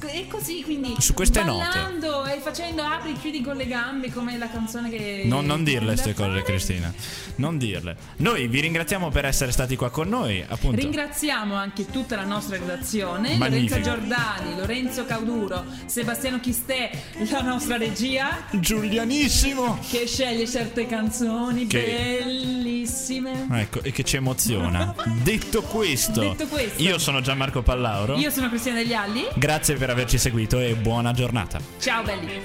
è 0.08 0.28
così, 0.28 0.62
quindi. 0.64 0.96
Su 1.00 1.14
queste 1.14 1.44
ballando 1.44 2.26
e 2.26 2.40
facendo 2.40 2.84
apri 2.84 3.14
chiudi 3.14 3.42
con 3.42 3.56
le 3.56 3.68
gambe 3.68 4.12
come 4.12 4.38
la 4.38 4.50
canzone 4.50 4.90
che. 4.90 5.24
Non, 5.26 5.46
non 5.46 5.64
dirle 5.64 5.94
queste 5.94 6.14
cose. 6.14 6.42
Cristina. 6.44 6.94
Non 7.36 7.58
dirle. 7.58 7.96
Noi 8.18 8.48
vi 8.48 8.60
ringraziamo 8.62 9.10
per 9.10 9.26
essere 9.26 9.52
stati 9.52 9.76
qua 9.76 9.90
con 9.90 10.08
noi. 10.10 10.44
Appunto. 10.48 10.80
Ringraziamo 10.82 11.56
anche 11.56 11.86
tutta 11.86 12.16
la 12.16 12.26
nostra 12.26 12.58
redazione, 12.58 13.36
Magnifico. 13.36 13.76
Lorenzo 13.76 13.90
Giordani, 13.90 14.56
Lorenzo 14.58 15.06
Cauduro, 15.06 15.66
Sebastiano 15.86 16.40
Chistè, 16.40 16.92
la 17.30 17.42
nostra 17.42 17.78
regia 17.78 18.46
Giulianissimo. 18.52 19.80
che 19.90 20.06
sceglie 20.08 20.48
certe 20.48 20.86
canzoni 20.86 21.68
Che- 21.68 22.22
bellissime. 22.24 23.48
Ecco, 23.52 23.82
e 23.82 23.92
che 23.92 24.04
ci 24.04 24.16
emoziona. 24.18 24.94
Detto 25.24 25.62
questo, 25.64 26.20
Detto 26.22 26.48
questo. 26.48 26.82
io 26.82 26.98
sono 26.98 27.22
Gianmarco 27.22 27.62
Pallauro. 27.62 28.16
Io 28.18 28.30
sono 28.30 28.50
Cristina 28.50 28.76
Degli 28.76 28.94
Alli. 28.94 29.26
Grazie 29.36 29.76
per 29.76 29.90
averci 29.94 30.18
seguito 30.18 30.60
e 30.60 30.76
buona 30.76 31.14
giornata. 31.14 31.60
Ciao 31.80 32.04
belli. 32.04 32.42